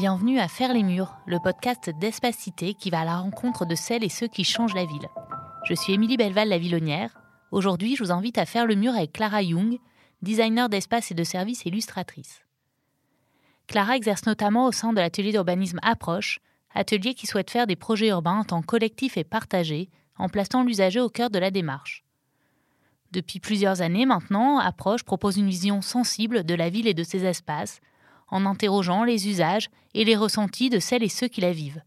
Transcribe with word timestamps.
Bienvenue 0.00 0.38
à 0.38 0.48
Faire 0.48 0.72
les 0.72 0.82
murs, 0.82 1.14
le 1.26 1.38
podcast 1.40 1.90
d'Espacité 1.90 2.72
qui 2.72 2.88
va 2.88 3.00
à 3.00 3.04
la 3.04 3.18
rencontre 3.18 3.66
de 3.66 3.74
celles 3.74 4.02
et 4.02 4.08
ceux 4.08 4.28
qui 4.28 4.44
changent 4.44 4.72
la 4.72 4.86
ville. 4.86 5.06
Je 5.68 5.74
suis 5.74 5.92
Émilie 5.92 6.16
Belval, 6.16 6.48
la 6.48 6.56
Villonnière. 6.56 7.20
Aujourd'hui, 7.50 7.96
je 7.96 8.04
vous 8.04 8.10
invite 8.10 8.38
à 8.38 8.46
faire 8.46 8.64
le 8.64 8.76
mur 8.76 8.94
avec 8.94 9.12
Clara 9.12 9.42
Young, 9.42 9.78
designer 10.22 10.70
d'espace 10.70 11.10
et 11.10 11.14
de 11.14 11.22
services 11.22 11.66
illustratrice. 11.66 12.46
Clara 13.66 13.94
exerce 13.94 14.24
notamment 14.24 14.64
au 14.64 14.72
sein 14.72 14.94
de 14.94 15.00
l'atelier 15.00 15.32
d'urbanisme 15.32 15.80
Approche, 15.82 16.40
atelier 16.74 17.12
qui 17.12 17.26
souhaite 17.26 17.50
faire 17.50 17.66
des 17.66 17.76
projets 17.76 18.08
urbains 18.08 18.38
en 18.38 18.44
tant 18.44 18.62
collectif 18.62 19.18
et 19.18 19.24
partagé, 19.24 19.90
en 20.16 20.30
plaçant 20.30 20.64
l'usager 20.64 21.00
au 21.00 21.10
cœur 21.10 21.28
de 21.28 21.38
la 21.38 21.50
démarche. 21.50 22.04
Depuis 23.12 23.38
plusieurs 23.38 23.82
années 23.82 24.06
maintenant, 24.06 24.60
Approche 24.60 25.02
propose 25.02 25.36
une 25.36 25.50
vision 25.50 25.82
sensible 25.82 26.44
de 26.44 26.54
la 26.54 26.70
ville 26.70 26.86
et 26.86 26.94
de 26.94 27.04
ses 27.04 27.26
espaces, 27.26 27.82
en 28.30 28.46
interrogeant 28.46 29.04
les 29.04 29.28
usages 29.28 29.70
et 29.94 30.04
les 30.04 30.16
ressentis 30.16 30.70
de 30.70 30.78
celles 30.78 31.02
et 31.02 31.08
ceux 31.08 31.28
qui 31.28 31.40
la 31.40 31.52
vivent. 31.52 31.82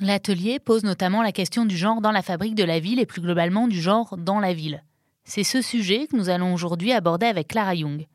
L'atelier 0.00 0.58
pose 0.58 0.84
notamment 0.84 1.22
la 1.22 1.32
question 1.32 1.66
du 1.66 1.76
genre 1.76 2.00
dans 2.00 2.12
la 2.12 2.22
fabrique 2.22 2.54
de 2.54 2.64
la 2.64 2.80
ville 2.80 2.98
et 2.98 3.06
plus 3.06 3.20
globalement 3.20 3.68
du 3.68 3.80
genre 3.80 4.16
dans 4.16 4.40
la 4.40 4.54
ville. 4.54 4.82
C'est 5.24 5.44
ce 5.44 5.60
sujet 5.60 6.06
que 6.06 6.16
nous 6.16 6.30
allons 6.30 6.54
aujourd'hui 6.54 6.92
aborder 6.92 7.26
avec 7.26 7.48
Clara 7.48 7.74
Young. 7.74 8.06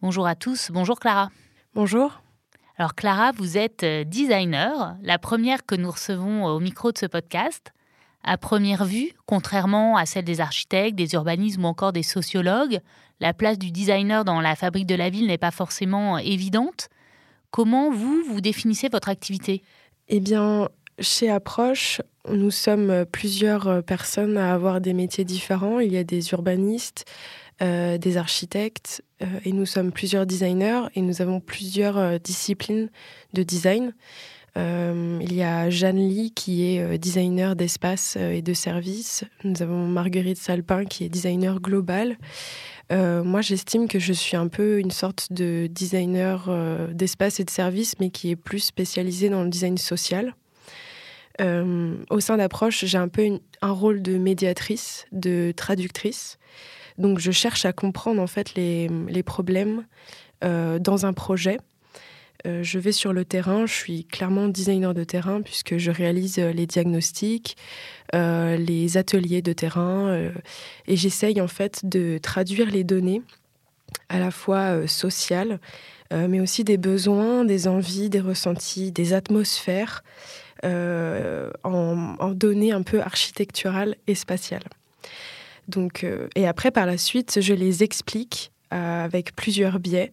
Bonjour 0.00 0.26
à 0.26 0.34
tous, 0.34 0.70
bonjour 0.70 0.98
Clara. 0.98 1.30
Bonjour. 1.74 2.22
Alors 2.78 2.94
Clara, 2.94 3.32
vous 3.32 3.58
êtes 3.58 3.82
euh, 3.82 4.04
designer, 4.04 4.96
la 5.02 5.18
première 5.18 5.66
que 5.66 5.74
nous 5.74 5.90
recevons 5.90 6.46
au 6.46 6.60
micro 6.60 6.92
de 6.92 6.98
ce 6.98 7.06
podcast. 7.06 7.72
À 8.24 8.36
première 8.36 8.84
vue, 8.84 9.12
contrairement 9.26 9.96
à 9.96 10.06
celle 10.06 10.24
des 10.24 10.40
architectes, 10.40 10.96
des 10.96 11.14
urbanismes 11.14 11.64
ou 11.64 11.68
encore 11.68 11.92
des 11.92 12.02
sociologues, 12.02 12.80
la 13.20 13.32
place 13.32 13.58
du 13.58 13.70
designer 13.70 14.24
dans 14.24 14.40
la 14.40 14.54
fabrique 14.54 14.86
de 14.86 14.94
la 14.94 15.10
ville 15.10 15.26
n'est 15.26 15.38
pas 15.38 15.50
forcément 15.50 16.18
évidente. 16.18 16.88
Comment 17.50 17.90
vous, 17.90 18.22
vous 18.28 18.40
définissez 18.40 18.88
votre 18.88 19.08
activité? 19.08 19.62
Eh 20.08 20.20
bien, 20.20 20.68
chez 20.98 21.30
Approche, 21.30 22.02
nous 22.30 22.50
sommes 22.50 23.06
plusieurs 23.10 23.82
personnes 23.84 24.36
à 24.36 24.52
avoir 24.52 24.80
des 24.80 24.92
métiers 24.92 25.24
différents. 25.24 25.80
Il 25.80 25.92
y 25.92 25.96
a 25.96 26.04
des 26.04 26.30
urbanistes, 26.32 27.06
euh, 27.60 27.98
des 27.98 28.18
architectes, 28.18 29.02
euh, 29.20 29.26
et 29.44 29.50
nous 29.50 29.66
sommes 29.66 29.90
plusieurs 29.90 30.26
designers, 30.26 30.82
et 30.94 31.02
nous 31.02 31.22
avons 31.22 31.40
plusieurs 31.40 31.98
euh, 31.98 32.18
disciplines 32.18 32.88
de 33.32 33.42
design. 33.42 33.94
Il 34.58 35.34
y 35.34 35.42
a 35.42 35.70
Jeanne 35.70 36.08
Lee 36.08 36.32
qui 36.34 36.64
est 36.64 36.98
designer 36.98 37.54
d'espace 37.54 38.16
et 38.16 38.42
de 38.42 38.52
services. 38.54 39.24
Nous 39.44 39.62
avons 39.62 39.86
Marguerite 39.86 40.38
Salpin 40.38 40.84
qui 40.84 41.04
est 41.04 41.08
designer 41.08 41.60
global. 41.60 42.16
Euh, 42.90 43.22
moi, 43.22 43.40
j'estime 43.42 43.86
que 43.86 43.98
je 43.98 44.12
suis 44.12 44.36
un 44.36 44.48
peu 44.48 44.78
une 44.78 44.90
sorte 44.90 45.32
de 45.32 45.68
designer 45.70 46.46
euh, 46.48 46.86
d'espace 46.92 47.40
et 47.40 47.44
de 47.44 47.50
service, 47.50 47.94
mais 48.00 48.10
qui 48.10 48.30
est 48.30 48.36
plus 48.36 48.60
spécialisé 48.60 49.28
dans 49.28 49.42
le 49.42 49.50
design 49.50 49.76
social. 49.76 50.34
Euh, 51.40 51.96
au 52.10 52.20
sein 52.20 52.38
d'Approche, 52.38 52.84
j'ai 52.84 52.98
un 52.98 53.08
peu 53.08 53.40
un 53.60 53.70
rôle 53.70 54.02
de 54.02 54.16
médiatrice, 54.16 55.06
de 55.12 55.52
traductrice. 55.54 56.38
Donc, 56.96 57.18
je 57.18 57.30
cherche 57.30 57.64
à 57.64 57.72
comprendre 57.72 58.20
en 58.20 58.26
fait 58.26 58.54
les 58.54 59.22
problèmes 59.24 59.84
dans 60.42 61.04
un 61.04 61.12
projet 61.12 61.58
euh, 62.46 62.62
je 62.62 62.78
vais 62.78 62.92
sur 62.92 63.12
le 63.12 63.24
terrain, 63.24 63.66
je 63.66 63.74
suis 63.74 64.04
clairement 64.04 64.46
designer 64.46 64.94
de 64.94 65.02
terrain 65.02 65.42
puisque 65.42 65.76
je 65.76 65.90
réalise 65.90 66.38
euh, 66.38 66.52
les 66.52 66.66
diagnostics, 66.66 67.56
euh, 68.14 68.56
les 68.56 68.96
ateliers 68.96 69.42
de 69.42 69.52
terrain 69.52 70.30
et 70.86 70.96
j'essaye 70.96 71.40
en 71.40 71.48
fait 71.48 71.84
de 71.84 72.18
traduire 72.18 72.70
les 72.70 72.84
données 72.84 73.22
à 74.08 74.18
la 74.18 74.30
fois 74.30 74.86
sociales, 74.86 75.60
mais 76.10 76.40
aussi 76.40 76.64
des 76.64 76.78
besoins, 76.78 77.44
des 77.44 77.68
envies, 77.68 78.08
des 78.08 78.20
ressentis, 78.20 78.92
des 78.92 79.12
atmosphères 79.12 80.02
en, 80.64 81.48
en, 81.64 82.30
données 82.30 82.72
un 82.72 82.82
peu 82.82 83.00
architecturales 83.00 83.96
et 84.06 84.14
spatiales. 84.14 84.64
Donc, 85.68 86.06
et 86.34 86.46
après, 86.46 86.70
par 86.70 86.86
la 86.86 86.96
suite, 86.96 87.40
je 87.40 87.52
les 87.52 87.82
explique 87.82 88.52
avec 88.70 89.34
plusieurs 89.34 89.78
biais. 89.78 90.12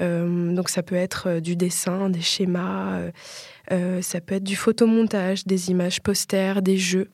Euh, 0.00 0.54
donc 0.54 0.68
ça 0.68 0.82
peut 0.82 0.94
être 0.94 1.28
euh, 1.28 1.40
du 1.40 1.56
dessin, 1.56 2.10
des 2.10 2.20
schémas, 2.20 3.00
ça 4.00 4.20
peut 4.20 4.36
être 4.36 4.44
du 4.44 4.56
photomontage, 4.56 5.44
des 5.46 5.70
images 5.70 6.00
posters, 6.00 6.62
des 6.62 6.78
jeux. 6.78 7.10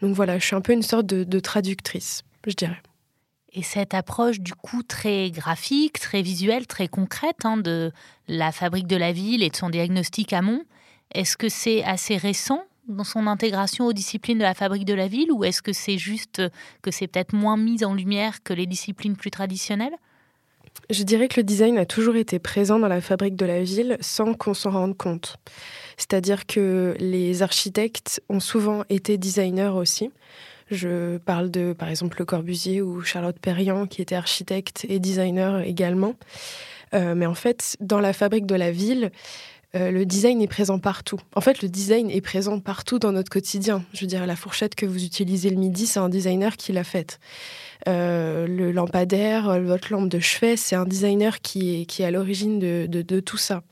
Donc 0.00 0.14
voilà, 0.14 0.38
je 0.38 0.44
suis 0.44 0.56
un 0.56 0.60
peu 0.60 0.72
une 0.72 0.82
sorte 0.82 1.06
de, 1.06 1.40
traductrice, 1.40 2.22
je 2.46 2.52
dirais. 2.52 2.82
Et 3.52 3.62
cette 3.62 3.94
approche 3.94 4.40
du 4.40 4.52
coup 4.52 4.82
très 4.82 5.30
graphique, 5.30 6.00
très 6.00 6.22
visuelle, 6.22 6.66
très 6.66 6.88
concrète 6.88 7.44
hein, 7.44 7.56
de 7.56 7.92
la 8.26 8.50
fabrique 8.50 8.88
de 8.88 8.96
la 8.96 9.12
ville 9.12 9.44
et 9.44 9.50
de 9.50 9.56
son 9.56 9.70
diagnostic 9.70 10.32
amont, 10.32 10.64
est-ce 11.12 11.36
que 11.36 11.48
c'est 11.48 11.84
assez 11.84 12.16
récent 12.16 12.64
dans 12.88 13.04
son 13.04 13.26
intégration 13.26 13.86
aux 13.86 13.92
disciplines 13.92 14.38
de 14.38 14.42
la 14.42 14.54
fabrique 14.54 14.84
de 14.84 14.94
la 14.94 15.06
ville 15.08 15.30
ou 15.32 15.44
est-ce 15.44 15.62
que 15.62 15.72
c'est 15.72 15.98
juste 15.98 16.42
que 16.82 16.90
c'est 16.90 17.06
peut-être 17.06 17.32
moins 17.32 17.56
mis 17.56 17.84
en 17.84 17.94
lumière 17.94 18.42
que 18.42 18.52
les 18.52 18.66
disciplines 18.66 19.16
plus 19.16 19.30
traditionnelles? 19.30 19.94
Je 20.90 21.02
dirais 21.02 21.28
que 21.28 21.40
le 21.40 21.44
design 21.44 21.78
a 21.78 21.86
toujours 21.86 22.16
été 22.16 22.38
présent 22.38 22.78
dans 22.78 22.88
la 22.88 23.00
fabrique 23.00 23.36
de 23.36 23.46
la 23.46 23.62
ville 23.62 23.96
sans 24.00 24.34
qu'on 24.34 24.54
s'en 24.54 24.70
rende 24.70 24.96
compte. 24.96 25.36
C'est-à-dire 25.96 26.46
que 26.46 26.94
les 26.98 27.42
architectes 27.42 28.22
ont 28.28 28.40
souvent 28.40 28.84
été 28.88 29.16
designers 29.16 29.72
aussi. 29.76 30.10
Je 30.70 31.18
parle 31.18 31.50
de, 31.50 31.72
par 31.72 31.88
exemple, 31.88 32.18
Le 32.18 32.24
Corbusier 32.24 32.82
ou 32.82 33.02
Charlotte 33.02 33.38
Perriand, 33.38 33.86
qui 33.86 34.02
était 34.02 34.14
architecte 34.14 34.86
et 34.88 34.98
designer 34.98 35.60
également. 35.60 36.14
Euh, 36.94 37.14
mais 37.14 37.26
en 37.26 37.34
fait, 37.34 37.76
dans 37.80 38.00
la 38.00 38.12
fabrique 38.12 38.46
de 38.46 38.54
la 38.54 38.70
ville, 38.70 39.10
euh, 39.74 39.90
le 39.90 40.06
design 40.06 40.40
est 40.40 40.48
présent 40.48 40.78
partout. 40.78 41.18
En 41.34 41.40
fait, 41.40 41.60
le 41.62 41.68
design 41.68 42.10
est 42.10 42.20
présent 42.20 42.60
partout 42.60 42.98
dans 42.98 43.12
notre 43.12 43.30
quotidien. 43.30 43.84
Je 43.92 44.02
veux 44.02 44.06
dire, 44.06 44.26
la 44.26 44.36
fourchette 44.36 44.74
que 44.74 44.86
vous 44.86 45.04
utilisez 45.04 45.50
le 45.50 45.56
midi, 45.56 45.86
c'est 45.86 45.98
un 45.98 46.08
designer 46.08 46.56
qui 46.56 46.72
l'a 46.72 46.84
faite. 46.84 47.18
Euh, 47.88 48.46
le 48.46 48.72
lampadaire, 48.72 49.48
euh, 49.48 49.60
votre 49.60 49.92
lampe 49.92 50.08
de 50.08 50.18
chevet, 50.18 50.56
c'est 50.56 50.76
un 50.76 50.86
designer 50.86 51.40
qui 51.40 51.82
est, 51.82 52.00
à 52.00 52.10
l'origine 52.10 52.58
de, 52.58 53.20
tout 53.20 53.36
ça. 53.36 53.62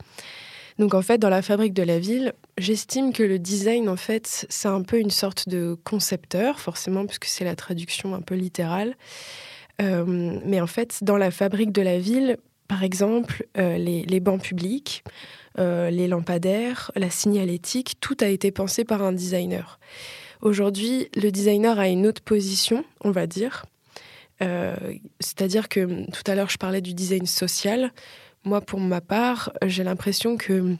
Donc 0.79 0.93
en 0.93 1.01
fait, 1.01 1.17
dans 1.17 1.29
la 1.29 1.41
fabrique 1.41 1.73
de 1.73 1.83
la 1.83 1.99
ville, 1.99 2.33
j'estime 2.57 3.13
que 3.13 3.23
le 3.23 3.39
design, 3.39 3.89
en 3.89 3.95
fait, 3.95 4.45
c'est 4.49 4.67
un 4.67 4.81
peu 4.81 4.99
une 4.99 5.11
sorte 5.11 5.49
de 5.49 5.77
concepteur, 5.83 6.59
forcément, 6.59 7.05
puisque 7.05 7.25
c'est 7.25 7.45
la 7.45 7.55
traduction 7.55 8.15
un 8.15 8.21
peu 8.21 8.35
littérale. 8.35 8.95
mais 9.79 10.61
en 10.61 10.67
fait, 10.67 11.03
dans 11.03 11.17
la 11.17 11.31
fabrique 11.31 11.71
de 11.71 11.81
la 11.81 11.99
ville, 11.99 12.37
par 12.67 12.83
exemple, 12.83 13.45
les, 13.55 14.19
bancs 14.19 14.41
publics, 14.41 15.03
euh, 15.59 15.91
les 15.91 16.07
lampadaires, 16.07 16.91
la 16.95 17.09
signalétique, 17.09 17.95
tout 17.99 18.17
a 18.21 18.27
été 18.27 18.51
pensé 18.51 18.83
par 18.83 19.03
un 19.03 19.11
designer. 19.11 19.79
Aujourd'hui, 20.41 21.09
le 21.15 21.31
designer 21.31 21.77
a 21.79 21.87
une 21.87 22.07
autre 22.07 22.21
position, 22.21 22.83
on 23.01 23.11
va 23.11 23.27
dire. 23.27 23.65
Euh, 24.43 24.75
c'est-à-dire 25.19 25.69
que 25.69 26.09
tout 26.11 26.23
à 26.29 26.35
l'heure, 26.35 26.49
je 26.49 26.57
parlais 26.57 26.81
du 26.81 26.93
design 26.93 27.25
social. 27.25 27.91
Moi, 28.43 28.61
pour 28.61 28.79
ma 28.79 29.01
part, 29.01 29.51
j'ai 29.65 29.83
l'impression 29.83 30.37
que 30.37 30.75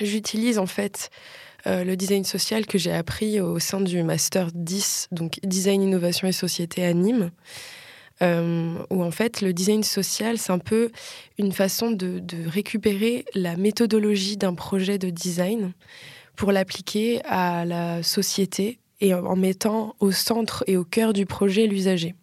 j'utilise 0.00 0.58
en 0.58 0.66
fait 0.66 1.10
euh, 1.66 1.84
le 1.84 1.96
design 1.96 2.24
social 2.24 2.66
que 2.66 2.78
j'ai 2.78 2.92
appris 2.92 3.40
au 3.40 3.58
sein 3.58 3.80
du 3.80 4.02
Master 4.02 4.48
10, 4.52 5.08
donc 5.12 5.38
Design, 5.42 5.82
Innovation 5.82 6.26
et 6.26 6.32
Société 6.32 6.84
à 6.84 6.92
Nîmes 6.92 7.30
euh, 8.22 8.78
où 8.90 9.02
en 9.02 9.10
fait 9.10 9.40
le 9.40 9.52
design 9.52 9.82
social, 9.82 10.38
c'est 10.38 10.52
un 10.52 10.58
peu 10.58 10.90
une 11.38 11.52
façon 11.52 11.90
de, 11.90 12.22
récupérer 12.46 13.24
la 13.34 13.56
méthodologie 13.56 14.36
d'un 14.36 14.54
projet 14.54 14.98
de 14.98 15.10
design 15.10 15.72
pour 16.34 16.52
l'appliquer 16.52 17.22
à 17.24 17.64
la 17.64 18.02
société 18.02 18.78
et 19.00 19.12
en 19.14 19.36
mettant 19.36 19.94
au 20.00 20.10
centre 20.10 20.64
et 20.66 20.76
au 20.76 20.84
cœur 20.84 21.12
du 21.12 21.26
projet 21.26 21.66
l'usager. 21.66 22.14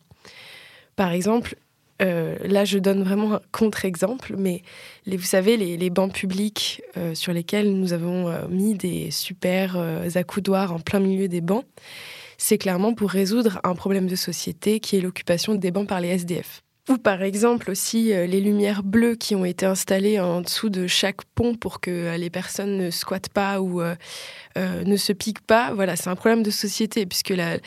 Par 0.96 1.12
exemple, 1.12 1.56
euh, 2.02 2.36
là, 2.44 2.66
je 2.66 2.78
donne 2.80 3.04
vraiment 3.04 3.36
un 3.36 3.42
contre-exemple, 3.52 4.36
mais 4.38 4.62
vous 5.08 5.20
savez, 5.20 5.58
les, 5.58 5.90
bancs 5.90 6.14
publics 6.14 6.82
euh, 6.98 7.16
sur 7.16 7.34
lesquels 7.34 7.74
nous 7.74 7.94
avons 7.94 8.48
mis 8.50 8.74
des 8.74 9.12
super 9.12 9.78
accoudoirs 10.16 10.74
en 10.74 10.80
plein 10.80 11.00
milieu 11.00 11.28
des 11.28 11.42
bancs, 11.42 11.66
c'est 12.38 12.58
clairement 12.58 12.94
pour 12.94 13.10
résoudre 13.10 13.60
un 13.64 13.76
problème 13.76 14.08
de 14.08 14.16
société 14.16 14.80
qui 14.80 14.98
est 14.98 15.02
l'occupation 15.02 15.56
des 15.56 15.72
bancs 15.72 15.88
par 15.88 16.02
les 16.02 16.10
SDF. 16.10 16.62
Ou 16.90 16.98
par 16.98 17.24
exemple 17.24 17.72
aussi 17.72 18.12
euh, 18.12 18.26
les 18.26 18.42
lumières 18.42 18.84
bleues 18.84 19.16
qui 19.16 19.36
ont 19.36 19.46
été 19.46 19.66
installées 19.66 20.20
en 20.20 20.42
dessous 20.42 20.70
de 20.70 20.86
chaque 20.86 21.24
pont 21.34 21.56
pour 21.56 21.80
que 21.80 21.90
euh, 21.90 22.18
les 22.18 22.30
personnes 22.30 22.76
ne 22.76 22.92
squattent 22.92 23.30
pas 23.30 23.62
ou 23.62 23.82
euh, 23.82 23.96
ne 24.58 24.98
se 24.98 25.14
piquent 25.14 25.48
pas. 25.48 25.74
Voilà, 25.74 25.96
c'est 25.96 26.10
un 26.10 26.18
problème 26.18 26.44
de 26.44 26.52
société 26.52 27.06
puisque 27.06 27.30
la, 27.30 27.58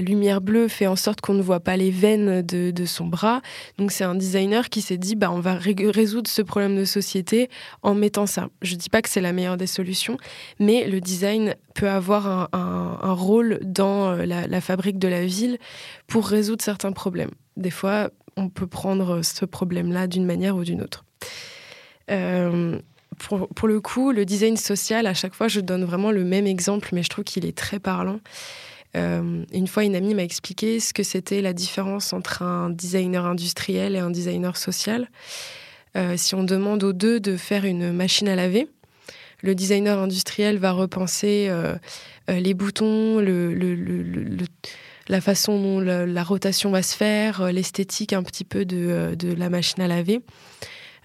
lumière 0.00 0.40
bleue 0.40 0.66
fait 0.66 0.88
en 0.88 0.96
sorte 0.96 1.20
qu'on 1.20 1.34
ne 1.34 1.42
voit 1.42 1.60
pas 1.60 1.76
les 1.76 1.92
veines 1.92 2.42
de, 2.42 2.84
son 2.86 3.06
bras. 3.06 3.40
Donc 3.78 3.92
c'est 3.92 4.02
un 4.02 4.16
designer 4.16 4.68
qui 4.68 4.82
s'est 4.82 4.98
dit 4.98 5.14
bah, 5.14 5.30
on 5.30 5.38
va 5.38 5.54
résoudre 5.54 6.28
ce 6.28 6.42
problème 6.42 6.76
de 6.76 6.84
société 6.84 7.48
en 7.82 7.94
mettant 7.94 8.26
ça. 8.26 8.48
Je 8.62 8.74
ne 8.74 8.80
dis 8.80 8.90
pas 8.90 9.00
que 9.00 9.08
c'est 9.08 9.20
la 9.20 9.32
meilleure 9.32 9.56
des 9.56 9.68
solutions, 9.68 10.16
mais 10.58 10.88
le 10.88 11.00
design 11.00 11.54
peut 11.74 11.88
avoir 11.88 12.48
un, 12.52 13.12
rôle 13.12 13.60
dans 13.62 14.12
la, 14.12 14.48
la 14.48 14.60
fabrique 14.60 14.98
de 14.98 15.08
la 15.08 15.24
ville 15.24 15.58
pour 16.08 16.26
résoudre 16.26 16.62
certains 16.62 16.92
problèmes. 16.92 17.30
Des 17.56 17.70
fois, 17.70 18.10
on 18.36 18.48
peut 18.48 18.66
prendre 18.66 19.22
ce 19.22 19.44
problème-là 19.44 20.06
d'une 20.06 20.24
manière 20.24 20.56
ou 20.56 20.64
d'une 20.64 20.82
autre. 20.82 21.04
Euh, 22.10 22.78
pour, 23.18 23.68
le 23.68 23.80
coup, 23.80 24.12
le 24.12 24.24
design 24.24 24.56
social, 24.56 25.06
à 25.06 25.14
chaque 25.14 25.34
fois, 25.34 25.48
je 25.48 25.60
donne 25.60 25.84
vraiment 25.84 26.10
le 26.10 26.24
même 26.24 26.46
exemple, 26.46 26.90
mais 26.92 27.02
je 27.02 27.08
trouve 27.08 27.24
qu'il 27.24 27.46
est 27.46 27.56
très 27.56 27.78
parlant. 27.78 28.20
Euh, 28.96 29.44
une 29.52 29.66
fois, 29.66 29.84
une 29.84 29.96
amie 29.96 30.14
m'a 30.14 30.24
expliqué 30.24 30.80
ce 30.80 30.92
que 30.92 31.02
c'était 31.02 31.40
la 31.40 31.52
différence 31.52 32.12
entre 32.12 32.42
un 32.42 32.70
designer 32.70 33.24
industriel 33.26 33.96
et 33.96 33.98
un 33.98 34.10
designer 34.10 34.56
social. 34.56 35.08
Euh, 35.96 36.16
si 36.16 36.34
on 36.34 36.42
demande 36.42 36.82
aux 36.82 36.92
deux 36.92 37.20
de 37.20 37.36
faire 37.36 37.64
une 37.64 37.92
machine 37.92 38.28
à 38.28 38.34
laver, 38.34 38.68
le 39.42 39.54
designer 39.54 39.98
industriel 39.98 40.58
va 40.58 40.72
repenser 40.72 41.50
les 42.28 42.54
boutons, 42.54 43.18
le, 43.18 43.54
la 45.08 45.20
façon 45.20 45.60
dont 45.60 45.80
la, 45.80 46.22
rotation 46.22 46.70
va 46.70 46.82
se 46.82 46.96
faire, 46.96 47.52
l'esthétique 47.52 48.12
un 48.12 48.22
petit 48.22 48.44
peu 48.44 48.64
de, 48.64 49.14
de, 49.18 49.32
la 49.34 49.50
machine 49.50 49.82
à 49.82 49.88
laver. 49.88 50.20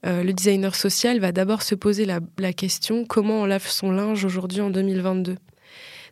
le 0.04 0.32
designer 0.32 0.76
social 0.76 1.20
va 1.20 1.32
d'abord 1.32 1.62
se 1.62 1.76
poser 1.76 2.06
la, 2.06 2.20
la, 2.38 2.54
question 2.54 3.06
comment 3.06 3.42
on 3.42 3.46
lave 3.46 3.68
son 3.68 3.92
linge 3.92 4.24
aujourd'hui 4.24 4.62
en 4.62 4.70
2022 4.70 5.36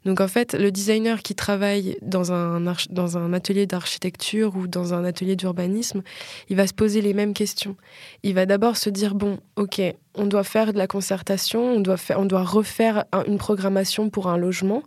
donc 0.07 0.21
en 0.21 0.29
fait, 0.29 0.53
le 0.53 0.71
designer 0.71 1.21
qui 1.21 1.35
travaille 1.35 1.97
dans 2.01 2.31
un, 2.31 3.33
atelier 3.33 3.65
d'architecture 3.67 4.55
ou 4.55 4.65
dans 4.65 4.93
un 4.93 5.03
atelier 5.03 5.35
d'urbanisme, 5.35 6.01
il 6.47 6.55
va 6.55 6.65
se 6.65 6.73
poser 6.73 7.01
les 7.01 7.13
mêmes 7.13 7.33
questions. 7.33 7.75
Il 8.23 8.33
va 8.33 8.45
d'abord 8.45 8.77
se 8.77 8.89
dire, 8.89 9.15
bon, 9.15 9.39
ok, 9.57 9.81
on 10.15 10.25
doit 10.25 10.45
faire 10.45 10.71
de 10.71 10.77
la 10.77 10.87
concertation, 10.87 11.61
on 11.73 11.81
doit, 11.81 12.43
refaire 12.43 13.03
une 13.27 13.37
programmation 13.37 14.09
pour 14.09 14.29
un 14.29 14.37
logement. 14.37 14.81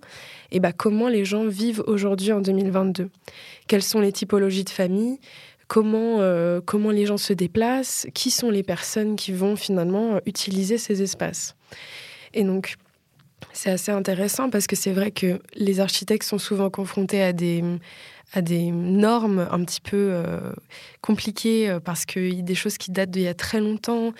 Et 0.52 0.58
bah, 0.58 0.72
comment 0.72 1.08
les 1.08 1.26
gens 1.26 1.44
vivent 1.44 1.84
aujourd'hui 1.86 2.32
en 2.32 2.40
2022 2.40 3.10
Quelles 3.68 3.82
sont 3.82 4.00
les 4.00 4.12
typologies 4.12 4.64
de 4.64 4.70
famille 4.70 5.18
Comment, 5.68 6.20
euh, 6.20 6.62
comment 6.64 6.90
les 6.92 7.04
gens 7.04 7.18
se 7.18 7.34
déplacent? 7.34 8.06
Qui 8.14 8.30
sont 8.30 8.48
les 8.48 8.62
personnes 8.62 9.16
qui 9.16 9.32
vont 9.32 9.54
finalement 9.54 10.18
utiliser 10.24 10.78
ces 10.78 11.02
espaces? 11.02 11.56
Et 12.32 12.42
donc, 12.42 12.76
c'est 13.52 13.70
assez 13.70 13.90
intéressant 13.90 14.50
parce 14.50 14.66
que 14.66 14.76
c'est 14.76 14.92
vrai 14.92 15.10
que 15.10 15.40
les 15.54 15.80
architectes 15.80 16.24
sont 16.24 16.38
souvent 16.38 16.70
confrontés 16.70 17.22
à 17.22 17.32
des, 17.32 17.62
à 18.32 18.42
des 18.42 18.70
normes 18.70 19.46
un 19.50 19.64
petit 19.64 19.80
peu 19.80 20.10
euh, 20.12 20.52
compliquées 21.00 21.68
euh, 21.68 21.80
parce 21.80 22.04
qu'il 22.04 22.34
y 22.34 22.38
a 22.38 22.42
des 22.42 22.54
choses 22.54 22.78
qui 22.78 22.92
datent 22.92 23.10
d'il 23.10 23.22
y 23.22 23.28
a 23.28 23.34
très 23.34 23.60
longtemps 23.60 24.12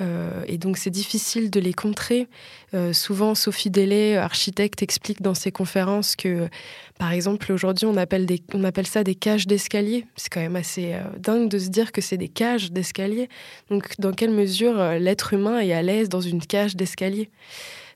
euh, 0.00 0.42
et 0.48 0.58
donc 0.58 0.78
c'est 0.78 0.90
difficile 0.90 1.50
de 1.50 1.60
les 1.60 1.72
contrer. 1.72 2.26
souvent, 2.92 3.34
Sophie 3.34 3.70
Delay, 3.70 4.16
architecte, 4.16 4.82
explique 4.82 5.20
dans 5.20 5.34
ses 5.34 5.52
conférences 5.52 6.16
que, 6.16 6.48
par 6.98 7.12
exemple, 7.12 7.52
aujourd'hui, 7.52 7.86
on 7.86 7.96
appelle, 7.96 8.26
on 8.54 8.64
appelle 8.64 8.86
ça 8.86 9.04
des 9.04 9.14
cages 9.14 9.46
d'escalier. 9.46 10.06
C'est 10.16 10.32
quand 10.32 10.40
même 10.40 10.56
assez 10.56 10.96
dingue 11.18 11.48
de 11.50 11.58
se 11.58 11.68
dire 11.68 11.92
que 11.92 12.00
c'est 12.00 12.16
des 12.16 12.30
cages 12.30 12.72
d'escalier. 12.72 13.28
Donc, 13.70 13.92
dans 13.98 14.12
quelle 14.12 14.30
mesure 14.30 14.82
l'être 14.98 15.34
humain 15.34 15.60
est 15.60 15.74
à 15.74 15.82
l'aise 15.82 16.08
dans 16.08 16.22
une 16.22 16.40
cage 16.40 16.74
d'escalier? 16.74 17.30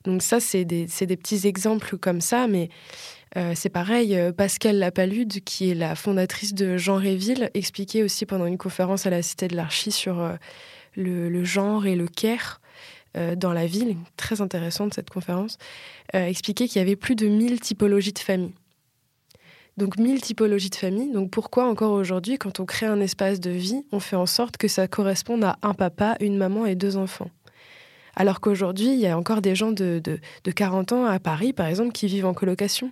Donc 0.07 0.23
ça, 0.23 0.41
c'est 0.41 0.65
des, 0.65 0.87
petits 0.87 1.47
exemples 1.47 1.99
comme 1.99 2.21
ça, 2.21 2.47
mais 2.47 2.71
euh, 3.37 3.53
c'est 3.55 3.69
pareil, 3.69 4.17
euh, 4.17 4.33
Pascal 4.33 4.79
Lapalude, 4.79 5.43
qui 5.45 5.71
est 5.71 5.75
la 5.75 5.95
fondatrice 5.95 6.55
de 6.55 6.77
Jean 6.77 6.97
Réville, 6.97 7.51
expliquait 7.55 8.03
aussi 8.03 8.25
pendant 8.25 8.47
une 8.47 8.57
conférence 8.57 9.05
à 9.07 9.11
la 9.11 9.21
Cité 9.21 9.49
de 9.49 9.57
l'Archi 9.57 9.91
sur 9.91 10.21
euh, 10.21 10.35
le, 10.95 11.45
genre 11.45 11.87
et 11.87 11.97
le 11.97 12.07
care 12.07 12.61
dans 13.39 13.55
la 13.55 13.65
ville, 13.65 13.97
très 14.19 14.43
intéressante 14.43 14.93
cette 14.93 15.09
conférence, 15.09 15.57
expliquait 16.13 16.69
qu'il 16.69 16.81
y 16.81 16.83
avait 16.83 16.97
plus 16.97 17.17
de 17.17 17.27
1000 17.27 17.61
typologies 17.61 18.13
de 18.13 18.19
familles. 18.19 18.53
Donc 19.79 19.97
1000 19.97 20.21
typologies 20.21 20.69
de 20.69 20.75
famille. 20.75 21.11
Donc 21.13 21.31
pourquoi 21.31 21.67
encore 21.67 21.93
aujourd'hui, 21.93 22.37
quand 22.37 22.61
on 22.61 22.67
crée 22.67 22.85
un 22.85 23.01
espace 23.01 23.41
de 23.41 23.49
vie, 23.49 23.87
on 23.91 24.01
fait 24.01 24.17
en 24.17 24.27
sorte 24.27 24.59
que 24.59 24.69
ça 24.69 24.87
corresponde 24.87 25.45
à 25.45 25.57
un 25.63 25.73
papa, 25.73 26.17
une 26.21 26.37
maman 26.37 26.67
et 26.67 26.75
deux 26.75 26.99
enfants? 26.99 27.31
Alors 28.17 28.41
qu'aujourd'hui, 28.41 28.89
il 28.89 28.99
y 28.99 29.07
a 29.07 29.17
encore 29.17 29.43
des 29.43 29.55
gens 29.55 29.73
de, 29.73 30.01
40 30.43 30.93
ans 30.93 31.05
à 31.05 31.19
Paris, 31.21 31.53
par 31.53 31.67
exemple, 31.67 31.93
qui 31.93 32.07
vivent 32.07 32.25
en 32.25 32.33
colocation. 32.33 32.91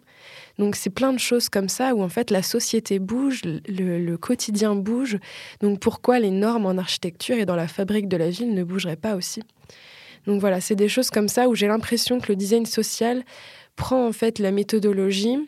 Donc 0.59 0.77
c'est 0.77 0.91
plein 0.91 1.15
de 1.15 1.19
choses 1.19 1.49
comme 1.49 1.71
ça 1.71 1.95
où 1.95 2.03
en 2.03 2.09
fait 2.11 2.31
la 2.31 2.43
société 2.43 2.99
bouge, 2.99 3.41
le, 3.45 4.17
quotidien 4.17 4.75
bouge. 4.77 5.19
Donc 5.61 5.81
pourquoi 5.81 6.21
les 6.21 6.31
normes 6.31 6.67
en 6.67 6.77
architecture 6.77 7.37
et 7.37 7.47
dans 7.47 7.57
la 7.57 7.67
fabrique 7.67 8.07
de 8.07 8.19
la 8.19 8.29
ville 8.29 8.55
ne 8.55 8.63
bougeraient 8.63 8.97
pas 8.97 9.17
aussi? 9.17 9.43
Donc 10.27 10.41
voilà, 10.41 10.61
c'est 10.61 10.77
des 10.77 10.89
choses 10.89 11.11
comme 11.11 11.29
ça 11.29 11.49
où 11.49 11.55
j'ai 11.55 11.67
l'impression 11.67 12.21
que 12.21 12.31
le 12.31 12.37
design 12.37 12.67
social 12.67 13.25
prend 13.77 14.07
en 14.07 14.13
fait 14.13 14.39
la 14.39 14.53
méthodologie 14.53 15.39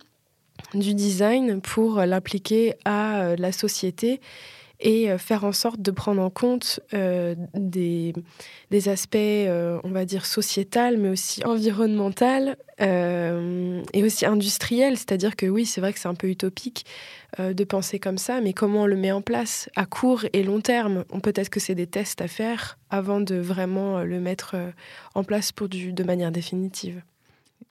du 0.75 0.95
design 0.95 1.61
pour 1.61 2.01
l'appliquer 2.01 2.75
à 2.85 3.21
euh, 3.21 3.37
la 3.39 3.53
société 3.53 4.21
et 4.81 5.11
euh, 5.11 5.19
faire 5.19 5.45
en 5.45 5.53
sorte 5.53 5.81
de 5.81 5.91
prendre 5.91 6.23
en 6.23 6.31
compte 6.31 6.81
euh, 6.95 7.35
des, 7.55 8.13
aspects, 8.89 9.17
euh, 9.17 9.81
on 9.85 9.91
va 9.91 10.05
dire, 10.05 10.27
sociétal, 10.27 10.99
mais 10.99 11.09
aussi 11.09 11.45
environnemental 11.45 12.57
et 12.79 14.03
aussi 14.03 14.27
industriel. 14.27 14.99
C'est-à-dire 14.99 15.35
que 15.35 15.47
oui, 15.47 15.65
c'est 15.65 15.81
vrai 15.81 15.95
que 15.95 15.99
c'est 15.99 16.09
un 16.09 16.15
peu 16.15 16.29
utopique 16.29 16.85
de 17.39 17.65
penser 17.65 17.99
comme 17.99 18.19
ça, 18.19 18.43
mais 18.43 18.53
comment 18.53 18.83
on 18.83 18.87
le 18.87 18.97
met 18.97 19.13
en 19.13 19.23
place 19.23 19.71
à 19.77 19.87
court 19.87 20.27
et 20.35 20.43
long 20.43 20.61
terme? 20.61 21.05
Peut-être 21.23 21.49
que 21.49 21.59
c'est 21.59 21.75
des 21.75 21.87
tests 21.87 22.21
à 22.21 22.29
faire 22.29 22.79
avant 22.91 23.21
de 23.21 23.37
vraiment 23.37 24.03
le 24.03 24.21
mettre 24.21 24.57
en 25.15 25.25
place 25.25 25.53
pour 25.53 25.71
du, 25.71 25.95
de 25.95 26.05
manière 26.05 26.31
définitive. 26.31 27.01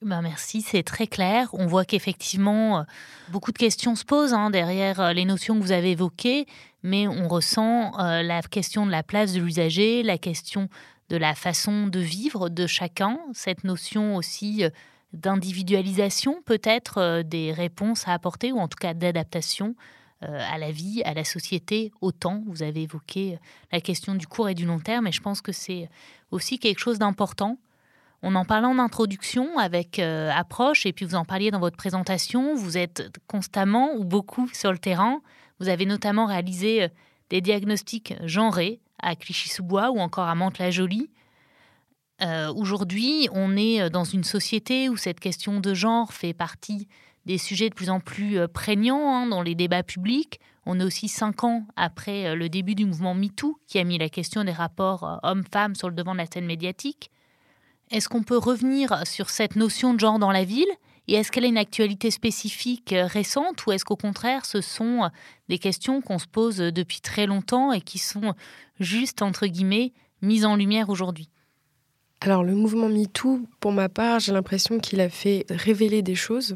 Ben 0.01 0.21
merci, 0.21 0.61
c'est 0.61 0.83
très 0.83 1.07
clair. 1.07 1.49
On 1.53 1.67
voit 1.67 1.85
qu'effectivement, 1.85 2.85
beaucoup 3.29 3.51
de 3.51 3.57
questions 3.57 3.95
se 3.95 4.05
posent 4.05 4.33
hein, 4.33 4.49
derrière 4.49 5.13
les 5.13 5.25
notions 5.25 5.57
que 5.57 5.63
vous 5.63 5.71
avez 5.71 5.91
évoquées 5.91 6.45
mais 6.85 7.07
on 7.07 7.27
ressent 7.27 7.99
euh, 7.99 8.21
la 8.21 8.43
question 8.43 8.85
de 8.85 8.91
la 8.91 9.01
place 9.01 9.33
de 9.33 9.41
l'usager, 9.41 10.03
la 10.03 10.19
question 10.19 10.69
de 11.09 11.17
la 11.17 11.33
façon 11.33 11.87
de 11.87 11.99
vivre 11.99 12.47
de 12.47 12.67
chacun, 12.67 13.19
cette 13.33 13.63
notion 13.63 14.15
aussi 14.15 14.63
euh, 14.63 14.69
d'individualisation 15.11 16.43
peut-être 16.45 16.99
euh, 16.99 17.23
des 17.23 17.51
réponses 17.51 18.07
à 18.07 18.13
apporter, 18.13 18.51
ou 18.51 18.59
en 18.59 18.67
tout 18.67 18.77
cas 18.79 18.93
d'adaptation 18.93 19.75
à 20.21 20.57
la 20.57 20.71
vie, 20.71 21.03
à 21.03 21.13
la 21.13 21.23
société, 21.23 21.91
au 22.01 22.11
temps. 22.11 22.41
Vous 22.47 22.63
avez 22.63 22.83
évoqué 22.83 23.37
la 23.71 23.79
question 23.79 24.15
du 24.15 24.25
court 24.25 24.49
et 24.49 24.55
du 24.55 24.65
long 24.65 24.79
terme, 24.79 25.05
et 25.05 25.11
je 25.11 25.21
pense 25.21 25.41
que 25.41 25.51
c'est 25.51 25.87
aussi 26.31 26.57
quelque 26.57 26.79
chose 26.79 26.97
d'important. 26.97 27.59
On 28.27 28.33
en 28.33 28.43
parlait 28.43 28.67
en 28.67 28.79
introduction 28.79 29.59
avec 29.59 29.99
approche, 29.99 30.87
et 30.87 30.93
puis 30.93 31.05
vous 31.05 31.13
en 31.13 31.25
parliez 31.25 31.51
dans 31.51 31.59
votre 31.59 31.77
présentation. 31.77 32.55
Vous 32.55 32.75
êtes 32.75 33.11
constamment 33.27 33.93
ou 33.93 34.03
beaucoup 34.03 34.47
sur 34.51 34.71
le 34.71 34.79
terrain. 34.79 35.21
Vous 35.59 35.69
avez 35.69 35.85
notamment 35.85 36.25
réalisé 36.25 36.83
euh, 36.83 36.87
des 37.29 37.41
diagnostics 37.41 38.13
genrés 38.23 38.81
à 39.01 39.15
Clichy-sous-Bois 39.15 39.91
ou 39.91 39.99
encore 39.99 40.27
à 40.27 40.35
Mantes-la-Jolie. 40.35 41.09
Euh, 42.21 42.53
aujourd'hui, 42.53 43.27
on 43.31 43.55
est 43.55 43.81
euh, 43.81 43.89
dans 43.89 44.03
une 44.03 44.23
société 44.23 44.89
où 44.89 44.97
cette 44.97 45.19
question 45.19 45.59
de 45.59 45.73
genre 45.73 46.13
fait 46.13 46.33
partie 46.33 46.87
des 47.25 47.37
sujets 47.37 47.69
de 47.69 47.75
plus 47.75 47.89
en 47.89 47.99
plus 47.99 48.47
prégnants 48.49 49.15
hein, 49.15 49.27
dans 49.27 49.41
les 49.41 49.55
débats 49.55 49.81
publics. 49.81 50.39
On 50.67 50.79
est 50.79 50.83
aussi 50.83 51.07
cinq 51.07 51.43
ans 51.43 51.65
après 51.75 52.35
le 52.35 52.49
début 52.49 52.75
du 52.75 52.85
mouvement 52.85 53.15
MeToo 53.15 53.59
qui 53.65 53.79
a 53.79 53.83
mis 53.83 53.97
la 53.97 54.09
question 54.09 54.43
des 54.43 54.51
rapports 54.51 55.19
hommes-femmes 55.23 55.73
sur 55.73 55.89
le 55.89 55.95
devant 55.95 56.13
de 56.13 56.19
la 56.19 56.27
scène 56.27 56.45
médiatique. 56.45 57.09
Est-ce 57.91 58.09
qu'on 58.09 58.23
peut 58.23 58.37
revenir 58.37 59.05
sur 59.05 59.29
cette 59.29 59.55
notion 59.55 59.93
de 59.93 59.99
genre 59.99 60.19
dans 60.19 60.31
la 60.31 60.43
ville 60.43 60.67
et 61.07 61.13
est-ce 61.13 61.31
qu'elle 61.31 61.45
a 61.45 61.47
une 61.47 61.57
actualité 61.57 62.09
spécifique 62.09 62.93
euh, 62.93 63.05
récente 63.05 63.65
ou 63.65 63.71
est-ce 63.71 63.85
qu'au 63.85 63.95
contraire, 63.95 64.45
ce 64.45 64.61
sont 64.61 65.03
euh, 65.03 65.07
des 65.49 65.59
questions 65.59 66.01
qu'on 66.01 66.17
se 66.17 66.27
pose 66.27 66.61
euh, 66.61 66.71
depuis 66.71 66.99
très 66.99 67.27
longtemps 67.27 67.71
et 67.71 67.81
qui 67.81 67.99
sont 67.99 68.33
juste, 68.79 69.21
entre 69.21 69.45
guillemets, 69.45 69.93
mises 70.21 70.45
en 70.45 70.55
lumière 70.55 70.89
aujourd'hui? 70.89 71.29
Alors 72.21 72.43
le 72.43 72.55
mouvement 72.55 72.89
MeToo, 72.89 73.41
pour 73.59 73.71
ma 73.71 73.87
part, 73.87 74.19
j'ai 74.19 74.31
l'impression 74.31 74.79
qu'il 74.79 74.99
a 74.99 75.09
fait 75.09 75.45
révéler 75.49 76.01
des 76.01 76.15
choses. 76.15 76.55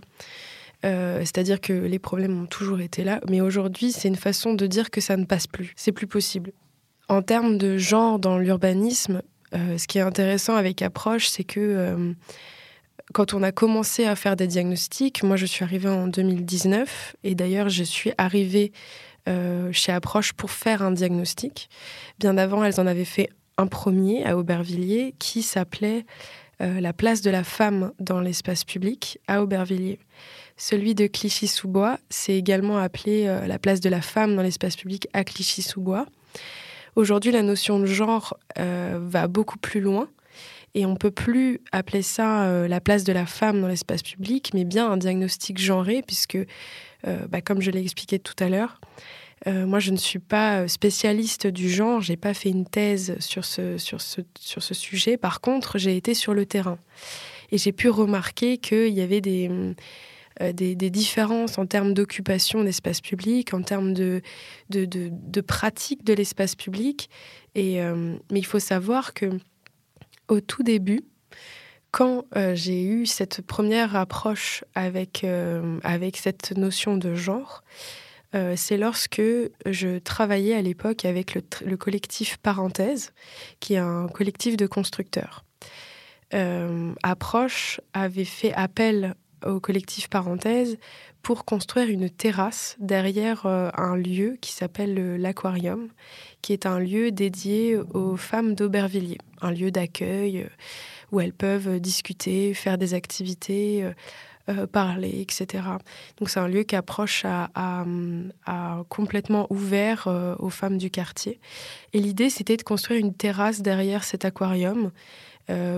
C'est-à-dire 0.82 1.60
que 1.60 1.74
les 1.74 2.00
problèmes 2.00 2.44
ont 2.44 2.46
toujours 2.46 2.80
été 2.80 3.04
là, 3.04 3.20
mais 3.28 3.42
aujourd'hui, 3.42 3.92
c'est 3.92 4.08
une 4.08 4.16
façon 4.16 4.54
de 4.54 4.66
dire 4.66 4.92
que 4.92 5.02
ça 5.02 5.18
ne 5.18 5.26
passe 5.26 5.46
plus. 5.46 5.74
C'est 5.76 5.92
plus 5.92 6.08
possible. 6.08 6.54
En 7.10 7.22
termes 7.22 7.58
de 7.58 7.78
genre 7.78 8.18
dans 8.18 8.38
l'urbanisme, 8.38 9.22
ce 9.54 9.88
qui 9.88 9.98
est 9.98 10.02
intéressant 10.02 10.56
avec 10.56 10.82
Approche, 10.82 11.28
c'est 11.28 11.44
que 11.44 12.16
quand 13.14 13.34
on 13.34 13.42
a 13.42 13.52
commencé 13.52 14.06
à 14.06 14.16
faire 14.16 14.36
des 14.36 14.48
diagnostics, 14.48 15.24
moi 15.24 15.36
je 15.36 15.46
suis 15.46 15.64
arrivée 15.64 15.90
en 15.90 16.08
2019 16.08 17.16
et 17.24 17.36
d'ailleurs 17.36 17.70
je 17.70 17.84
suis 17.84 18.12
arrivée 18.18 18.72
euh, 19.28 19.72
chez 19.72 19.92
Approche 19.92 20.34
pour 20.34 20.52
faire 20.52 20.82
un 20.82 20.92
diagnostic. 20.92 21.70
Bien 22.20 22.38
avant, 22.38 22.64
elles 22.64 22.80
en 22.80 22.88
avaient 22.88 23.06
fait 23.06 23.30
un 23.58 23.68
premier 23.68 24.26
à 24.26 24.38
Aubervilliers 24.38 25.16
qui 25.20 25.42
s'appelait 25.42 26.06
euh, 26.62 26.80
La 26.80 26.94
place 26.94 27.22
de 27.22 27.30
la 27.30 27.44
femme 27.44 27.92
dans 28.00 28.22
l'espace 28.22 28.64
public 28.64 29.20
à 29.28 29.42
Aubervilliers. 29.42 30.00
Celui 30.56 30.94
de 30.96 31.08
Clichy-sous-Bois, 31.08 32.00
c'est 32.10 32.36
également 32.36 32.78
appelé 32.78 33.26
euh, 33.28 33.46
La 33.48 33.60
place 33.60 33.82
de 33.82 33.90
la 33.90 34.02
femme 34.02 34.36
dans 34.36 34.42
l'espace 34.42 34.76
public 34.76 35.08
à 35.14 35.24
Clichy-sous-Bois. 35.24 36.06
Aujourd'hui, 36.96 37.32
la 37.32 37.44
notion 37.44 37.80
de 37.80 37.86
genre 37.86 38.38
va 38.58 39.28
beaucoup 39.28 39.58
plus 39.58 39.82
loin. 39.82 40.10
Et 40.76 40.86
on 40.86 40.96
peut 40.96 41.12
plus 41.12 41.62
appeler 41.72 42.02
ça 42.02 42.44
euh, 42.44 42.68
la 42.68 42.80
place 42.80 43.04
de 43.04 43.14
la 43.14 43.26
femme 43.26 43.62
dans 43.62 43.68
l'espace 43.68 44.04
public, 44.04 44.52
mais 44.54 44.66
bien 44.66 44.92
un 44.92 44.98
diagnostic 44.98 45.58
genré, 45.58 46.04
puisque, 46.06 46.38
euh, 47.08 47.28
bah, 47.28 47.42
comme 47.42 47.62
je 47.62 47.72
l'ai 47.72 47.82
expliqué 47.82 48.20
tout 48.20 48.36
à 48.40 48.50
l'heure, 48.50 48.80
moi, 49.46 49.80
je 49.80 49.92
ne 49.92 49.98
suis 49.98 50.20
pas 50.20 50.68
spécialiste 50.68 51.48
du 51.48 51.70
genre, 51.70 52.02
j'ai 52.02 52.18
pas 52.18 52.34
fait 52.34 52.50
une 52.50 52.66
thèse 52.66 53.16
sur 53.20 53.46
ce, 53.46 53.78
sur 53.78 54.02
ce, 54.02 54.20
sur 54.38 54.62
ce 54.62 54.74
sujet. 54.74 55.16
Par 55.16 55.40
contre, 55.40 55.78
j'ai 55.78 55.96
été 55.96 56.14
sur 56.14 56.34
le 56.34 56.46
terrain. 56.46 56.78
Et 57.50 57.58
j'ai 57.58 57.72
pu 57.72 57.88
remarquer 57.88 58.58
qu'il 58.58 58.90
y 58.90 59.00
avait 59.00 59.22
des, 59.22 59.50
des, 60.40 60.76
différences 60.76 61.58
en 61.58 61.66
termes 61.66 61.94
d'occupation 61.94 62.64
d'espace 62.64 63.02
public, 63.02 63.54
en 63.54 63.62
termes 63.62 63.94
de, 63.94 64.22
de, 64.70 64.86
de, 64.86 65.42
pratique 65.42 66.04
de 66.04 66.14
l'espace 66.14 66.56
public. 66.56 67.10
Et, 67.56 67.82
mais 68.32 68.40
il 68.40 68.46
faut 68.46 68.60
savoir 68.60 69.14
que 69.14 69.30
au 70.30 70.40
tout 70.40 70.64
début, 70.64 71.02
quand 71.92 72.26
euh, 72.36 72.56
j'ai 72.56 72.84
eu 72.84 73.06
cette 73.06 73.42
première 73.42 73.96
approche 73.96 74.64
avec, 74.76 75.24
euh, 75.24 75.80
avec 75.84 76.18
cette 76.18 76.56
notion 76.56 76.98
de 76.98 77.16
genre, 77.16 77.64
euh, 78.36 78.54
c'est 78.56 78.78
lorsque 78.78 79.22
je 79.66 79.98
travaillais 79.98 80.54
à 80.54 80.62
l'époque 80.62 81.04
avec 81.06 81.34
le, 81.34 81.78
collectif 81.78 82.38
Parenthèse, 82.38 83.12
qui 83.60 83.74
est 83.74 83.80
un 83.80 84.08
collectif 84.08 84.56
de 84.56 84.68
constructeurs. 84.68 85.44
approche 87.02 87.82
avait 87.94 88.26
fait 88.26 88.54
appel 88.54 89.16
au 89.46 89.60
collectif 89.60 90.10
Parenthèse 90.10 90.78
pour 91.22 91.46
construire 91.46 91.90
une 91.90 92.10
terrasse 92.10 92.78
derrière 92.80 93.46
un 93.46 93.96
lieu 93.98 94.38
qui 94.42 94.54
s'appelle 94.54 95.18
l'Aquarium, 95.18 95.90
qui 96.42 96.54
est 96.54 96.66
un 96.66 96.80
lieu 96.80 97.12
dédié 97.12 97.76
aux 97.76 98.16
femmes 98.16 98.56
d'Aubervilliers, 98.56 99.18
un 99.42 99.52
lieu 99.52 99.72
d'accueil 99.72 100.48
où 101.12 101.20
elles 101.20 101.34
peuvent 101.34 101.80
discuter, 101.80 102.54
faire 102.54 102.78
des 102.78 102.94
activités, 102.94 103.84
euh, 103.84 103.94
euh, 104.50 104.68
parler, 104.68 105.22
etc. 105.22 105.64
Donc 106.18 106.30
c'est 106.30 106.40
un 106.40 106.48
lieu 106.48 106.64
qui 106.64 106.76
approche 106.76 107.24
à, 107.26 107.86
complètement 108.90 109.48
ouvert 109.50 110.08
euh, 110.08 110.36
aux 110.40 110.50
femmes 110.50 110.78
du 110.78 110.90
quartier. 110.90 111.40
Et 111.94 112.00
l'idée, 112.00 112.30
c'était 112.30 112.58
de 112.58 112.64
construire 112.64 113.00
une 113.00 113.14
terrasse 113.14 113.62
derrière 113.62 114.04
cet 114.04 114.26
aquarium 114.26 114.92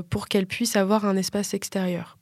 pour 0.10 0.28
qu'elles 0.28 0.48
puissent 0.48 0.76
avoir 0.76 1.06
un 1.06 1.16
espace 1.16 1.54
extérieur. 1.54 2.18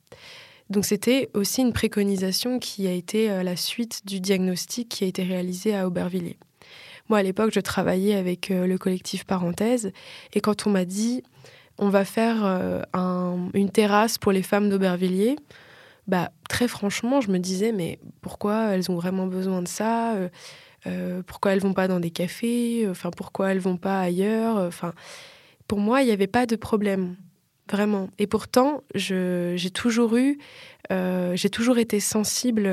Donc 0.70 0.84
c'était 0.84 1.28
aussi 1.34 1.62
une 1.62 1.72
préconisation 1.72 2.58
qui 2.58 2.86
a 2.86 2.92
été 2.92 3.42
la 3.42 3.56
suite 3.56 4.06
du 4.06 4.20
diagnostic 4.20 4.88
qui 4.88 5.04
a 5.04 5.06
été 5.06 5.22
réalisé 5.22 5.74
à 5.74 5.86
Aubervilliers. 5.86 6.38
Moi, 7.08 7.18
à 7.18 7.22
l'époque, 7.24 7.50
je 7.52 7.60
travaillais 7.60 8.14
avec 8.14 8.50
le 8.50 8.78
collectif 8.78 9.24
Parenthèse, 9.24 9.90
et 10.32 10.40
quand 10.40 10.68
on 10.68 10.70
m'a 10.70 10.84
dit 10.84 11.24
on 11.80 11.88
va 11.88 12.04
faire 12.04 12.44
euh, 12.44 12.82
une 13.54 13.70
terrasse 13.70 14.18
pour 14.18 14.32
les 14.32 14.42
femmes 14.42 14.68
d'Aubervilliers. 14.68 15.36
Bah, 16.06 16.30
très 16.48 16.68
franchement, 16.68 17.20
je 17.20 17.30
me 17.30 17.38
disais, 17.38 17.72
mais 17.72 17.98
pourquoi 18.20 18.74
elles 18.74 18.90
ont 18.90 18.96
vraiment 18.96 19.26
besoin 19.26 19.62
de 19.62 19.68
ça 19.68 20.14
euh, 20.14 20.28
euh, 20.86 21.22
Pourquoi 21.26 21.52
elles 21.52 21.60
vont 21.60 21.72
pas 21.72 21.88
dans 21.88 21.98
des 21.98 22.10
cafés 22.10 22.86
Enfin, 22.88 23.10
pourquoi 23.10 23.52
elles 23.52 23.60
vont 23.60 23.78
pas 23.78 24.00
ailleurs 24.00 24.58
Enfin, 24.58 24.92
pour 25.68 25.78
moi, 25.78 26.02
il 26.02 26.06
n'y 26.06 26.12
avait 26.12 26.26
pas 26.26 26.44
de 26.44 26.56
problème, 26.56 27.16
vraiment. 27.70 28.08
Et 28.18 28.26
pourtant, 28.26 28.82
j'ai 28.94 29.70
toujours 29.72 30.16
eu, 30.16 30.38
j'ai 30.90 31.50
toujours 31.50 31.78
été 31.78 32.00
sensible 32.00 32.70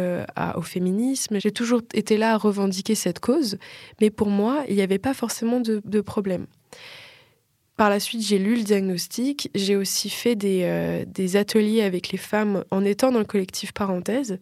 au 0.55 0.61
féminisme. 0.61 1.39
J'ai 1.39 1.51
toujours 1.51 1.81
été 1.93 2.17
là 2.17 2.33
à 2.33 2.37
revendiquer 2.37 2.95
cette 2.95 3.19
cause, 3.19 3.57
mais 4.01 4.09
pour 4.09 4.29
moi, 4.29 4.63
il 4.67 4.75
n'y 4.75 4.81
avait 4.81 4.99
pas 4.99 5.13
forcément 5.13 5.59
de, 5.59 6.01
problème. 6.01 6.47
Par 7.77 7.91
la 7.91 7.99
suite, 7.99 8.21
j'ai 8.21 8.39
lu 8.39 8.55
le 8.55 8.63
diagnostic. 8.63 9.51
J'ai 9.53 9.75
aussi 9.75 10.09
fait 10.09 10.35
euh, 10.43 11.05
des, 11.05 11.35
ateliers 11.35 11.83
avec 11.83 12.11
les 12.11 12.17
femmes 12.17 12.63
en 12.71 12.83
étant 12.83 13.11
dans 13.11 13.19
le 13.19 13.25
collectif 13.25 13.71
Parenthèse 13.71 14.39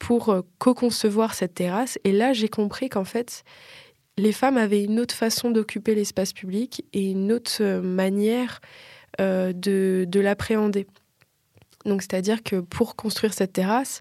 pour 0.00 0.30
euh, 0.30 0.40
co-concevoir 0.58 1.34
cette 1.34 1.54
terrasse. 1.54 1.96
Et 2.02 2.10
là, 2.10 2.32
j'ai 2.32 2.48
compris 2.48 2.88
qu'en 2.88 3.04
fait, 3.04 3.44
les 4.18 4.32
femmes 4.32 4.56
avaient 4.56 4.82
une 4.82 4.98
autre 4.98 5.14
façon 5.14 5.52
d'occuper 5.52 5.94
l'espace 5.94 6.32
public 6.32 6.84
et 6.92 7.12
une 7.12 7.30
autre 7.30 7.58
euh, 7.60 7.80
manière 7.80 8.60
de, 9.18 10.04
de 10.08 10.20
l'appréhender. 10.20 10.86
Donc, 11.84 12.02
c'est-à-dire 12.02 12.42
que 12.42 12.56
pour 12.56 12.96
construire 12.96 13.34
cette 13.34 13.52
terrasse, 13.52 14.00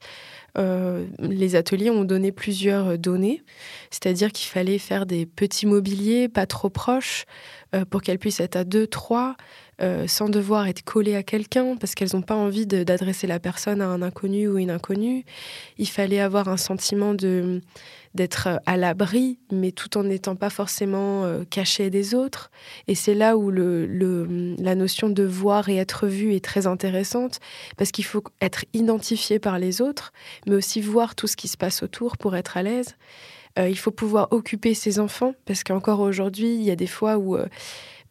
euh, 0.57 1.05
les 1.19 1.55
ateliers 1.55 1.89
ont 1.89 2.03
donné 2.03 2.31
plusieurs 2.31 2.97
données, 2.97 3.41
c'est-à-dire 3.89 4.31
qu'il 4.31 4.49
fallait 4.49 4.77
faire 4.77 5.05
des 5.05 5.25
petits 5.25 5.65
mobiliers 5.65 6.27
pas 6.27 6.45
trop 6.45 6.69
proches 6.69 7.25
euh, 7.73 7.85
pour 7.85 8.01
qu'elles 8.01 8.19
puissent 8.19 8.39
être 8.39 8.55
à 8.55 8.63
deux, 8.63 8.87
trois, 8.87 9.35
euh, 9.81 10.07
sans 10.07 10.29
devoir 10.29 10.67
être 10.67 10.83
collées 10.83 11.15
à 11.15 11.23
quelqu'un, 11.23 11.75
parce 11.75 11.95
qu'elles 11.95 12.09
n'ont 12.13 12.21
pas 12.21 12.35
envie 12.35 12.67
d'adresser 12.67 13.27
la 13.27 13.39
personne 13.39 13.81
à 13.81 13.87
un 13.87 14.01
inconnu 14.01 14.47
ou 14.47 14.57
une 14.57 14.69
inconnue. 14.69 15.23
Il 15.77 15.87
fallait 15.87 16.19
avoir 16.19 16.49
un 16.49 16.57
sentiment 16.57 17.13
de 17.13 17.61
d'être 18.13 18.49
à 18.65 18.75
l'abri, 18.75 19.39
mais 19.53 19.71
tout 19.71 19.97
en 19.97 20.03
n'étant 20.03 20.35
pas 20.35 20.49
forcément 20.49 21.25
caché 21.49 21.89
des 21.89 22.13
autres. 22.13 22.51
Et 22.89 22.93
c'est 22.93 23.13
là 23.13 23.37
où 23.37 23.51
le, 23.51 24.55
la 24.59 24.75
notion 24.75 25.07
de 25.07 25.23
voir 25.23 25.69
et 25.69 25.77
être 25.77 26.07
vu 26.07 26.35
est 26.35 26.43
très 26.43 26.67
intéressante, 26.67 27.39
parce 27.77 27.91
qu'il 27.91 28.03
faut 28.03 28.21
être 28.41 28.65
identifié 28.73 29.39
par 29.39 29.59
les 29.59 29.81
autres, 29.81 30.11
mais 30.45 30.55
aussi 30.55 30.81
voir 30.81 31.15
tout 31.15 31.27
ce 31.27 31.37
qui 31.37 31.47
se 31.47 31.55
passe 31.55 31.83
autour 31.83 32.17
pour 32.17 32.35
être 32.35 32.57
à 32.57 32.63
l'aise. 32.63 32.97
Euh, 33.59 33.69
il 33.69 33.77
faut 33.77 33.91
pouvoir 33.91 34.27
occuper 34.31 34.73
ses 34.73 34.99
enfants, 34.99 35.33
parce 35.45 35.63
qu'encore 35.63 35.99
aujourd'hui, 35.99 36.55
il 36.55 36.63
y 36.63 36.71
a 36.71 36.75
des 36.75 36.87
fois 36.87 37.17
où, 37.17 37.35
euh, 37.35 37.47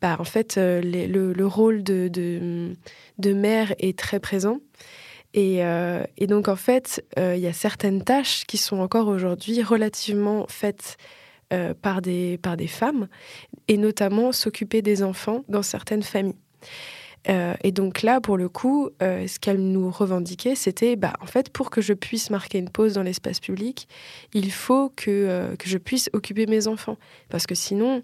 bah, 0.00 0.16
en 0.18 0.24
fait, 0.24 0.58
euh, 0.58 0.80
le, 0.82 1.46
rôle 1.46 1.82
de, 1.82 2.74
mère 3.18 3.74
est 3.78 3.98
très 3.98 4.20
présent. 4.20 4.58
Et, 5.32 5.60
et 6.16 6.26
donc, 6.26 6.48
en 6.48 6.56
fait, 6.56 7.04
il 7.16 7.38
y 7.38 7.46
a 7.46 7.52
certaines 7.52 8.02
tâches 8.02 8.44
qui 8.48 8.56
sont 8.56 8.80
encore 8.80 9.06
aujourd'hui 9.06 9.62
relativement 9.62 10.44
faites 10.48 10.96
par, 11.82 12.02
des, 12.02 12.36
par 12.38 12.56
des 12.56 12.66
femmes, 12.66 13.06
et 13.68 13.76
notamment 13.76 14.32
s'occuper 14.32 14.82
des 14.82 15.04
enfants 15.04 15.44
dans 15.48 15.62
certaines 15.62 16.02
familles. 16.02 16.34
Euh, 17.28 17.54
et 17.62 17.70
donc 17.70 18.02
là, 18.02 18.20
pour 18.20 18.36
le 18.36 18.48
coup, 18.48 18.88
euh, 19.02 19.26
ce 19.26 19.38
qu'elle 19.38 19.60
nous 19.60 19.90
revendiquait, 19.90 20.54
c'était, 20.54 20.96
bah, 20.96 21.12
en 21.20 21.26
fait, 21.26 21.50
pour 21.50 21.70
que 21.70 21.80
je 21.80 21.92
puisse 21.92 22.30
marquer 22.30 22.58
une 22.58 22.70
pause 22.70 22.94
dans 22.94 23.02
l'espace 23.02 23.40
public, 23.40 23.88
il 24.32 24.50
faut 24.50 24.90
que, 24.96 25.10
euh, 25.10 25.56
que 25.56 25.68
je 25.68 25.76
puisse 25.76 26.08
occuper 26.12 26.46
mes 26.46 26.66
enfants. 26.66 26.96
Parce 27.28 27.46
que 27.46 27.54
sinon, 27.54 28.02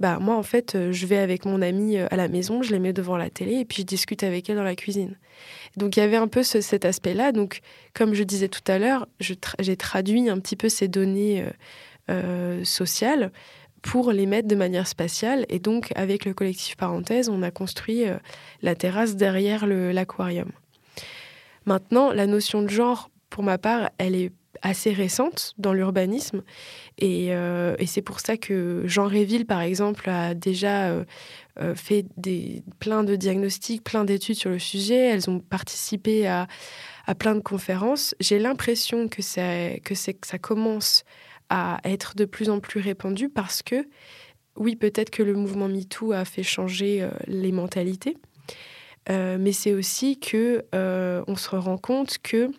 bah, 0.00 0.18
moi, 0.18 0.36
en 0.36 0.42
fait, 0.42 0.76
je 0.90 1.06
vais 1.06 1.18
avec 1.18 1.44
mon 1.44 1.62
amie 1.62 1.98
à 1.98 2.16
la 2.16 2.28
maison, 2.28 2.62
je 2.62 2.72
les 2.72 2.80
mets 2.80 2.92
devant 2.92 3.16
la 3.16 3.30
télé 3.30 3.60
et 3.60 3.64
puis 3.64 3.82
je 3.82 3.86
discute 3.86 4.22
avec 4.22 4.50
elle 4.50 4.56
dans 4.56 4.62
la 4.62 4.76
cuisine. 4.76 5.16
Donc 5.76 5.96
il 5.96 6.00
y 6.00 6.02
avait 6.02 6.16
un 6.16 6.28
peu 6.28 6.42
cet 6.42 6.84
aspect-là. 6.84 7.32
Donc, 7.32 7.60
comme 7.92 8.14
je 8.14 8.24
disais 8.24 8.48
tout 8.48 8.62
à 8.66 8.78
l'heure, 8.78 9.06
j'ai 9.20 9.76
traduit 9.76 10.28
un 10.28 10.38
petit 10.40 10.56
peu 10.56 10.68
ces 10.68 10.88
données 10.88 11.44
sociales 12.64 13.30
pour 13.86 14.10
les 14.10 14.26
mettre 14.26 14.48
de 14.48 14.56
manière 14.56 14.88
spatiale. 14.88 15.46
Et 15.48 15.60
donc, 15.60 15.92
avec 15.94 16.24
le 16.24 16.34
collectif 16.34 16.76
Parenthèse, 16.76 17.28
on 17.28 17.42
a 17.42 17.52
construit 17.52 18.06
euh, 18.06 18.16
la 18.60 18.74
terrasse 18.74 19.14
derrière 19.14 19.64
l'aquarium. 19.66 20.50
Maintenant, 21.66 22.12
la 22.12 22.26
notion 22.26 22.62
de 22.62 22.68
genre, 22.68 23.10
pour 23.30 23.44
ma 23.44 23.58
part, 23.58 23.90
elle 23.98 24.16
est 24.16 24.32
assez 24.62 24.92
récente 24.92 25.54
dans 25.58 25.72
l'urbanisme. 25.72 26.42
Et, 26.98 27.32
euh, 27.32 27.76
c'est 27.86 28.02
pour 28.02 28.18
ça 28.18 28.36
que 28.36 28.82
Jean 28.86 29.06
Réville, 29.06 29.46
par 29.46 29.60
exemple, 29.60 30.10
a 30.10 30.34
déjà 30.34 30.88
euh, 30.88 31.04
fait 31.76 32.06
des, 32.16 32.64
plein 32.80 33.04
de 33.04 33.14
diagnostics, 33.14 33.84
plein 33.84 34.04
d'études 34.04 34.36
sur 34.36 34.50
le 34.50 34.58
sujet. 34.58 35.10
Elles 35.10 35.30
ont 35.30 35.38
participé 35.38 36.26
à, 36.26 36.48
à 37.06 37.14
plein 37.14 37.36
de 37.36 37.40
conférences. 37.40 38.16
J'ai 38.18 38.40
l'impression 38.40 39.06
que, 39.06 39.22
que, 39.78 39.94
que 39.94 40.26
ça 40.26 40.38
commence 40.38 41.04
à 41.48 41.78
être 41.84 42.16
de 42.16 42.24
plus 42.24 42.50
en 42.50 42.60
plus 42.60 42.80
répandu 42.80 43.28
parce 43.28 43.62
que, 43.62 43.86
oui, 44.56 44.76
peut-être 44.76 45.10
que 45.10 45.22
le 45.22 45.34
mouvement 45.34 45.68
MeToo 45.68 46.12
a 46.12 46.24
fait 46.24 46.42
changer 46.42 47.02
euh, 47.02 47.10
les 47.26 47.52
mentalités, 47.52 48.16
euh, 49.08 49.36
mais 49.38 49.52
c'est 49.52 49.72
aussi 49.72 50.18
que 50.18 50.64
euh, 50.74 51.22
on 51.26 51.36
se 51.36 51.54
rend 51.54 51.78
compte 51.78 52.18
que 52.18 52.50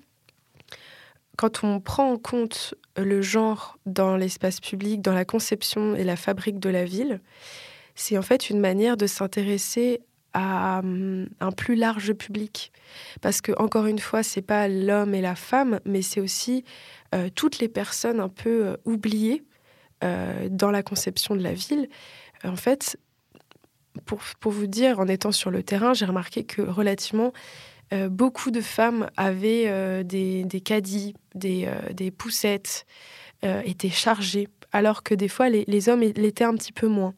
quand 1.37 1.63
on 1.63 1.79
prend 1.79 2.11
en 2.11 2.17
compte 2.17 2.73
le 2.95 3.21
genre 3.21 3.77
dans 3.85 4.17
l'espace 4.17 4.59
public, 4.59 5.01
dans 5.01 5.13
la 5.13 5.25
conception 5.25 5.95
et 5.95 6.03
la 6.03 6.15
fabrique 6.15 6.59
de 6.59 6.69
la 6.69 6.83
ville, 6.83 7.21
c'est 7.95 8.17
en 8.17 8.21
fait 8.21 8.49
une 8.49 8.59
manière 8.59 8.97
de 8.97 9.07
s'intéresser 9.07 10.01
à 10.33 10.79
hum, 10.79 11.27
un 11.39 11.51
plus 11.51 11.75
large 11.75 12.13
public. 12.13 12.71
Parce 13.21 13.41
que, 13.41 13.51
encore 13.57 13.85
une 13.85 13.99
fois, 13.99 14.23
c'est 14.23 14.41
pas 14.41 14.67
l'homme 14.67 15.15
et 15.15 15.21
la 15.21 15.35
femme, 15.35 15.79
mais 15.85 16.01
c'est 16.01 16.21
aussi 16.21 16.63
euh, 17.15 17.29
toutes 17.33 17.59
les 17.59 17.69
personnes 17.69 18.19
un 18.19 18.29
peu 18.29 18.65
euh, 18.65 18.77
oubliées 18.85 19.43
euh, 20.03 20.49
dans 20.49 20.71
la 20.71 20.83
conception 20.83 21.35
de 21.35 21.41
la 21.41 21.53
ville. 21.53 21.87
en 22.43 22.55
fait, 22.55 22.97
pour, 24.05 24.19
pour, 24.39 24.51
vous 24.51 24.67
dire, 24.67 24.99
en 24.99 25.07
étant 25.07 25.31
sur 25.31 25.49
le 25.49 25.63
terrain, 25.63 25.93
j'ai 25.93 26.05
remarqué 26.05 26.43
que 26.43 26.61
relativement, 26.61 27.33
beaucoup 28.09 28.51
de 28.51 28.61
femmes 28.61 29.09
avaient 29.15 30.03
des, 30.03 30.43
des, 30.43 30.61
caddies, 30.61 31.15
des, 31.33 31.67
des 31.93 32.11
poussettes, 32.11 32.85
étaient 33.41 33.89
chargées, 33.89 34.49
alors 34.71 35.01
que 35.01 35.15
des 35.15 35.27
fois, 35.27 35.49
les, 35.49 35.63
les 35.67 35.89
hommes 35.89 36.01
l'étaient 36.01 36.43
un 36.43 36.53
petit 36.53 36.73
peu 36.73 36.87
moins. 36.87 37.15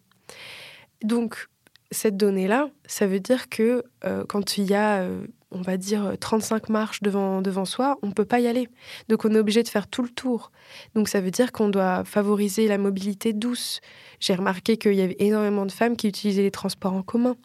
Donc, 1.03 1.49
cette 1.91 2.15
donnée-là, 2.15 2.69
ça 2.85 3.07
veut 3.07 3.19
dire 3.19 3.49
que 3.49 3.83
quand 4.29 4.57
il 4.57 4.69
y 4.69 4.73
a 4.73 5.05
on 5.51 5.61
va 5.61 5.77
dire, 5.77 6.13
35 6.19 6.69
marches 6.69 7.01
devant, 7.01 7.41
devant 7.41 7.65
soi, 7.65 7.97
on 8.03 8.07
ne 8.07 8.11
peut 8.11 8.25
pas 8.25 8.39
y 8.39 8.47
aller. 8.47 8.67
Donc 9.07 9.25
on 9.25 9.33
est 9.33 9.39
obligé 9.39 9.63
de 9.63 9.67
faire 9.67 9.87
tout 9.87 10.03
le 10.03 10.09
tour. 10.09 10.51
Donc 10.93 11.09
ça 11.09 11.21
veut 11.21 11.31
dire 11.31 11.51
qu'on 11.51 11.69
doit 11.69 12.03
favoriser 12.05 12.67
la 12.67 12.77
mobilité 12.77 13.33
douce. 13.33 13.81
J'ai 14.19 14.35
remarqué 14.35 14.77
qu'il 14.77 14.93
y 14.93 15.01
avait 15.01 15.15
énormément 15.19 15.65
de 15.65 15.71
femmes 15.71 15.95
qui 15.95 16.07
utilisaient 16.07 16.43
les 16.43 16.51
transports 16.51 16.93
en 16.93 17.01
commun. 17.01 17.35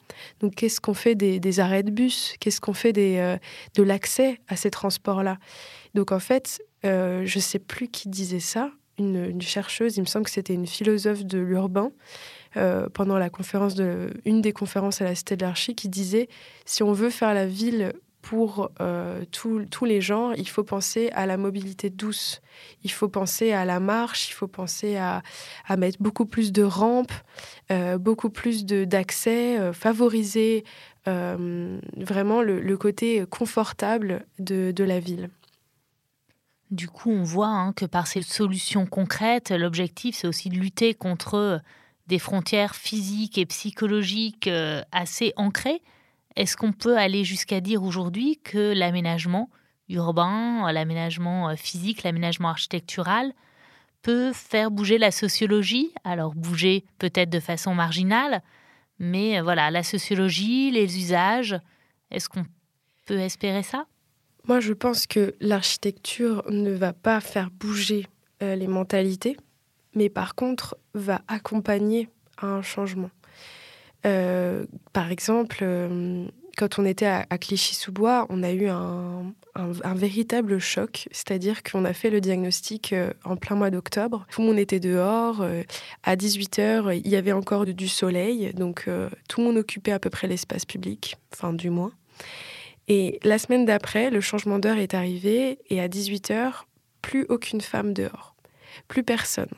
Donc 0.40 0.54
qu'est-ce 0.56 0.80
qu'on 0.80 0.94
fait 0.94 1.14
des, 1.14 1.60
arrêts 1.60 1.82
de 1.82 1.90
bus? 1.90 2.34
Qu'est-ce 2.40 2.60
qu'on 2.60 2.74
fait 2.74 2.92
euh, 2.96 3.38
de 3.74 3.82
l'accès 3.82 4.40
à 4.48 4.56
ces 4.56 4.70
transports-là? 4.70 5.38
Donc 5.94 6.12
en 6.12 6.20
fait, 6.20 6.62
euh, 6.84 7.22
je 7.24 7.38
ne 7.38 7.42
sais 7.42 7.58
plus 7.58 7.88
qui 7.88 8.08
disait 8.08 8.40
ça, 8.40 8.70
une 8.98 9.42
chercheuse, 9.42 9.96
il 9.96 10.02
me 10.02 10.06
semble 10.06 10.26
que 10.26 10.30
c'était 10.30 10.54
une 10.54 10.66
philosophe 10.66 11.24
de 11.24 11.38
l'urbain, 11.38 11.90
euh, 12.56 12.88
pendant 12.92 13.18
la 13.18 13.30
conférence 13.30 13.74
de, 13.74 14.10
une 14.24 14.40
des 14.40 14.52
conférences 14.52 15.00
à 15.00 15.04
la 15.04 15.14
Cité 15.14 15.36
de 15.36 15.44
l'Archi 15.44 15.74
qui 15.74 15.88
disait 15.88 16.28
si 16.64 16.82
on 16.82 16.92
veut 16.92 17.10
faire 17.10 17.34
la 17.34 17.46
ville 17.46 17.92
pour 18.22 18.70
euh, 18.80 19.22
tous 19.30 19.84
les 19.84 20.00
genres, 20.00 20.32
il 20.38 20.48
faut 20.48 20.64
penser 20.64 21.10
à 21.12 21.26
la 21.26 21.36
mobilité 21.36 21.90
douce, 21.90 22.40
il 22.82 22.90
faut 22.90 23.08
penser 23.08 23.52
à 23.52 23.66
la 23.66 23.80
marche, 23.80 24.30
il 24.30 24.32
faut 24.32 24.46
penser 24.46 24.96
à, 24.96 25.22
à 25.66 25.76
mettre 25.76 25.98
beaucoup 26.00 26.24
plus 26.24 26.50
de 26.50 26.62
rampes, 26.62 27.12
euh, 27.70 27.98
beaucoup 27.98 28.30
plus 28.30 28.64
d'accès, 28.64 29.72
favoriser 29.74 30.64
vraiment 31.06 32.40
le, 32.40 32.76
côté 32.78 33.26
confortable 33.28 34.24
de, 34.38 34.70
de, 34.70 34.84
la 34.84 35.00
ville. 35.00 35.28
Du 36.70 36.88
coup, 36.88 37.10
on 37.10 37.24
voit 37.24 37.48
hein, 37.48 37.74
que 37.74 37.84
par 37.84 38.06
ces 38.06 38.22
solutions 38.22 38.86
concrètes, 38.86 39.50
l'objectif, 39.50 40.16
c'est 40.16 40.26
aussi 40.26 40.48
de 40.48 40.56
lutter 40.56 40.94
contre 40.94 41.60
des 42.06 42.18
frontières 42.18 42.74
physiques 42.74 43.38
et 43.38 43.46
psychologiques 43.46 44.46
euh, 44.46 44.82
assez 44.92 45.32
ancrées, 45.36 45.80
est-ce 46.36 46.56
qu'on 46.56 46.72
peut 46.72 46.96
aller 46.98 47.24
jusqu'à 47.24 47.60
dire 47.60 47.82
aujourd'hui 47.82 48.40
que 48.42 48.72
l'aménagement 48.74 49.48
urbain, 49.88 50.70
l'aménagement 50.72 51.50
euh, 51.50 51.56
physique, 51.56 52.02
l'aménagement 52.02 52.48
architectural 52.48 53.32
peut 54.02 54.32
faire 54.32 54.70
bouger 54.70 54.98
la 54.98 55.10
sociologie? 55.10 55.92
Alors 56.04 56.34
bouger 56.34 56.84
peut-être 56.98 57.30
de 57.30 57.40
façon 57.40 57.74
marginale, 57.74 58.42
mais 58.98 59.38
euh, 59.38 59.42
voilà, 59.42 59.70
la 59.70 59.82
sociologie, 59.82 60.70
les 60.70 60.98
usages, 60.98 61.58
est-ce 62.10 62.28
qu'on 62.28 62.44
peut 63.06 63.18
espérer 63.18 63.62
ça? 63.62 63.86
Moi, 64.46 64.60
je 64.60 64.74
pense 64.74 65.06
que 65.06 65.34
l'architecture 65.40 66.44
ne 66.50 66.70
va 66.70 66.92
pas 66.92 67.20
faire 67.20 67.50
bouger 67.50 68.06
les 68.42 68.66
mentalités, 68.66 69.38
mais 69.94 70.08
par 70.08 70.34
contre 70.34 70.76
va 70.94 71.22
accompagner 71.28 72.08
un 72.40 72.62
changement. 72.62 73.10
Euh, 74.06 74.66
par 74.92 75.10
exemple, 75.10 75.58
euh, 75.62 76.26
quand 76.56 76.78
on 76.78 76.84
était 76.84 77.06
à, 77.06 77.38
Clichy-sous-Bois, 77.38 78.26
on 78.28 78.42
a 78.42 78.52
eu 78.52 78.68
un, 78.68 79.32
véritable 79.94 80.58
choc, 80.58 81.08
c'est-à-dire 81.10 81.62
qu'on 81.62 81.84
a 81.84 81.92
fait 81.92 82.10
le 82.10 82.20
diagnostic 82.20 82.92
euh, 82.92 83.12
en 83.24 83.36
plein 83.36 83.56
mois 83.56 83.70
d'octobre. 83.70 84.26
Tout 84.30 84.42
le 84.42 84.48
monde 84.48 84.58
était 84.58 84.80
dehors. 84.80 85.44
à 86.02 86.16
18h, 86.16 87.00
il 87.04 87.10
y 87.10 87.16
avait 87.16 87.32
encore 87.32 87.64
du 87.64 87.88
soleil, 87.88 88.52
donc 88.54 88.88
tout 89.28 89.40
le 89.40 89.46
monde 89.46 89.56
occupait 89.56 89.92
à 89.92 89.98
peu 89.98 90.10
près 90.10 90.26
l'espace 90.26 90.64
public, 90.64 91.16
enfin 91.32 91.52
du 91.52 91.70
moins. 91.70 91.92
Et 92.86 93.18
la 93.22 93.38
semaine 93.38 93.64
d'après, 93.64 94.10
le 94.10 94.20
changement 94.20 94.58
d'heure 94.58 94.76
est 94.76 94.94
arrivé 94.94 95.58
et 95.70 95.80
à 95.80 95.88
18h, 95.88 96.64
plus 97.00 97.24
aucune 97.28 97.60
femme 97.60 97.94
dehors. 97.94 98.34
Plus 98.88 99.02
personne. 99.02 99.48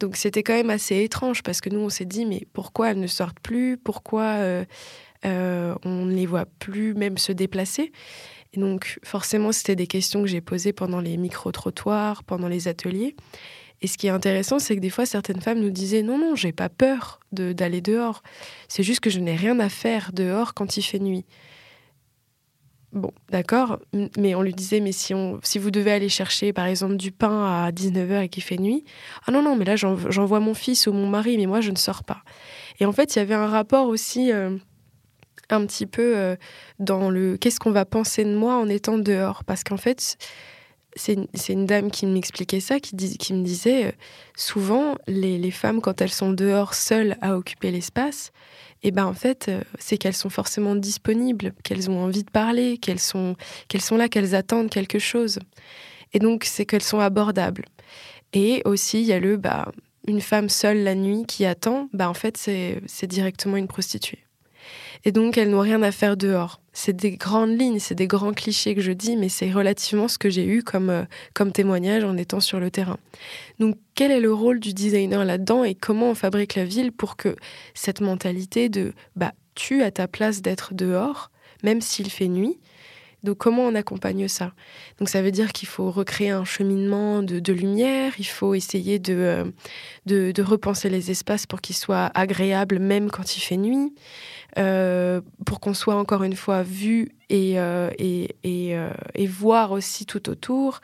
Donc 0.00 0.16
c'était 0.16 0.42
quand 0.42 0.54
même 0.54 0.70
assez 0.70 1.02
étrange 1.02 1.42
parce 1.42 1.60
que 1.60 1.70
nous, 1.70 1.80
on 1.80 1.88
s'est 1.88 2.04
dit, 2.04 2.26
mais 2.26 2.46
pourquoi 2.52 2.90
elles 2.90 3.00
ne 3.00 3.06
sortent 3.06 3.40
plus? 3.40 3.76
Pourquoi 3.76 4.22
euh, 4.22 4.64
euh, 5.24 5.74
on 5.84 6.04
ne 6.06 6.14
les 6.14 6.26
voit 6.26 6.46
plus 6.58 6.94
même 6.94 7.18
se 7.18 7.32
déplacer? 7.32 7.92
Et 8.52 8.60
donc 8.60 8.98
forcément, 9.02 9.52
c'était 9.52 9.76
des 9.76 9.86
questions 9.86 10.22
que 10.22 10.28
j'ai 10.28 10.40
posées 10.40 10.72
pendant 10.72 11.00
les 11.00 11.16
micro-trottoirs, 11.16 12.24
pendant 12.24 12.48
les 12.48 12.68
ateliers. 12.68 13.16
Et 13.82 13.86
ce 13.86 13.98
qui 13.98 14.06
est 14.06 14.10
intéressant, 14.10 14.58
c'est 14.58 14.76
que 14.76 14.80
des 14.80 14.90
fois, 14.90 15.04
certaines 15.04 15.40
femmes 15.40 15.60
nous 15.60 15.70
disaient 15.70 16.02
non, 16.02 16.18
non, 16.18 16.34
j'ai 16.34 16.52
pas 16.52 16.68
peur 16.68 17.20
d'aller 17.32 17.80
dehors. 17.80 18.22
C'est 18.68 18.82
juste 18.82 19.00
que 19.00 19.10
je 19.10 19.18
n'ai 19.18 19.36
rien 19.36 19.58
à 19.60 19.68
faire 19.68 20.12
dehors 20.12 20.54
quand 20.54 20.76
il 20.76 20.82
fait 20.82 21.00
nuit. 21.00 21.24
Bon, 22.94 23.10
d'accord, 23.28 23.80
mais 24.16 24.36
on 24.36 24.42
lui 24.42 24.54
disait, 24.54 24.78
mais 24.78 24.92
si, 24.92 25.14
on, 25.14 25.40
si 25.42 25.58
vous 25.58 25.72
devez 25.72 25.90
aller 25.90 26.08
chercher, 26.08 26.52
par 26.52 26.66
exemple, 26.66 26.94
du 26.94 27.10
pain 27.10 27.44
à 27.44 27.72
19h 27.72 28.22
et 28.22 28.28
qu'il 28.28 28.44
fait 28.44 28.56
nuit, 28.56 28.84
ah 29.26 29.32
non, 29.32 29.42
non, 29.42 29.56
mais 29.56 29.64
là, 29.64 29.74
j'envoie 29.74 30.38
mon 30.38 30.54
fils 30.54 30.86
ou 30.86 30.92
mon 30.92 31.08
mari, 31.08 31.36
mais 31.36 31.46
moi, 31.46 31.60
je 31.60 31.72
ne 31.72 31.76
sors 31.76 32.04
pas. 32.04 32.22
Et 32.78 32.86
en 32.86 32.92
fait, 32.92 33.16
il 33.16 33.18
y 33.18 33.22
avait 33.22 33.34
un 33.34 33.48
rapport 33.48 33.88
aussi 33.88 34.30
euh, 34.30 34.56
un 35.50 35.66
petit 35.66 35.86
peu 35.86 36.16
euh, 36.16 36.36
dans 36.78 37.10
le 37.10 37.36
qu'est-ce 37.36 37.58
qu'on 37.58 37.72
va 37.72 37.84
penser 37.84 38.24
de 38.24 38.36
moi 38.36 38.58
en 38.58 38.68
étant 38.68 38.96
dehors. 38.96 39.42
Parce 39.42 39.64
qu'en 39.64 39.76
fait, 39.76 40.16
c'est 40.94 41.16
une, 41.48 41.66
dame 41.66 41.90
qui 41.90 42.06
m'expliquait 42.06 42.60
ça, 42.60 42.78
qui, 42.78 42.96
qui 43.18 43.34
me 43.34 43.42
disait, 43.42 43.86
euh, 43.86 43.92
souvent, 44.36 44.94
les, 45.08 45.36
les 45.38 45.50
femmes, 45.50 45.80
quand 45.80 46.00
elles 46.00 46.12
sont 46.12 46.32
dehors 46.32 46.74
seules 46.74 47.16
à 47.20 47.36
occuper 47.36 47.72
l'espace, 47.72 48.30
et 48.84 48.90
ben 48.90 49.06
en 49.06 49.14
fait, 49.14 49.46
euh, 49.48 49.62
c'est 49.78 49.96
qu'elles 49.96 50.14
sont 50.14 50.28
forcément 50.28 50.76
disponibles, 50.76 51.54
qu'elles 51.64 51.90
ont 51.90 52.04
envie 52.04 52.22
de 52.22 52.30
parler, 52.30 52.76
qu'elles 52.76 53.00
sont, 53.00 53.34
sont 53.78 53.96
là, 53.96 54.08
qu'elles 54.10 54.34
attendent 54.34 54.68
quelque 54.68 54.98
chose. 54.98 55.38
Et 56.12 56.18
donc, 56.18 56.44
c'est 56.44 56.66
qu'elles 56.66 56.82
sont 56.82 57.00
abordables. 57.00 57.64
Et 58.34 58.60
aussi, 58.66 59.00
il 59.00 59.06
y 59.06 59.14
a 59.14 59.18
le, 59.18 59.38
bah, 59.38 59.72
une 60.06 60.20
femme 60.20 60.50
seule 60.50 60.84
la 60.84 60.94
nuit 60.94 61.24
qui 61.26 61.46
attend, 61.46 61.88
bah, 61.94 62.10
en 62.10 62.14
fait, 62.14 62.36
c'est 62.36 63.06
directement 63.06 63.56
une 63.56 63.68
prostituée. 63.68 64.18
Et 65.04 65.12
donc, 65.12 65.36
elles 65.36 65.50
n'ont 65.50 65.60
rien 65.60 65.82
à 65.82 65.92
faire 65.92 66.16
dehors. 66.16 66.60
C'est 66.72 66.94
des 66.94 67.12
grandes 67.12 67.58
lignes, 67.58 67.78
c'est 67.78 67.94
des 67.94 68.06
grands 68.06 68.32
clichés 68.32 68.74
que 68.74 68.80
je 68.80 68.92
dis, 68.92 69.16
mais 69.16 69.28
c'est 69.28 69.52
relativement 69.52 70.08
ce 70.08 70.18
que 70.18 70.30
j'ai 70.30 70.46
eu 70.46 70.62
comme, 70.62 70.90
euh, 70.90 71.04
comme 71.34 71.52
témoignage 71.52 72.04
en 72.04 72.16
étant 72.16 72.40
sur 72.40 72.58
le 72.58 72.70
terrain. 72.70 72.96
Donc, 73.58 73.76
quel 73.94 74.10
est 74.10 74.20
le 74.20 74.32
rôle 74.32 74.60
du 74.60 74.72
designer 74.72 75.24
là-dedans 75.24 75.62
et 75.62 75.74
comment 75.74 76.10
on 76.10 76.14
fabrique 76.14 76.54
la 76.54 76.64
ville 76.64 76.90
pour 76.90 77.16
que 77.16 77.36
cette 77.74 78.00
mentalité 78.00 78.68
de 78.68 78.92
bah, 79.14 79.32
tu 79.54 79.82
as 79.82 79.90
ta 79.90 80.08
place 80.08 80.42
d'être 80.42 80.74
dehors, 80.74 81.30
même 81.62 81.80
s'il 81.80 82.10
fait 82.10 82.28
nuit, 82.28 82.58
donc 83.24 83.38
comment 83.38 83.62
on 83.62 83.74
accompagne 83.74 84.28
ça? 84.28 84.52
Donc 84.98 85.08
ça 85.08 85.22
veut 85.22 85.30
dire 85.30 85.52
qu'il 85.52 85.66
faut 85.66 85.90
recréer 85.90 86.28
un 86.28 86.44
cheminement 86.44 87.22
de, 87.22 87.52
lumière, 87.52 88.12
il 88.18 88.26
faut 88.26 88.54
essayer 88.54 89.00
euh, 89.08 89.44
de, 90.04 90.30
de, 90.30 90.42
repenser 90.42 90.90
les 90.90 91.10
espaces 91.10 91.46
pour 91.46 91.62
qu'ils 91.62 91.74
soient 91.74 92.10
agréables 92.14 92.78
même 92.78 93.10
quand 93.10 93.36
il 93.36 93.40
fait 93.40 93.56
nuit, 93.56 93.94
euh, 94.58 95.20
pour 95.44 95.60
qu'on 95.60 95.74
soit 95.74 95.96
encore 95.96 96.22
une 96.22 96.36
fois 96.36 96.62
vu 96.62 97.10
et, 97.28 97.58
euh, 97.58 97.90
et, 97.98 98.36
et, 98.44 99.26
voir 99.26 99.72
aussi 99.72 100.06
tout 100.06 100.28
autour. 100.28 100.80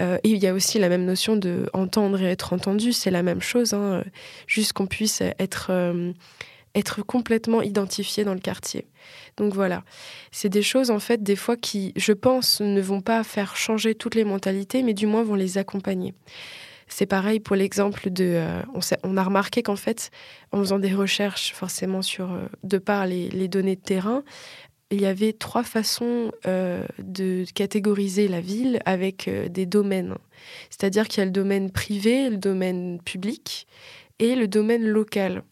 et 0.00 0.18
il 0.24 0.38
y 0.38 0.46
a 0.46 0.54
aussi 0.54 0.78
la 0.78 0.88
même 0.88 1.04
notion 1.04 1.36
de 1.36 1.68
entendre 1.72 2.20
et 2.20 2.26
être 2.26 2.52
entendu, 2.52 2.92
c'est 2.92 3.10
la 3.10 3.22
même 3.22 3.40
chose, 3.40 3.74
hein, 3.74 4.02
juste 4.46 4.72
qu'on 4.72 4.86
puisse 4.86 5.20
être, 5.38 5.70
être 6.74 7.02
complètement 7.02 7.62
identifié 7.62 8.24
dans 8.24 8.34
le 8.34 8.40
quartier. 8.40 8.86
Donc 9.36 9.54
voilà, 9.54 9.84
c'est 10.32 10.48
des 10.48 10.62
choses 10.62 10.90
en 10.90 10.98
fait 10.98 11.22
des 11.22 11.36
fois 11.36 11.56
qui, 11.56 11.92
je 11.96 12.12
pense, 12.12 12.60
ne 12.60 12.80
vont 12.80 13.02
pas 13.02 13.22
faire 13.22 13.56
changer 13.56 13.94
toutes 13.94 14.14
les 14.14 14.24
mentalités, 14.24 14.82
mais 14.82 14.94
du 14.94 15.06
moins 15.06 15.22
vont 15.22 15.34
les 15.34 15.58
accompagner. 15.58 16.14
C'est 16.88 17.06
pareil 17.06 17.40
pour 17.40 17.56
l'exemple 17.56 18.10
de... 18.10 18.24
Euh, 18.36 18.62
on, 19.02 19.16
a 19.16 19.22
remarqué 19.22 19.62
qu'en 19.62 19.76
fait, 19.76 20.10
en 20.52 20.58
faisant 20.58 20.78
des 20.78 20.94
recherches 20.94 21.52
forcément 21.52 22.02
sur, 22.02 22.32
euh, 22.32 22.46
de 22.62 22.78
par 22.78 23.06
les, 23.06 23.48
données 23.48 23.76
de 23.76 23.80
terrain, 23.80 24.22
il 24.90 25.00
y 25.00 25.06
avait 25.06 25.32
trois 25.32 25.64
façons 25.64 26.30
euh, 26.46 26.84
de 26.98 27.44
catégoriser 27.54 28.28
la 28.28 28.40
ville 28.40 28.80
avec 28.84 29.28
des 29.50 29.66
domaines. 29.66 30.14
C'est-à-dire 30.70 31.08
qu'il 31.08 31.18
y 31.18 31.22
a 31.22 31.24
le 31.24 31.32
domaine 31.32 31.72
privé, 31.72 32.30
le 32.30 32.36
domaine 32.36 33.00
public 33.04 33.66
et 34.20 34.36
le 34.36 34.46
domaine 34.46 34.86
local. 34.86 35.42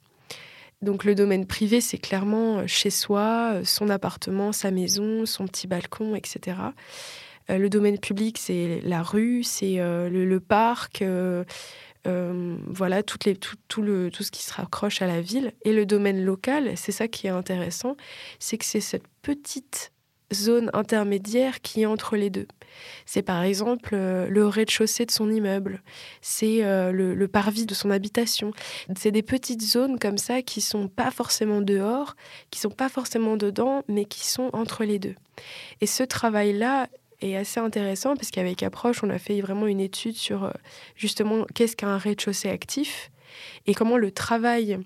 Donc 0.82 1.04
le 1.04 1.16
domaine 1.16 1.46
privé, 1.46 1.80
c'est 1.80 1.98
clairement 1.98 2.66
chez 2.68 2.90
soi, 2.90 3.60
son 3.64 3.88
appartement, 3.88 4.52
sa 4.52 4.70
maison, 4.70 5.26
son 5.26 5.46
petit 5.46 5.66
balcon, 5.66 6.14
etc. 6.14 6.56
Euh, 7.50 7.58
le 7.58 7.68
domaine 7.68 7.98
public, 7.98 8.38
c'est 8.38 8.80
la 8.82 9.02
rue, 9.02 9.42
c'est 9.42 9.76
le, 9.78 10.38
parc, 10.38 11.04
voilà, 12.04 13.02
toutes 13.02 13.24
les, 13.24 13.36
tout, 13.36 13.82
le, 13.82 14.10
tout 14.10 14.22
ce 14.22 14.30
qui 14.30 14.42
se 14.42 14.52
raccroche 14.52 15.02
à 15.02 15.06
la 15.06 15.20
ville. 15.20 15.52
Et 15.64 15.72
le 15.72 15.86
domaine 15.86 16.24
local, 16.24 16.72
c'est 16.76 16.92
ça 16.92 17.08
qui 17.08 17.26
est 17.26 17.30
intéressant, 17.30 17.96
c'est 18.38 18.58
que 18.58 18.64
c'est 18.64 18.80
cette 18.80 19.08
petite 19.22 19.92
zone 20.32 20.70
intermédiaire 20.74 21.60
qui 21.60 21.82
est 21.82 21.86
entre 21.86 22.16
les 22.16 22.30
deux. 22.30 22.46
C'est 23.06 23.22
par 23.22 23.42
exemple 23.42 23.90
euh, 23.94 24.28
le 24.28 24.46
rez-de-chaussée 24.46 25.06
de 25.06 25.10
son 25.10 25.30
immeuble, 25.30 25.82
c'est 26.20 26.64
euh, 26.64 26.92
le, 26.92 27.28
parvis 27.28 27.66
de 27.66 27.74
son 27.74 27.90
habitation. 27.90 28.52
C'est 28.96 29.12
des 29.12 29.22
petites 29.22 29.62
zones 29.62 29.98
comme 29.98 30.18
ça 30.18 30.42
qui 30.42 30.60
sont 30.60 30.88
pas 30.88 31.10
forcément 31.10 31.60
dehors, 31.60 32.16
qui 32.50 32.58
sont 32.58 32.70
pas 32.70 32.88
forcément 32.88 33.36
dedans, 33.36 33.82
mais 33.88 34.04
qui 34.04 34.26
sont 34.26 34.50
entre 34.52 34.84
les 34.84 34.98
deux. 34.98 35.14
Et 35.80 35.86
ce 35.86 36.02
travail-là 36.02 36.88
est 37.20 37.36
assez 37.36 37.60
intéressant 37.60 38.16
parce 38.16 38.30
qu'avec 38.30 38.62
Approche, 38.62 39.02
on 39.02 39.10
a 39.10 39.18
fait 39.18 39.40
vraiment 39.40 39.66
une 39.66 39.80
étude 39.80 40.16
sur 40.16 40.44
euh, 40.44 40.50
justement 40.96 41.44
qu'est-ce 41.54 41.76
qu'un 41.76 41.96
rez-de-chaussée 41.96 42.50
actif 42.50 43.10
et 43.66 43.74
comment 43.74 43.96
le 43.96 44.10
travail 44.10 44.78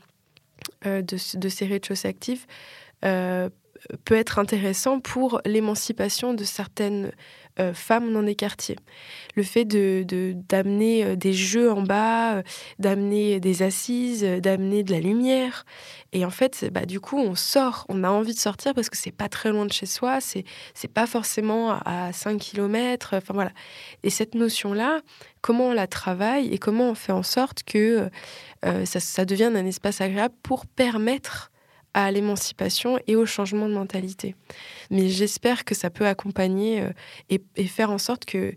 de, 0.85 1.17
ces 1.17 1.67
rez-de-chaussée 1.67 2.09
actifs 2.09 2.47
peut 4.05 4.17
être 4.17 4.39
intéressant 4.39 5.01
pour 5.01 5.41
l'émancipation 5.45 6.35
de 6.35 6.45
certaines 6.45 7.13
euh, 7.61 7.75
femmes 7.75 8.13
dans 8.13 8.23
des 8.23 8.37
quartiers. 8.37 8.77
Le 9.35 9.43
fait 9.43 9.65
d'amener 9.65 10.05
de, 10.05 10.37
d'amener 10.49 11.05
euh, 11.05 11.17
des 11.17 11.33
jeux 11.33 11.73
en 11.73 11.83
bas, 11.83 12.37
euh, 12.37 12.43
d'amener 12.79 13.41
des 13.41 13.65
assises, 13.65 14.23
d'amener 14.23 14.85
de 14.85 14.93
la 14.93 15.01
lumière. 15.01 15.65
Et 16.13 16.25
en 16.25 16.31
fait, 16.31 16.69
bah, 16.71 16.87
du 16.87 17.01
coup, 17.01 17.19
on 17.19 17.35
sort, 17.35 17.85
on 17.89 18.05
a 18.05 18.11
envie 18.11 18.33
de 18.33 18.39
sortir 18.39 18.75
parce 18.75 18.89
que 18.89 18.97
c'est 18.97 19.11
pas 19.11 19.29
très 19.29 19.51
loin 19.51 19.67
de 19.67 19.73
chez 19.73 19.87
soi, 19.87 20.21
c'est 20.21 20.45
pas 20.95 21.09
forcément 21.09 21.73
à 21.85 22.13
5 22.13 22.39
km. 22.39 23.17
Enfin 23.17 23.35
voilà. 23.35 23.51
Et 24.05 24.11
cette 24.11 24.37
notion-là, 24.37 25.01
comment 25.41 25.71
on 25.71 25.73
la 25.73 25.89
travaille 25.89 26.55
et 26.55 26.59
comment 26.59 26.91
on 26.91 26.95
fait 26.95 27.13
en 27.13 27.25
sorte 27.25 27.65
que 27.65 28.09
ça, 28.63 29.01
ça 29.01 29.25
devienne 29.25 29.57
un 29.57 29.67
espace 29.67 30.01
agréable 30.01 30.35
pour 30.43 30.65
permettre 30.67 31.51
à 31.99 32.13
l'émancipation 32.13 33.01
et 33.09 33.17
au 33.17 33.27
changement 33.27 33.69
de 33.69 33.75
mentalité. 33.75 34.37
Mais 34.89 35.09
j'espère 35.09 35.65
que 35.65 35.75
ça 35.75 35.91
peut 35.91 36.07
accompagner 36.07 36.81
euh, 36.81 36.93
et, 37.29 37.67
faire 37.67 37.91
en 37.91 37.99
sorte 37.99 38.25
que, 38.25 38.55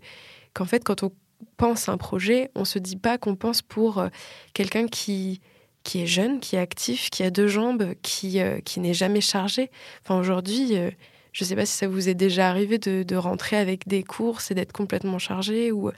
qu'en 0.54 0.64
fait, 0.64 0.84
quand 0.84 1.02
on 1.02 1.10
pense 1.56 1.88
un 1.88 1.96
projet, 1.96 2.52
on 2.54 2.64
se 2.64 2.78
dit 2.78 2.94
pas 2.96 3.18
qu'on 3.18 3.34
pense 3.34 3.60
pour 3.60 3.98
euh, 3.98 4.08
quelqu'un 4.54 4.86
qui 4.86 5.40
qui 5.82 6.00
est 6.00 6.06
jeune, 6.06 6.38
qui 6.38 6.54
est 6.54 6.60
actif, 6.60 7.10
qui 7.10 7.24
a 7.24 7.30
deux 7.30 7.48
jambes, 7.48 7.94
qui, 8.02 8.38
euh, 8.38 8.60
qui 8.60 8.78
n'est 8.78 8.94
jamais 8.94 9.20
chargé. 9.20 9.68
Enfin, 10.04 10.16
aujourd'hui, 10.16 10.76
je 11.32 11.44
ne 11.44 11.48
sais 11.48 11.56
pas 11.56 11.64
si 11.64 11.72
ça 11.72 11.88
vous 11.88 12.08
est 12.08 12.14
déjà 12.14 12.48
arrivé 12.48 12.78
de, 12.78 13.16
rentrer 13.16 13.56
avec 13.56 13.88
des 13.88 14.02
courses 14.02 14.50
et 14.50 14.54
d'être 14.54 14.72
complètement 14.72 15.18
chargé 15.18 15.72
ou 15.72 15.90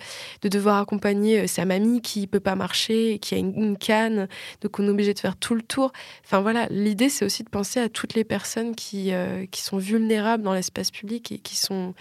de 0.43 0.49
devoir 0.49 0.81
accompagner 0.81 1.41
euh, 1.41 1.47
sa 1.47 1.65
mamie 1.65 2.01
qui 2.01 2.23
ne 2.23 2.27
peut 2.27 2.41
pas 2.41 2.55
marcher, 2.55 3.19
qui 3.19 3.35
a 3.35 3.39
une, 3.39 3.77
canne, 3.77 4.29
donc 4.61 4.79
on 4.79 4.87
est 4.87 4.91
obligé 4.91 5.15
de 5.15 5.19
faire 5.19 5.37
tout 5.37 5.55
le 5.55 5.63
tour. 5.63 5.93
Enfin 6.25 6.41
voilà, 6.41 6.67
l'idée 6.71 7.09
c'est 7.09 7.25
aussi 7.25 7.43
de 7.43 7.49
penser 7.49 7.81
à 7.81 7.89
toutes 7.89 8.15
les 8.15 8.25
personnes 8.25 8.75
qui, 8.75 9.13
euh, 9.13 9.47
qui 9.47 9.63
sont 9.63 9.79
vulnérables 9.79 10.43
dans 10.43 10.55
l'espace 10.55 10.91
public 10.91 11.33
et 11.33 11.39
qui 11.39 11.57
sont 11.57 11.95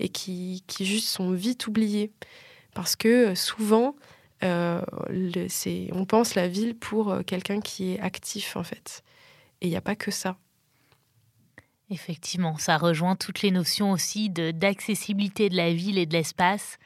et 0.00 0.08
qui, 0.08 0.64
qui 0.66 0.84
juste 0.84 1.08
sont 1.08 1.30
vite 1.30 1.66
oubliées. 1.66 2.10
Parce 2.74 2.96
que 2.96 3.30
euh, 3.30 3.34
souvent, 3.34 3.94
on 4.42 6.04
pense 6.08 6.34
la 6.34 6.48
ville 6.48 6.74
pour 6.74 7.16
quelqu'un 7.26 7.60
qui 7.60 7.92
est 7.92 8.00
actif 8.00 8.56
en 8.56 8.64
fait. 8.64 9.04
Et 9.60 9.66
il 9.68 9.70
n'y 9.70 9.76
a 9.76 9.80
pas 9.80 9.94
que 9.94 10.10
ça. 10.10 10.36
Effectivement, 11.92 12.56
ça 12.56 12.78
rejoint 12.78 13.16
toutes 13.16 13.42
les 13.42 13.50
notions 13.50 13.90
aussi 13.90 14.30
d'accessibilité 14.30 15.50
de, 15.50 15.56
la 15.56 15.74
ville 15.74 15.98
et 15.98 16.06
de 16.06 16.14
l'espace 16.14 16.78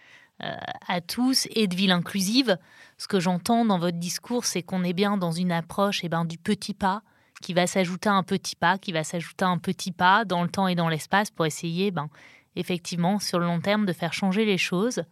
euh, 0.42 0.56
à 0.88 1.00
tous 1.00 1.46
et 1.52 1.68
de 1.68 1.76
ville 1.76 1.92
inclusive. 1.92 2.58
Ce 2.98 3.06
que 3.06 3.20
j'entends 3.20 3.64
dans 3.64 3.78
votre 3.78 3.98
discours, 3.98 4.44
c'est 4.44 4.62
qu'on 4.62 4.82
est 4.82 4.94
bien 4.94 5.16
dans 5.16 5.30
une 5.30 5.52
approche 5.52 6.00
eh 6.02 6.08
ben, 6.08 6.24
du 6.24 6.38
petit 6.38 6.74
pas 6.74 7.02
qui 7.40 7.54
va 7.54 7.68
s'ajouter 7.68 8.08
à 8.08 8.14
un 8.14 8.24
petit 8.24 8.56
pas, 8.56 8.78
qui 8.78 8.90
va 8.90 9.04
s'ajouter 9.04 9.44
à 9.44 9.48
un 9.48 9.58
petit 9.58 9.92
pas 9.92 10.24
dans 10.24 10.42
le 10.42 10.48
temps 10.48 10.66
et 10.66 10.74
dans 10.74 10.88
l'espace 10.88 11.30
pour 11.30 11.46
essayer, 11.46 11.92
ben, 11.92 12.08
effectivement, 12.56 13.20
sur 13.20 13.38
le 13.38 13.46
long 13.46 13.60
terme, 13.60 13.86
de 13.86 13.92
faire 13.92 14.12
changer 14.12 14.44
les 14.44 14.58
choses. 14.58 15.04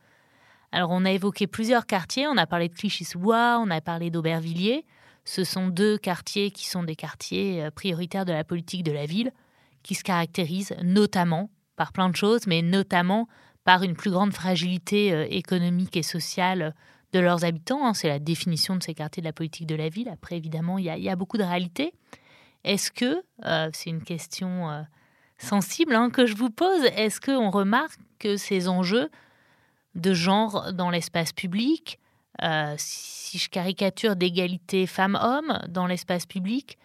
Alors, 0.72 0.90
on 0.90 1.04
a 1.04 1.12
évoqué 1.12 1.46
plusieurs 1.46 1.86
quartiers. 1.86 2.26
On 2.26 2.36
a 2.36 2.48
parlé 2.48 2.68
de 2.68 2.74
Clichy-sous-Bois, 2.74 3.62
on 3.64 3.70
a 3.70 3.80
parlé 3.80 4.10
d'Aubervilliers. 4.10 4.84
Ce 5.24 5.44
sont 5.44 5.68
deux 5.68 5.98
quartiers 5.98 6.50
qui 6.50 6.66
sont 6.66 6.82
des 6.82 6.96
quartiers 6.96 7.62
euh, 7.62 7.70
prioritaires 7.70 8.24
de 8.24 8.32
la 8.32 8.42
politique 8.42 8.82
de 8.82 8.90
la 8.90 9.06
ville 9.06 9.30
qui 9.84 9.94
se 9.94 10.02
caractérisent 10.02 10.74
notamment 10.82 11.50
par 11.76 11.92
plein 11.92 12.08
de 12.08 12.16
choses, 12.16 12.48
mais 12.48 12.62
notamment 12.62 13.28
par 13.62 13.82
une 13.82 13.94
plus 13.94 14.10
grande 14.10 14.32
fragilité 14.32 15.12
euh, 15.12 15.26
économique 15.30 15.96
et 15.96 16.02
sociale 16.02 16.74
de 17.12 17.20
leurs 17.20 17.44
habitants. 17.44 17.86
Hein. 17.86 17.94
C'est 17.94 18.08
la 18.08 18.18
définition 18.18 18.76
de 18.76 18.82
ces 18.82 18.94
quartiers 18.94 19.20
de 19.20 19.28
la 19.28 19.32
politique 19.32 19.66
de 19.66 19.76
la 19.76 19.88
ville. 19.88 20.08
Après, 20.08 20.36
évidemment, 20.36 20.78
il 20.78 20.84
y 20.84 21.08
a, 21.08 21.16
beaucoup 21.16 21.38
de 21.38 21.44
réalités. 21.44 21.92
Est-ce 22.64 22.90
que, 22.90 23.22
euh, 23.44 23.68
c'est 23.72 23.90
une 23.90 24.02
question 24.02 24.70
euh, 24.70 24.82
sensible 25.38 25.94
hein, 25.94 26.10
que 26.10 26.26
je 26.26 26.34
vous 26.34 26.50
pose, 26.50 26.84
est-ce 26.96 27.20
qu'on 27.20 27.50
remarque 27.50 28.00
que 28.18 28.36
ces 28.36 28.68
enjeux 28.68 29.10
de 29.94 30.14
genre 30.14 30.72
dans 30.72 30.90
l'espace 30.90 31.32
public, 31.32 32.00
si 32.78 33.38
je 33.38 33.48
caricature 33.48 34.16
d'égalité 34.16 34.88
femmes-hommes 34.88 35.60
dans 35.68 35.86
l'espace 35.86 36.26
public, 36.26 36.78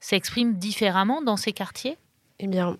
s'expriment 0.00 0.54
différemment 0.54 1.22
dans 1.22 1.38
ces 1.38 1.52
quartiers? 1.52 1.96
Eh 2.42 2.48
bien, 2.48 2.76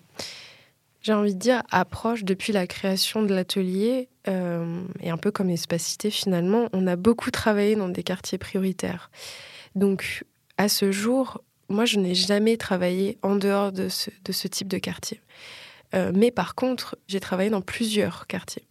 j'ai 1.03 1.13
envie 1.13 1.33
de 1.35 1.39
dire, 1.39 1.63
approche 1.69 2.23
depuis 2.23 2.53
la 2.53 2.67
création 2.67 3.23
de 3.23 3.33
l'atelier, 3.33 4.09
euh, 4.29 4.83
et 5.01 5.09
un 5.09 5.17
peu 5.17 5.31
comme 5.31 5.49
Espacité 5.49 6.09
finalement, 6.09 6.69
on 6.71 6.87
a 6.87 6.95
beaucoup 6.95 7.29
travaillé 7.29 7.75
dans 7.75 7.89
des 7.89 8.03
quartiers 8.03 8.37
prioritaires. 8.37 9.11
Donc, 9.75 10.23
à 10.57 10.69
ce 10.69 10.91
jour, 10.91 11.43
moi, 11.67 11.85
je 11.85 11.99
n'ai 11.99 12.13
jamais 12.15 12.55
travaillé 12.55 13.17
en 13.21 13.35
dehors 13.35 13.71
de 13.71 13.89
ce, 13.89 14.47
type 14.47 14.67
de 14.67 14.77
quartier. 14.77 15.21
Euh, 15.93 16.11
mais 16.15 16.31
par 16.31 16.55
contre, 16.55 16.97
j'ai 17.07 17.19
travaillé 17.19 17.49
dans 17.49 17.61
plusieurs 17.61 18.27
quartiers. 18.27 18.67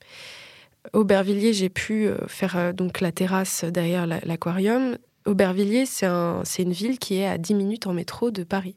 Aubervilliers, 0.92 1.52
j'ai 1.52 1.68
pu 1.68 2.06
euh, 2.06 2.16
faire 2.28 2.74
donc 2.74 3.00
la 3.00 3.12
terrasse 3.12 3.64
derrière 3.64 4.06
l'aquarium. 4.06 4.96
Aubervilliers, 5.26 5.86
c'est 5.86 6.62
une 6.62 6.72
ville 6.72 6.98
qui 6.98 7.16
est 7.16 7.26
à 7.26 7.38
10 7.38 7.54
minutes 7.54 7.86
en 7.86 7.92
métro 7.92 8.30
de 8.30 8.42
Paris. 8.42 8.76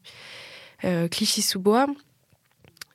Clichy-sous-Bois, 1.10 1.88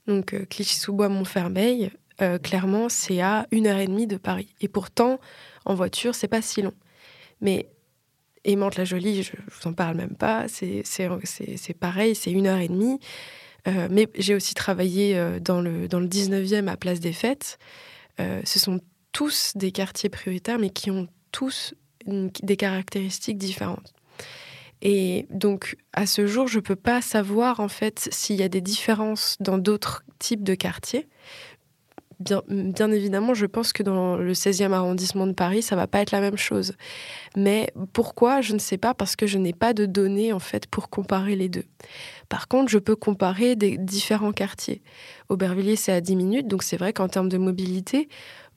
donc 0.07 0.35
euh, 0.35 0.45
Clichy-sous-Bois-Montfermeil, 0.49 1.91
euh, 2.21 2.39
clairement, 2.39 2.89
c'est 2.89 3.21
à 3.21 3.47
une 3.51 3.67
heure 3.67 3.79
et 3.79 3.87
demie 3.87 4.07
de 4.07 4.17
Paris. 4.17 4.55
Et 4.61 4.69
pourtant, 4.69 5.21
en 5.65 5.75
voiture, 5.75 6.15
c'est 6.15 6.29
pas 6.29 6.43
si 6.43 6.63
long. 6.63 6.75
Mais 7.41 7.69
Aimante-la-Jolie, 8.45 9.23
je, 9.23 9.33
ne 9.33 9.43
vous 9.51 9.69
en 9.69 9.73
parle 9.73 9.97
même 9.97 10.17
pas, 10.17 10.47
c'est 10.49 10.83
pareil, 11.79 12.15
c'est 12.15 12.31
une 12.31 12.47
heure 12.47 12.59
et 12.59 12.69
demie. 12.69 12.99
Euh, 13.69 13.89
mais 13.91 14.09
j'ai 14.17 14.35
aussi 14.35 14.55
travaillé 14.55 15.39
dans, 15.41 15.61
le, 15.61 15.89
dans 15.89 16.01
le 16.01 16.07
19e 16.07 16.67
à 16.69 16.77
Place 16.77 17.01
des 17.01 17.13
Fêtes. 17.13 17.59
ce 18.19 18.59
sont 18.59 18.81
tous 19.13 19.53
des 19.57 19.73
quartiers 19.73 20.09
prioritaires, 20.09 20.59
mais 20.59 20.71
qui 20.71 20.91
ont 20.91 21.09
tous 21.33 21.75
des 22.07 22.57
caractéristiques 22.57 23.39
différentes. 23.39 23.93
Et 24.83 25.27
donc, 25.31 25.77
à 25.93 26.07
ce 26.07 26.27
jour, 26.27 26.49
je 26.49 26.59
ne 26.59 26.63
peux 26.63 26.77
pas 26.77 27.03
savoir 27.03 27.61
en 27.61 27.69
fait 27.69 28.09
s'il 28.11 28.37
y 28.37 28.43
a 28.43 28.49
des 28.49 28.61
différences 28.61 29.37
dans 29.41 29.59
d'autres 29.59 30.05
types 30.19 30.43
de 30.43 30.55
quartiers. 30.55 31.07
Bien, 32.21 32.91
évidemment, 32.93 33.33
je 33.33 33.47
pense 33.47 33.73
que 33.73 33.83
dans 33.83 34.17
le 34.17 34.35
16e 34.35 34.73
arrondissement 34.73 35.27
de 35.27 35.33
Paris, 35.33 35.63
ça 35.63 35.75
va 35.75 35.87
pas 35.87 36.01
être 36.03 36.11
la 36.11 36.21
même 36.21 36.37
chose. 36.37 36.75
Mais 37.35 37.73
pourquoi 37.95 38.43
Je 38.43 38.53
ne 38.53 38.59
sais 38.59 38.77
pas 38.77 38.93
parce 38.93 39.17
que 39.17 39.27
je 39.27 39.39
n'ai 39.39 39.55
pas 39.55 39.73
de 39.73 39.87
données 39.87 40.35
en 40.35 40.39
fait 40.39 40.67
pour 40.67 40.91
comparer 40.91 41.35
les 41.35 41.49
deux. 41.49 41.65
Par 42.29 42.47
contre, 42.47 42.71
je 42.71 42.79
peux 42.79 42.95
comparer 42.95 43.57
des 43.57 43.79
différents 43.79 44.33
quartiers. 44.33 44.83
Aubervilliers, 45.31 45.77
c'est 45.77 45.93
à 45.93 46.03
10 46.03 46.15
minutes, 46.15 46.47
donc 46.47 46.63
c'est 46.63 46.77
vrai 46.77 46.93
qu'en 46.93 47.09
termes 47.09 47.31
de 47.31 47.39
mobilité, 47.39 48.07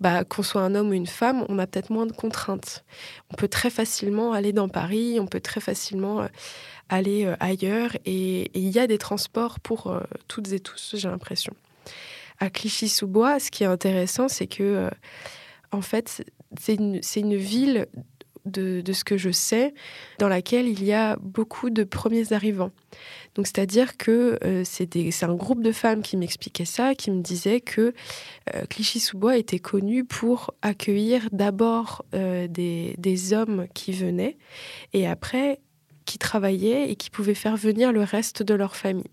bah, 0.04 0.26
qu'on 0.26 0.44
soit 0.44 0.62
un 0.62 0.76
homme 0.76 0.90
ou 0.90 0.94
une 0.94 1.08
femme, 1.08 1.46
on 1.48 1.58
a 1.60 1.66
peut-être 1.66 1.90
moins 1.90 2.06
de 2.06 2.12
contraintes. 2.12 2.84
On 3.32 3.36
peut 3.36 3.48
très 3.48 3.70
facilement 3.70 4.34
aller 4.34 4.52
dans 4.52 4.68
Paris, 4.68 5.18
on 5.22 5.28
peut 5.28 5.40
très 5.40 5.62
facilement 5.62 6.24
euh, 6.24 6.28
aller 6.90 7.24
euh, 7.24 7.38
ailleurs, 7.40 7.96
et 8.04 8.52
il 8.54 8.70
y 8.70 8.80
a 8.80 8.86
des 8.86 8.98
transports 8.98 9.62
pour 9.62 9.88
euh, 9.88 10.02
toutes 10.28 10.52
et 10.52 10.60
tous, 10.60 10.96
j'ai 10.98 11.08
l'impression. 11.08 11.54
À 12.42 12.50
Clichy-sous-Bois, 12.50 13.40
ce 13.40 13.50
qui 13.50 13.64
est 13.64 13.68
intéressant, 13.68 14.28
c'est 14.28 14.48
que, 14.48 14.90
en 15.72 15.82
fait, 15.82 16.26
c'est 16.60 16.76
une, 16.76 17.00
une, 17.16 17.36
ville 17.38 17.88
de, 18.46 18.84
ce 18.92 19.04
que 19.04 19.18
je 19.18 19.30
sais, 19.30 19.74
dans 20.20 20.28
laquelle 20.28 20.68
il 20.68 20.84
y 20.84 20.94
a 20.94 21.18
beaucoup 21.22 21.70
de 21.70 21.84
premiers 21.84 22.34
arrivants. 22.34 22.72
Donc, 23.36 23.48
c'est-à-dire 23.48 23.98
que 23.98 24.38
euh, 24.44 24.64
c'est 24.66 25.24
un 25.24 25.34
groupe 25.34 25.64
de 25.64 25.72
femmes 25.72 26.02
qui 26.02 26.18
m'expliquait 26.18 26.66
ça, 26.66 26.94
qui 26.96 27.10
me 27.10 27.22
disait 27.22 27.62
que 27.62 27.94
euh, 28.54 28.66
Clichy-sous-Bois 28.70 29.38
était 29.38 29.60
connu 29.60 30.06
pour 30.06 30.54
accueillir 30.62 31.28
d'abord 31.32 32.06
euh, 32.14 32.48
des, 32.48 33.34
hommes 33.34 33.68
qui 33.74 33.94
venaient 33.94 34.38
et 34.92 35.08
après 35.08 35.60
qui 36.06 36.18
travaillaient 36.18 36.92
et 36.92 36.96
qui 36.98 37.10
pouvaient 37.10 37.34
faire 37.34 37.56
venir 37.56 37.94
le 37.94 38.04
reste 38.04 38.44
de 38.44 38.54
leur 38.54 38.76
famille. 38.76 39.10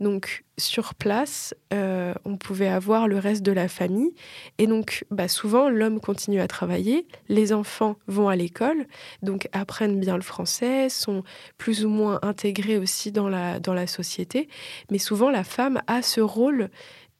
Donc 0.00 0.44
sur 0.58 0.94
place, 0.94 1.54
euh, 1.72 2.14
on 2.24 2.36
pouvait 2.36 2.68
avoir 2.68 3.08
le 3.08 3.18
reste 3.18 3.42
de 3.42 3.52
la 3.52 3.68
famille. 3.68 4.12
Et 4.58 4.66
donc 4.66 5.04
bah, 5.10 5.28
souvent, 5.28 5.68
l'homme 5.68 6.00
continue 6.00 6.40
à 6.40 6.48
travailler, 6.48 7.06
les 7.28 7.52
enfants 7.52 7.96
vont 8.06 8.28
à 8.28 8.36
l'école, 8.36 8.86
donc 9.22 9.48
apprennent 9.52 9.98
bien 9.98 10.16
le 10.16 10.22
français, 10.22 10.88
sont 10.88 11.22
plus 11.58 11.84
ou 11.84 11.88
moins 11.88 12.18
intégrés 12.22 12.78
aussi 12.78 13.12
dans 13.12 13.28
la, 13.28 13.58
dans 13.60 13.74
la 13.74 13.86
société. 13.86 14.48
Mais 14.90 14.98
souvent, 14.98 15.30
la 15.30 15.44
femme 15.44 15.80
a 15.86 16.02
ce 16.02 16.20
rôle 16.20 16.70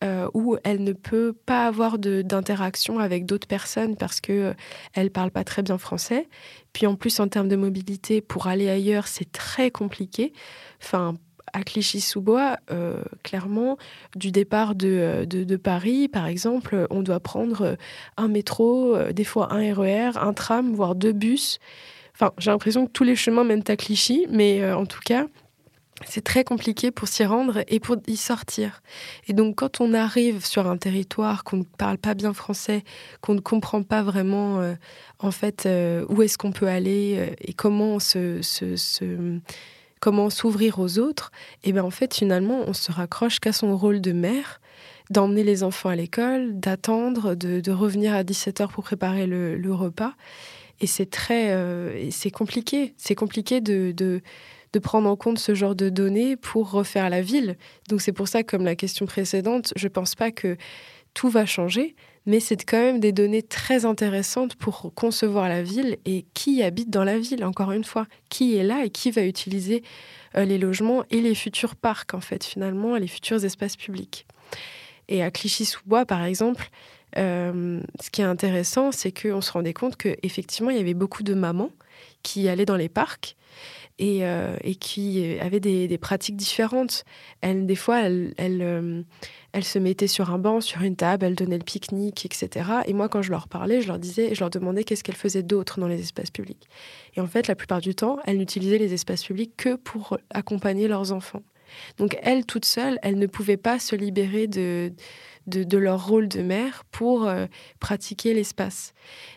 euh, 0.04 0.28
où 0.34 0.58
elle 0.62 0.84
ne 0.84 0.92
peut 0.92 1.32
pas 1.32 1.66
avoir 1.66 1.98
d'interaction 1.98 2.98
avec 2.98 3.24
d'autres 3.24 3.48
personnes 3.48 3.96
parce 3.96 4.20
que 4.20 4.54
ne 4.94 5.08
parle 5.08 5.30
pas 5.30 5.42
très 5.42 5.62
bien 5.62 5.78
français. 5.78 6.28
Puis 6.74 6.86
en 6.86 6.96
plus, 6.96 7.18
en 7.18 7.28
termes 7.28 7.48
de 7.48 7.56
mobilité, 7.56 8.20
pour 8.20 8.46
aller 8.46 8.68
ailleurs, 8.68 9.08
c'est 9.08 9.32
très 9.32 9.70
compliqué. 9.70 10.34
Enfin, 10.82 11.14
à 11.52 11.62
Clichy-sous-Bois, 11.62 12.59
euh, 12.70 13.02
clairement, 13.22 13.76
du 14.14 14.30
départ 14.30 14.74
de, 14.74 15.24
de, 15.24 15.56
Paris, 15.56 16.09
par 16.09 16.26
exemple, 16.26 16.87
on 16.90 17.02
doit 17.02 17.20
prendre 17.20 17.76
un 18.16 18.28
métro, 18.28 18.94
euh, 18.94 19.12
des 19.12 19.24
fois 19.24 19.52
un 19.52 19.74
RER, 19.74 20.16
un 20.16 20.32
tram, 20.32 20.74
voire 20.74 20.94
deux 20.94 21.12
bus. 21.12 21.59
Enfin, 22.14 22.32
j'ai 22.38 22.50
l'impression 22.50 22.87
que 22.87 22.92
tous 22.92 23.04
les 23.04 23.16
chemins 23.16 23.44
mènent 23.44 23.64
à 23.68 23.76
Clichy, 23.76 24.26
mais 24.30 24.62
euh, 24.62 24.76
en 24.76 24.87
tout 24.87 25.00
cas, 25.04 25.26
c'est 26.04 26.22
très 26.22 26.44
compliqué 26.44 26.90
pour 26.90 27.09
s'y 27.09 27.24
rendre 27.24 27.62
et 27.68 27.80
pour 27.80 27.96
y 28.06 28.16
sortir. 28.16 28.82
Et 29.28 29.32
donc 29.32 29.56
quand 29.56 29.80
on 29.80 29.94
arrive 29.94 30.44
sur 30.44 30.68
un 30.68 30.76
territoire 30.76 31.42
qu'on 31.42 31.59
ne 31.59 31.64
parle 31.64 31.96
pas 31.96 32.14
bien 32.14 32.35
français, 32.35 32.85
qu'on 33.22 33.35
ne 33.35 33.40
comprend 33.40 33.82
pas 33.82 34.02
vraiment 34.02 34.61
euh, 34.61 34.74
en 35.18 35.30
fait 35.30 35.64
euh, 35.64 36.04
où 36.09 36.22
est-ce 36.22 36.37
qu'on 36.37 36.52
peut 36.52 36.68
aller 36.68 37.16
euh, 37.18 37.35
et 37.40 37.54
comment 37.54 37.98
se, 37.98 38.40
comment 40.00 40.30
s'ouvrir 40.30 40.78
aux 40.78 40.98
autres, 40.98 41.30
et 41.64 41.72
bien 41.72 41.85
en 41.85 41.90
fait 41.90 42.14
finalement 42.14 42.61
on 42.66 42.72
se 42.72 42.92
raccroche 42.92 43.40
qu'à 43.40 43.52
son 43.52 43.76
rôle 43.76 44.00
de 44.00 44.12
mère, 44.12 44.61
d'emmener 45.11 45.44
les 45.44 45.62
enfants 45.62 45.88
à 45.88 45.96
l'école, 45.96 46.59
d'attendre, 46.59 47.35
de, 47.35 47.70
revenir 47.70 48.14
à 48.14 48.24
17h 48.24 48.68
pour 48.68 48.85
préparer 48.85 49.26
le, 49.26 49.72
repas. 49.72 50.14
Et 50.80 50.87
c'est 50.87 51.09
très, 51.09 51.56
c'est 52.11 52.32
compliqué. 52.32 52.92
C'est 52.96 53.14
compliqué 53.14 53.61
de 53.61 53.94
de 54.76 54.78
prendre 54.78 55.09
en 55.09 55.16
compte 55.16 55.38
ce 55.38 55.54
genre 55.54 55.74
de 55.74 55.88
données 55.88 56.37
pour 56.37 56.70
refaire 56.70 57.09
la 57.09 57.22
ville. 57.22 57.56
Donc 57.88 58.02
c'est 58.02 58.12
pour 58.12 58.28
ça, 58.28 58.42
comme 58.42 58.62
la 58.62 58.76
question 58.76 59.06
précédente, 59.06 59.72
je 59.74 59.87
ne 59.87 59.90
pense 59.90 60.14
pas 60.14 60.30
que 60.30 60.59
tout 61.14 61.30
va 61.30 61.46
changer, 61.46 61.96
mais 62.26 62.40
c'est 62.40 62.62
quand 62.64 62.78
même 62.78 63.00
des 63.00 63.12
données 63.12 63.42
très 63.42 63.84
intéressantes 63.84 64.56
pour 64.56 64.92
concevoir 64.94 65.48
la 65.48 65.62
ville 65.62 65.96
et 66.04 66.26
qui 66.34 66.62
habite 66.62 66.90
dans 66.90 67.04
la 67.04 67.18
ville, 67.18 67.44
encore 67.44 67.72
une 67.72 67.84
fois, 67.84 68.06
qui 68.28 68.56
est 68.56 68.64
là 68.64 68.84
et 68.84 68.90
qui 68.90 69.10
va 69.12 69.22
utiliser 69.22 69.82
euh, 70.36 70.44
les 70.44 70.58
logements 70.58 71.04
et 71.10 71.20
les 71.20 71.34
futurs 71.34 71.76
parcs, 71.76 72.14
en 72.14 72.20
fait, 72.20 72.44
finalement, 72.44 72.96
les 72.96 73.06
futurs 73.06 73.44
espaces 73.44 73.76
publics. 73.76 74.26
Et 75.08 75.22
à 75.22 75.30
Clichy-sous-Bois, 75.30 76.04
par 76.04 76.24
exemple, 76.24 76.68
euh, 77.16 77.80
ce 78.00 78.10
qui 78.10 78.22
est 78.22 78.24
intéressant, 78.24 78.90
c'est 78.90 79.12
qu'on 79.12 79.40
se 79.40 79.52
rendait 79.52 79.72
compte 79.72 79.96
qu'effectivement, 79.96 80.70
il 80.70 80.76
y 80.76 80.80
avait 80.80 80.94
beaucoup 80.94 81.22
de 81.22 81.34
mamans 81.34 81.70
qui 82.22 82.48
allaient 82.48 82.66
dans 82.66 82.76
les 82.76 82.88
parcs 82.88 83.36
euh, 83.98 84.56
et, 84.62 84.74
qui 84.74 85.38
avaient 85.40 85.61
des, 85.61 85.98
pratiques 85.98 86.37
différentes. 86.37 87.04
Elle, 87.40 87.66
des 87.66 87.76
fois, 87.76 88.04
euh, 88.04 89.02
elle, 89.52 89.64
se 89.64 89.78
mettait 89.78 90.06
sur 90.06 90.30
un 90.30 90.38
banc, 90.38 90.61
sur 90.61 90.82
une 90.82 90.96
table, 90.96 91.24
elle 91.24 91.35
donnait 91.35 91.56
le 91.56 91.64
pique-nique, 91.64 92.26
etc. 92.26 92.70
Et 92.87 92.92
moi, 92.92 93.09
quand 93.09 93.22
je 93.22 93.30
leur 93.30 93.48
parlais, 93.48 93.80
je 93.80 93.88
leur 93.88 93.98
disais, 93.98 94.35
je 94.35 94.40
leur 94.40 94.50
demandais 94.50 94.85
qu'est-ce 94.85 95.02
qu'elles 95.02 95.14
faisaient 95.14 95.42
d'autre 95.42 95.80
dans 95.80 95.88
les 95.88 96.00
espaces 96.00 96.30
publics. 96.30 96.68
Et 97.16 97.20
en 97.20 97.26
fait, 97.26 97.48
la 97.48 97.54
plupart 97.54 97.80
du 97.80 97.94
temps, 97.94 98.18
elles 98.26 98.37
n'utilisaient 98.37 98.78
les 98.78 98.92
espaces 98.92 99.24
publics 99.24 99.52
que 99.56 99.76
pour 99.76 100.18
accompagner 100.28 100.88
leurs 100.88 101.12
enfants. 101.12 101.42
Donc, 101.98 102.16
elles, 102.22 102.46
toutes 102.46 102.64
seules, 102.64 102.98
elles 103.02 103.18
ne 103.18 103.26
pouvaient 103.26 103.57
pas 103.57 103.79
se 103.79 103.96
libérer 103.96 104.46
de 104.46 104.92
de, 105.46 105.79
leur 105.79 106.07
rôle 106.07 106.29
de 106.29 106.42
mère 106.42 106.85
pour 106.90 107.26
euh, 107.26 107.46
pratiquer 107.81 108.35
l'espace. 108.35 108.92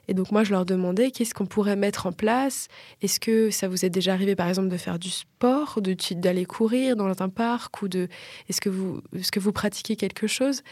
Et 0.08 0.14
donc 0.14 0.32
moi, 0.32 0.44
je 0.44 0.52
leur 0.52 0.66
demandais 0.66 1.12
qu'est-ce 1.12 1.34
qu'on 1.34 1.46
pourrait 1.46 1.76
mettre 1.76 2.08
en 2.08 2.12
place? 2.12 2.68
Est-ce 3.02 3.20
que 3.20 3.52
ça 3.52 3.68
vous 3.68 3.86
est 3.86 3.90
déjà 3.90 4.14
arrivé, 4.14 4.36
par 4.36 4.48
exemple, 4.48 4.70
de 4.70 4.78
faire 4.78 5.00
du 5.00 5.10
sport, 5.10 5.80
d'aller 5.82 6.46
courir 6.46 6.96
dans 6.96 7.10
un 7.22 7.30
parc, 7.30 7.82
ou 7.82 7.88
de 7.88 8.08
est-ce 8.50 8.62
que 8.62 8.70
vous, 8.70 9.02
est-ce 9.16 9.32
que 9.32 9.40
vous 9.40 9.52
pratiquez 9.52 9.96
quelque 9.96 10.28
chose? 10.28 10.64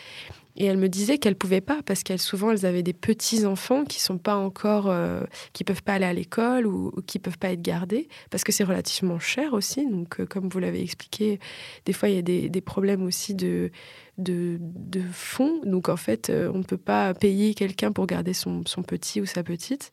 Et 0.57 0.65
elle 0.65 0.77
me 0.77 0.89
disait 0.89 1.19
qu'elle 1.19 1.35
pouvait 1.35 1.61
pas 1.61 1.81
parce 1.85 2.03
qu'elles 2.03 2.19
souvent 2.19 2.51
elles 2.51 2.65
avaient 2.65 2.83
des 2.83 2.93
petits 2.93 3.45
enfants 3.45 3.85
qui 3.85 4.01
sont 4.01 4.17
pas 4.17 4.35
encore, 4.35 4.89
euh, 4.89 5.21
qui 5.53 5.63
peuvent 5.63 5.83
pas 5.83 5.93
aller 5.93 6.05
à 6.05 6.13
l'école 6.13 6.65
ou, 6.65 6.91
qui 7.05 7.19
peuvent 7.19 7.37
pas 7.37 7.51
être 7.51 7.61
gardés 7.61 8.09
parce 8.31 8.43
que 8.43 8.51
c'est 8.51 8.63
relativement 8.63 9.19
cher 9.19 9.53
aussi. 9.53 9.87
Donc 9.87 10.19
euh, 10.19 10.25
comme 10.25 10.49
vous 10.49 10.59
l'avez 10.59 10.81
expliqué, 10.81 11.39
des 11.85 11.93
fois 11.93 12.09
il 12.09 12.15
y 12.15 12.17
a 12.17 12.23
des, 12.23 12.49
des 12.49 12.61
problèmes 12.61 13.03
aussi 13.03 13.35
de, 13.35 13.71
de, 14.17 14.57
de 14.59 15.01
fonds. 15.11 15.61
Donc 15.63 15.89
en 15.89 15.97
fait 15.97 16.31
euh, 16.31 16.51
on 16.53 16.57
ne 16.57 16.63
peut 16.63 16.77
pas 16.77 17.13
payer 17.13 17.53
quelqu'un 17.53 17.91
pour 17.91 18.07
garder 18.07 18.33
son, 18.33 18.63
son, 18.65 18.81
petit 18.81 19.21
ou 19.21 19.27
sa 19.27 19.43
petite. 19.43 19.91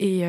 Et 0.00 0.24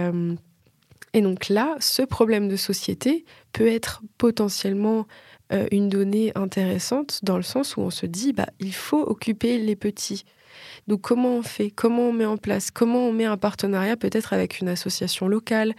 et 1.15 1.22
donc 1.22 1.48
là, 1.48 1.78
ce 1.80 2.02
problème 2.02 2.50
de 2.50 2.58
société 2.58 3.24
peut 3.54 3.68
être 3.68 4.02
potentiellement 4.18 5.08
euh, 5.54 5.68
une 5.72 5.90
donnée 5.90 6.32
intéressante 6.36 7.20
dans 7.24 7.38
le 7.38 7.44
sens 7.44 7.78
où 7.78 7.82
on 7.82 7.92
se 7.92 8.06
dit 8.06 8.34
bah 8.34 8.48
il 8.60 8.74
faut 8.74 9.02
occuper 9.02 9.58
les 9.60 9.76
petits. 9.76 10.26
Donc 10.88 11.02
comment 11.02 11.36
on 11.36 11.44
fait? 11.44 11.70
Comment 11.70 12.10
on 12.10 12.14
met 12.14 12.26
en 12.26 12.38
place? 12.38 12.72
Comment 12.72 13.08
on 13.08 13.12
met 13.12 13.26
un 13.26 13.38
partenariat 13.38 13.96
peut-être 13.98 14.34
avec 14.34 14.60
une 14.60 14.70
association 14.70 15.28
locale? 15.28 15.74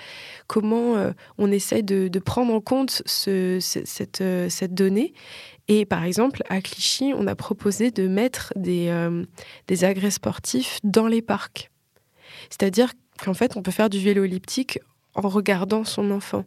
Comment 0.46 0.96
euh, 0.96 1.12
on 1.38 1.50
essaie 1.50 1.82
de, 1.82 2.08
prendre 2.18 2.52
en 2.54 2.60
compte 2.60 3.02
cette, 3.06 4.20
euh, 4.20 4.48
cette, 4.48 4.74
donnée? 4.74 5.14
Et 5.68 5.84
par 5.84 6.04
exemple, 6.04 6.42
à 6.48 6.60
Clichy, 6.60 7.12
on 7.16 7.26
a 7.26 7.34
proposé 7.34 7.90
de 7.90 8.06
mettre 8.06 8.52
des, 8.54 8.94
des 9.66 9.84
agrès 9.84 10.12
sportifs 10.12 10.78
dans 10.84 11.08
les 11.08 11.22
parcs. 11.22 11.72
C'est-à-dire 12.50 12.92
qu'en 13.18 13.34
fait, 13.34 13.56
on 13.56 13.62
peut 13.62 13.72
faire 13.72 13.90
du 13.90 13.98
vélo 13.98 14.22
elliptique 14.22 14.78
en 15.16 15.28
regardant 15.28 15.84
son 15.84 16.10
enfant. 16.10 16.44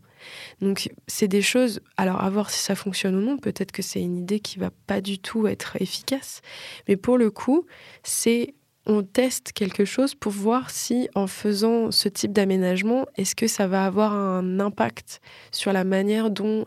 Donc 0.62 0.90
c'est 1.08 1.28
des 1.28 1.42
choses, 1.42 1.80
alors 1.98 2.22
à 2.22 2.30
voir 2.30 2.50
si 2.50 2.60
ça 2.60 2.76
fonctionne 2.76 3.16
ou 3.16 3.22
non, 3.22 3.38
peut-être 3.38 3.72
que 3.72 3.82
c'est 3.82 4.02
une 4.02 4.18
idée 4.18 4.40
qui 4.40 4.60
va 4.60 4.70
pas 4.88 5.02
du 5.02 5.20
tout 5.20 5.48
être 5.48 5.82
efficace, 5.82 6.42
mais 6.88 6.98
pour 6.98 7.18
le 7.18 7.32
coup, 7.32 7.66
c'est 8.04 8.54
on 8.86 9.04
teste 9.04 9.52
quelque 9.52 9.86
chose 9.86 10.16
pour 10.16 10.32
voir 10.32 10.72
si 10.72 11.10
en 11.14 11.28
faisant 11.28 11.92
ce 11.92 12.10
type 12.10 12.34
d'aménagement, 12.34 13.06
est-ce 13.18 13.36
que 13.36 13.48
ça 13.48 13.68
va 13.68 13.86
avoir 13.86 14.14
un 14.14 14.60
impact 14.60 15.22
sur 15.52 15.72
la 15.74 15.84
manière 15.84 16.32
dont 16.32 16.66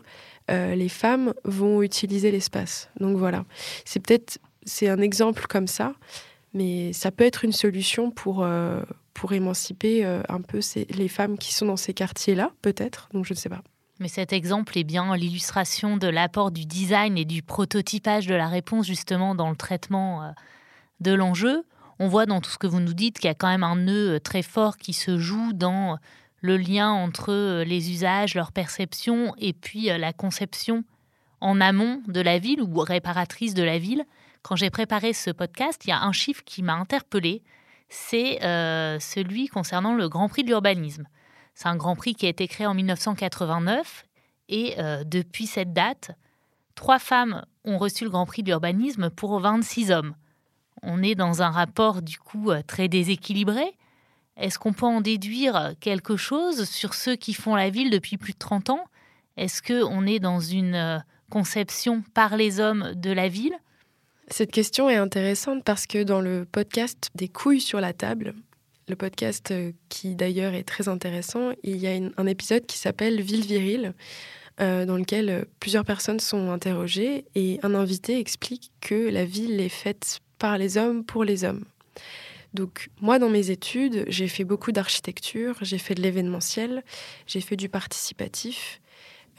euh, 0.51 0.75
les 0.75 0.89
femmes 0.89 1.33
vont 1.45 1.81
utiliser 1.81 2.29
l'espace. 2.29 2.89
Donc 2.99 3.17
voilà, 3.17 3.45
c'est 3.85 4.01
peut-être 4.01 4.39
c'est 4.65 4.89
un 4.89 4.99
exemple 4.99 5.45
comme 5.47 5.67
ça, 5.67 5.93
mais 6.53 6.91
ça 6.93 7.11
peut 7.11 7.23
être 7.23 7.45
une 7.45 7.51
solution 7.51 8.11
pour, 8.11 8.43
euh, 8.43 8.81
pour 9.13 9.33
émanciper 9.33 10.05
euh, 10.05 10.21
un 10.29 10.41
peu 10.41 10.59
les 10.89 11.07
femmes 11.07 11.37
qui 11.37 11.53
sont 11.53 11.67
dans 11.67 11.77
ces 11.77 11.93
quartiers-là, 11.93 12.51
peut-être. 12.61 13.09
Donc 13.13 13.25
je 13.25 13.33
ne 13.33 13.37
sais 13.37 13.49
pas. 13.49 13.61
Mais 13.99 14.07
cet 14.07 14.33
exemple 14.33 14.77
est 14.77 14.83
bien 14.83 15.15
l'illustration 15.15 15.97
de 15.97 16.07
l'apport 16.07 16.51
du 16.51 16.65
design 16.65 17.17
et 17.17 17.25
du 17.25 17.41
prototypage 17.41 18.25
de 18.25 18.35
la 18.35 18.47
réponse 18.47 18.87
justement 18.87 19.35
dans 19.35 19.49
le 19.49 19.55
traitement 19.55 20.23
euh, 20.23 20.31
de 20.99 21.11
l'enjeu. 21.11 21.63
On 21.99 22.07
voit 22.07 22.25
dans 22.25 22.41
tout 22.41 22.49
ce 22.49 22.57
que 22.57 22.67
vous 22.67 22.79
nous 22.79 22.93
dites 22.93 23.19
qu'il 23.19 23.27
y 23.27 23.31
a 23.31 23.35
quand 23.35 23.47
même 23.47 23.63
un 23.63 23.75
nœud 23.75 24.15
euh, 24.15 24.19
très 24.19 24.41
fort 24.41 24.77
qui 24.77 24.93
se 24.93 25.17
joue 25.19 25.53
dans 25.53 25.97
le 26.41 26.57
lien 26.57 26.89
entre 26.89 27.63
les 27.63 27.91
usages, 27.91 28.35
leur 28.35 28.51
perception 28.51 29.33
et 29.37 29.53
puis 29.53 29.85
la 29.85 30.11
conception 30.11 30.83
en 31.39 31.61
amont 31.61 32.01
de 32.07 32.19
la 32.19 32.37
ville 32.37 32.61
ou 32.61 32.79
réparatrice 32.79 33.53
de 33.53 33.63
la 33.63 33.77
ville. 33.77 34.03
Quand 34.41 34.57
j'ai 34.57 34.69
préparé 34.69 35.13
ce 35.13 35.29
podcast, 35.29 35.83
il 35.85 35.91
y 35.91 35.93
a 35.93 36.01
un 36.01 36.11
chiffre 36.11 36.43
qui 36.43 36.63
m'a 36.63 36.73
interpellé 36.73 37.43
c'est 37.93 38.43
euh, 38.43 38.99
celui 38.99 39.47
concernant 39.47 39.93
le 39.93 40.09
Grand 40.09 40.27
Prix 40.27 40.43
de 40.43 40.47
l'urbanisme. 40.47 41.07
C'est 41.53 41.67
un 41.67 41.75
Grand 41.75 41.95
Prix 41.95 42.15
qui 42.15 42.25
a 42.25 42.29
été 42.29 42.47
créé 42.47 42.65
en 42.65 42.73
1989 42.73 44.05
et 44.49 44.75
euh, 44.79 45.03
depuis 45.03 45.45
cette 45.45 45.73
date, 45.73 46.11
trois 46.73 46.97
femmes 46.97 47.45
ont 47.65 47.77
reçu 47.77 48.03
le 48.03 48.09
Grand 48.09 48.25
Prix 48.25 48.41
de 48.41 48.47
l'urbanisme 48.47 49.11
pour 49.11 49.39
26 49.39 49.91
hommes. 49.91 50.15
On 50.81 51.03
est 51.03 51.13
dans 51.13 51.43
un 51.43 51.51
rapport 51.51 52.01
du 52.01 52.17
coup 52.17 52.49
euh, 52.49 52.63
très 52.65 52.87
déséquilibré. 52.87 53.77
Est-ce 54.37 54.57
qu'on 54.57 54.73
peut 54.73 54.87
en 54.87 55.01
déduire 55.01 55.75
quelque 55.79 56.17
chose 56.17 56.67
sur 56.67 56.95
ceux 56.95 57.15
qui 57.15 57.35
font 57.35 57.55
la 57.55 57.69
ville 57.69 57.91
depuis 57.91 58.17
plus 58.17 58.33
de 58.33 58.39
30 58.39 58.71
ans? 58.71 58.85
Est-ce 59.37 59.61
qu'on 59.61 60.07
est 60.07 60.19
dans 60.19 60.39
une 60.39 61.03
conception 61.29 62.03
par 62.15 62.37
les 62.37 62.59
hommes 62.59 62.93
de 62.95 63.11
la 63.11 63.27
ville? 63.27 63.55
Cette 64.33 64.51
question 64.51 64.89
est 64.89 64.95
intéressante 64.95 65.63
parce 65.63 65.85
que 65.85 66.01
dans 66.01 66.19
le 66.19 66.43
podcast 66.51 67.11
Des 67.13 67.27
couilles 67.27 67.61
sur 67.61 67.79
la 67.79 67.93
table, 67.93 68.33
le 68.87 68.95
podcast 68.95 69.51
euh, 69.51 69.71
qui 69.89 70.15
d'ailleurs 70.15 70.55
est 70.55 70.63
très 70.63 70.87
intéressant, 70.87 71.51
il 71.61 71.77
y 71.77 71.85
a 71.85 71.91
un 72.17 72.25
épisode 72.25 72.65
qui 72.65 72.79
s'appelle 72.79 73.21
Ville 73.21 73.45
virile, 73.45 73.93
euh, 74.59 74.87
dans 74.87 74.97
lequel 74.97 75.29
euh, 75.29 75.43
plusieurs 75.59 75.85
personnes 75.85 76.19
sont 76.19 76.49
interrogées 76.49 77.25
et 77.35 77.59
un 77.61 77.75
invité 77.75 78.17
explique 78.17 78.71
que 78.81 79.07
la 79.07 79.23
ville 79.23 79.61
est 79.61 79.69
faite 79.69 80.19
par 80.39 80.57
les 80.57 80.79
hommes 80.79 81.05
pour 81.05 81.23
les 81.23 81.43
hommes. 81.43 81.65
Donc 82.55 82.89
moi, 83.01 83.19
dans 83.19 83.29
mes 83.29 83.51
études, 83.51 84.03
j'ai 84.07 84.27
fait 84.27 84.45
beaucoup 84.45 84.71
d'architecture, 84.71 85.57
j'ai 85.61 85.77
fait 85.77 85.93
de 85.93 86.01
l'événementiel, 86.01 86.83
j'ai 87.27 87.41
fait 87.41 87.55
du 87.55 87.69
participatif, 87.69 88.79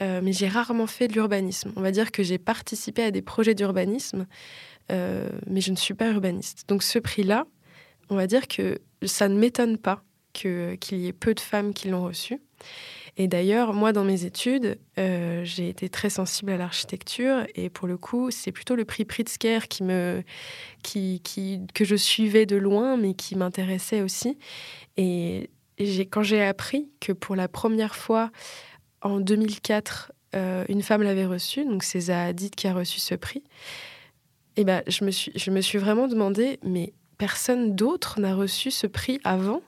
mais 0.01 0.33
j'ai 0.33 0.49
rarement 0.49 0.87
fait 0.87 1.07
de 1.07 1.13
l'urbanisme. 1.13 1.71
On 1.77 1.81
va 1.81 1.91
dire 1.91 2.11
que 2.11 2.21
j'ai 2.23 2.37
participé 2.37 3.03
à 3.03 3.11
des 3.11 3.21
projets 3.21 3.55
d'urbanisme, 3.55 4.25
euh, 4.91 5.29
mais 5.47 5.61
je 5.61 5.71
ne 5.71 5.75
suis 5.75 5.93
pas 5.93 6.11
urbaniste. 6.11 6.65
Donc 6.67 6.83
ce 6.83 6.99
prix-là, 6.99 7.45
on 8.09 8.15
va 8.15 8.27
dire 8.27 8.47
que 8.47 8.79
ça 9.03 9.27
ne 9.27 9.37
m'étonne 9.37 9.77
pas 9.77 10.03
qu'il 10.33 10.77
y 10.91 11.07
ait 11.07 11.13
peu 11.13 11.33
de 11.33 11.39
femmes 11.39 11.73
qui 11.73 11.89
l'ont 11.89 12.03
reçu. 12.03 12.39
Et 13.17 13.27
d'ailleurs, 13.27 13.73
moi, 13.73 13.93
dans 13.93 14.03
mes 14.03 14.25
études, 14.25 14.77
euh, 14.99 15.41
j'ai 15.45 15.69
été 15.69 15.87
très 15.87 16.09
sensible 16.09 16.51
à 16.51 16.57
l'architecture 16.57 17.45
et 17.55 17.69
pour 17.69 17.87
le 17.87 17.97
coup, 17.97 18.29
c'est 18.29 18.51
plutôt 18.51 18.75
le 18.75 18.83
prix 18.83 19.05
Pritzker 19.05 19.69
qui 19.69 19.83
me, 19.83 20.21
qui, 20.83 21.21
qui, 21.23 21.61
que 21.73 21.85
je 21.85 21.95
suivais 21.95 22.45
de 22.45 22.57
loin, 22.57 22.97
mais 22.97 23.13
qui 23.13 23.35
m'intéressait 23.35 24.01
aussi. 24.01 24.37
Et, 24.97 25.49
quand 26.09 26.23
j'ai 26.23 26.41
appris 26.41 26.89
que 27.01 27.11
pour 27.11 27.35
la 27.35 27.49
première 27.49 27.95
fois 27.95 28.31
en 29.01 29.19
2004, 29.19 30.13
euh, 30.35 30.63
une 30.69 30.81
femme 30.81 31.01
l'avait 31.01 31.25
reçu, 31.25 31.65
donc 31.65 31.83
c'est 31.83 31.99
Zahadid 31.99 32.55
qui 32.55 32.67
a 32.67 32.73
reçu 32.73 33.01
ce 33.01 33.15
prix, 33.15 33.43
et 34.57 34.63
ben, 34.63 34.83
je, 34.87 35.03
me 35.03 35.11
suis, 35.11 35.31
je 35.35 35.51
me 35.51 35.61
suis 35.61 35.77
vraiment 35.77 36.07
demandé, 36.07 36.59
mais 36.63 36.93
personne 37.17 37.75
d'autre 37.75 38.19
n'a 38.19 38.35
reçu 38.35 38.71
ce 38.71 38.87
prix 38.87 39.19
avant. 39.23 39.61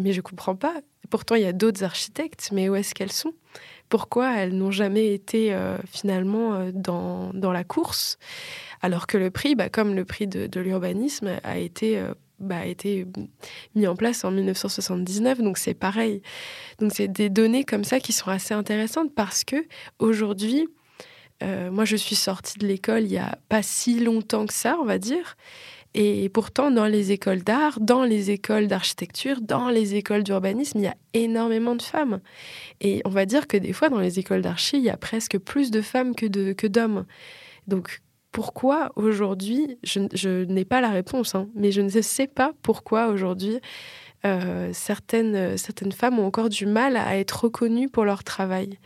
Mais 0.00 0.12
je 0.12 0.20
comprends 0.20 0.56
pas. 0.56 0.74
Pourtant, 1.08 1.36
il 1.36 1.42
y 1.42 1.46
a 1.46 1.52
d'autres 1.52 1.84
architectes, 1.84 2.50
mais 2.52 2.68
où 2.68 2.74
est-ce 2.74 2.94
qu'elles 2.94 3.12
sont? 3.12 3.32
Pourquoi 3.88 4.36
elles 4.36 4.56
n'ont 4.56 4.72
jamais 4.72 5.12
été 5.14 5.56
finalement 5.86 6.70
dans, 6.72 7.32
dans, 7.32 7.52
la 7.52 7.62
course, 7.62 8.18
alors 8.80 9.06
que 9.06 9.18
le 9.18 9.30
prix, 9.30 9.54
bah, 9.54 9.68
comme 9.68 9.94
le 9.94 10.04
prix 10.04 10.26
de, 10.26 10.60
l'urbanisme, 10.60 11.38
a 11.44 11.58
été 11.58 12.02
bah, 12.40 12.58
a 12.58 12.66
été 12.66 13.06
mis 13.74 13.86
en 13.86 13.94
place 13.94 14.24
en 14.24 14.30
1979, 14.30 15.40
donc 15.40 15.56
c'est 15.56 15.74
pareil. 15.74 16.20
Donc 16.78 16.92
c'est 16.92 17.08
des 17.08 17.30
données 17.30 17.64
comme 17.64 17.84
ça 17.84 18.00
qui 18.00 18.12
sont 18.12 18.28
assez 18.28 18.54
intéressantes 18.54 19.14
parce 19.14 19.44
que 19.44 19.56
aujourd'hui, 19.98 20.66
euh, 21.42 21.70
moi 21.70 21.84
je 21.84 21.96
suis 21.96 22.16
sortie 22.16 22.58
de 22.58 22.66
l'école 22.66 23.02
il 23.02 23.12
y 23.12 23.18
a 23.18 23.38
pas 23.48 23.62
si 23.62 24.00
longtemps 24.00 24.46
que 24.46 24.54
ça, 24.54 24.76
on 24.80 24.84
va 24.84 24.98
dire. 24.98 25.36
Et 25.96 26.28
pourtant, 26.28 26.72
dans 26.72 26.86
les 26.86 27.12
écoles 27.12 27.44
d'art, 27.44 27.78
dans 27.80 28.02
les 28.02 28.32
écoles 28.32 28.66
d'architecture, 28.66 29.40
dans 29.40 29.68
les 29.68 29.94
écoles 29.94 30.24
d'urbanisme, 30.24 30.78
il 30.78 30.84
y 30.84 30.88
a 30.88 30.96
énormément 31.12 31.76
de 31.76 31.82
femmes. 31.82 32.20
Et 32.80 33.00
on 33.04 33.10
va 33.10 33.26
dire 33.26 33.46
que 33.46 33.56
des 33.56 33.72
fois, 33.72 33.90
dans 33.90 34.00
les 34.00 34.18
écoles 34.18 34.42
d'archi, 34.42 34.78
il 34.78 34.82
y 34.82 34.90
a 34.90 34.96
presque 34.96 35.38
plus 35.38 35.70
de 35.70 35.80
femmes 35.80 36.16
que 36.16 36.66
d'hommes. 36.66 37.06
Donc, 37.68 38.00
pourquoi 38.34 38.90
aujourd'hui, 38.96 39.78
je, 39.84 40.44
n'ai 40.44 40.64
pas 40.64 40.80
la 40.80 40.90
réponse, 40.90 41.36
hein, 41.36 41.48
mais 41.54 41.70
je 41.70 41.80
ne 41.80 41.88
sais 41.88 42.26
pas 42.26 42.52
pourquoi 42.62 43.06
aujourd'hui 43.06 43.60
euh, 44.26 44.70
certaines, 44.72 45.56
certaines 45.56 45.92
femmes 45.92 46.18
ont 46.18 46.26
encore 46.26 46.48
du 46.48 46.66
mal 46.66 46.96
à 46.96 47.16
être 47.16 47.44
reconnues 47.44 47.88
pour 47.88 48.04
leur 48.04 48.24
travail. 48.24 48.80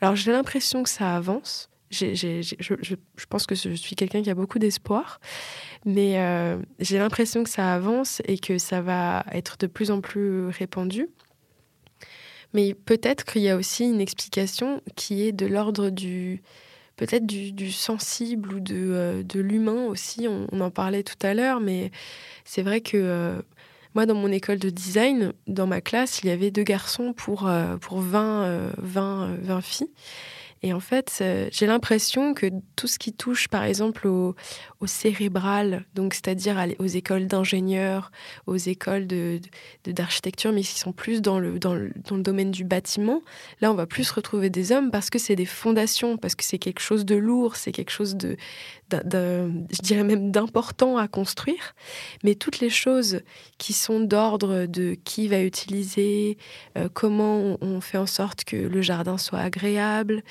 Alors 0.00 0.16
j'ai 0.16 0.32
l'impression 0.32 0.82
que 0.82 0.88
ça 0.88 1.14
avance. 1.14 1.70
Je, 1.90 2.94
pense 3.28 3.46
que 3.46 3.54
je 3.54 3.70
suis 3.70 3.96
quelqu'un 3.96 4.22
qui 4.22 4.30
a 4.30 4.34
beaucoup 4.34 4.58
d'espoir, 4.58 5.20
mais 5.84 6.18
euh, 6.18 6.58
j'ai 6.80 6.98
l'impression 6.98 7.44
que 7.44 7.50
ça 7.50 7.72
avance 7.72 8.20
et 8.26 8.38
que 8.38 8.58
ça 8.58 8.80
va 8.80 9.24
être 9.32 9.56
de 9.58 9.66
plus 9.66 9.90
en 9.90 10.00
plus 10.00 10.48
répandu. 10.48 11.08
Mais 12.54 12.74
peut-être 12.74 13.24
qu'il 13.24 13.42
y 13.42 13.48
a 13.48 13.56
aussi 13.56 13.84
une 13.84 14.00
explication 14.00 14.80
qui 14.96 15.22
est 15.22 15.32
de 15.32 15.46
l'ordre 15.46 15.90
du, 15.90 16.42
peut-être 16.96 17.26
du, 17.26 17.70
sensible 17.70 18.54
ou 18.54 18.60
de, 18.60 18.74
euh, 18.74 19.22
de 19.22 19.40
l'humain 19.40 19.86
aussi. 19.86 20.26
On, 20.28 20.60
en 20.60 20.70
parlait 20.70 21.02
tout 21.02 21.26
à 21.26 21.34
l'heure, 21.34 21.60
mais 21.60 21.90
c'est 22.44 22.62
vrai 22.62 22.80
que 22.80 22.96
euh, 22.96 23.40
moi, 23.94 24.06
dans 24.06 24.14
mon 24.14 24.32
école 24.32 24.58
de 24.58 24.70
design, 24.70 25.32
dans 25.46 25.66
ma 25.66 25.80
classe, 25.80 26.20
il 26.22 26.28
y 26.28 26.30
avait 26.30 26.50
deux 26.50 26.62
garçons 26.62 27.12
pour, 27.14 27.50
pour 27.80 28.00
20, 28.00 28.72
20, 28.78 29.36
20 29.40 29.60
filles. 29.62 29.90
Et 30.62 30.72
en 30.72 30.80
fait, 30.80 31.22
j'ai 31.50 31.66
l'impression 31.66 32.34
que 32.34 32.46
tout 32.76 32.86
ce 32.86 32.98
qui 32.98 33.12
touche, 33.12 33.48
par 33.48 33.64
exemple, 33.64 34.06
au, 34.08 34.34
cérébral, 34.86 35.84
donc 35.94 36.14
c'est-à-dire 36.14 36.64
aux 36.78 36.86
écoles 36.86 37.26
d'ingénieurs, 37.26 38.12
aux 38.46 38.56
écoles 38.56 39.06
d'architecture, 39.84 40.50
de, 40.50 40.56
mais 40.56 40.62
qui 40.62 40.78
sont 40.78 40.92
plus 40.92 41.20
dans 41.20 41.38
le, 41.38 41.58
dans, 41.58 41.74
le, 41.74 41.92
dans 42.08 42.16
le 42.16 42.22
domaine 42.22 42.50
du 42.50 42.64
bâtiment, 42.64 43.22
là, 43.60 43.72
on 43.72 43.74
va 43.74 43.86
plus 43.86 44.10
retrouver 44.10 44.50
des 44.50 44.72
hommes 44.72 44.90
parce 44.90 45.10
que 45.10 45.18
c'est 45.18 45.36
des 45.36 45.46
fondations, 45.46 46.16
parce 46.16 46.34
que 46.34 46.44
c'est 46.44 46.58
quelque 46.58 46.80
chose 46.80 47.04
de 47.04 47.16
lourd, 47.16 47.56
c'est 47.56 47.72
quelque 47.72 47.90
chose 47.90 48.16
de, 48.16 48.36
je 48.90 49.82
dirais 49.82 50.04
même 50.04 50.30
d'important 50.30 50.96
à 50.96 51.08
construire, 51.08 51.74
mais 52.22 52.34
toutes 52.34 52.60
les 52.60 52.70
choses 52.70 53.20
qui 53.58 53.72
sont 53.72 54.00
d'ordre 54.00 54.66
de 54.66 54.96
qui 55.04 55.28
va 55.28 55.42
utiliser, 55.42 56.38
euh, 56.76 56.88
comment 56.92 57.58
on 57.60 57.80
fait 57.80 57.98
en 57.98 58.06
sorte 58.06 58.44
que 58.44 58.56
le 58.56 58.82
jardin 58.82 59.18
soit 59.18 59.40
agréable, 59.40 60.22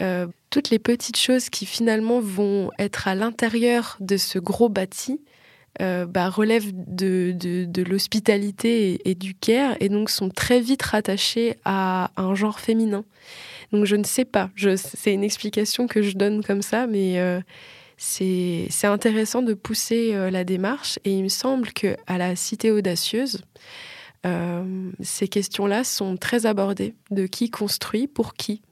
euh, 0.00 0.26
toutes 0.50 0.70
les 0.70 0.78
petites 0.78 1.16
choses 1.16 1.48
qui 1.48 1.66
finalement 1.66 2.20
vont 2.20 2.70
être 2.78 3.08
à 3.08 3.14
l'intérieur 3.14 3.96
de 4.00 4.16
ce 4.16 4.38
gros 4.38 4.68
bâti, 4.68 5.20
euh, 5.80 6.04
bah, 6.04 6.28
relèvent 6.28 6.72
de, 6.74 7.82
l'hospitalité 7.88 9.08
et, 9.08 9.14
du 9.14 9.34
care 9.34 9.76
et 9.80 9.88
donc 9.88 10.10
sont 10.10 10.28
très 10.28 10.60
vite 10.60 10.82
rattachées 10.82 11.56
à, 11.64 12.10
un 12.16 12.34
genre 12.34 12.60
féminin. 12.60 13.04
Donc 13.72 13.84
je 13.84 13.94
ne 13.94 14.04
sais 14.04 14.24
pas, 14.24 14.50
c'est 14.76 15.14
une 15.14 15.22
explication 15.22 15.86
que 15.86 16.02
je 16.02 16.16
donne 16.16 16.42
comme 16.42 16.62
ça, 16.62 16.88
mais 16.88 17.18
c'est 18.00 18.68
intéressant 18.84 19.42
de 19.42 19.52
pousser 19.52 20.14
euh, 20.14 20.30
la 20.30 20.42
démarche 20.42 20.98
et 21.04 21.12
il 21.12 21.24
me 21.24 21.28
semble 21.28 21.70
que 21.72 21.96
à 22.06 22.16
la 22.16 22.34
Cité 22.34 22.70
audacieuse, 22.70 23.42
euh, 24.26 24.90
ces 25.00 25.28
questions-là 25.28 25.84
sont 25.84 26.16
très 26.16 26.46
abordées 26.46 26.94
de 27.10 27.26
qui 27.26 27.50
construit, 27.50 28.06
pour 28.06 28.34
qui. 28.34 28.62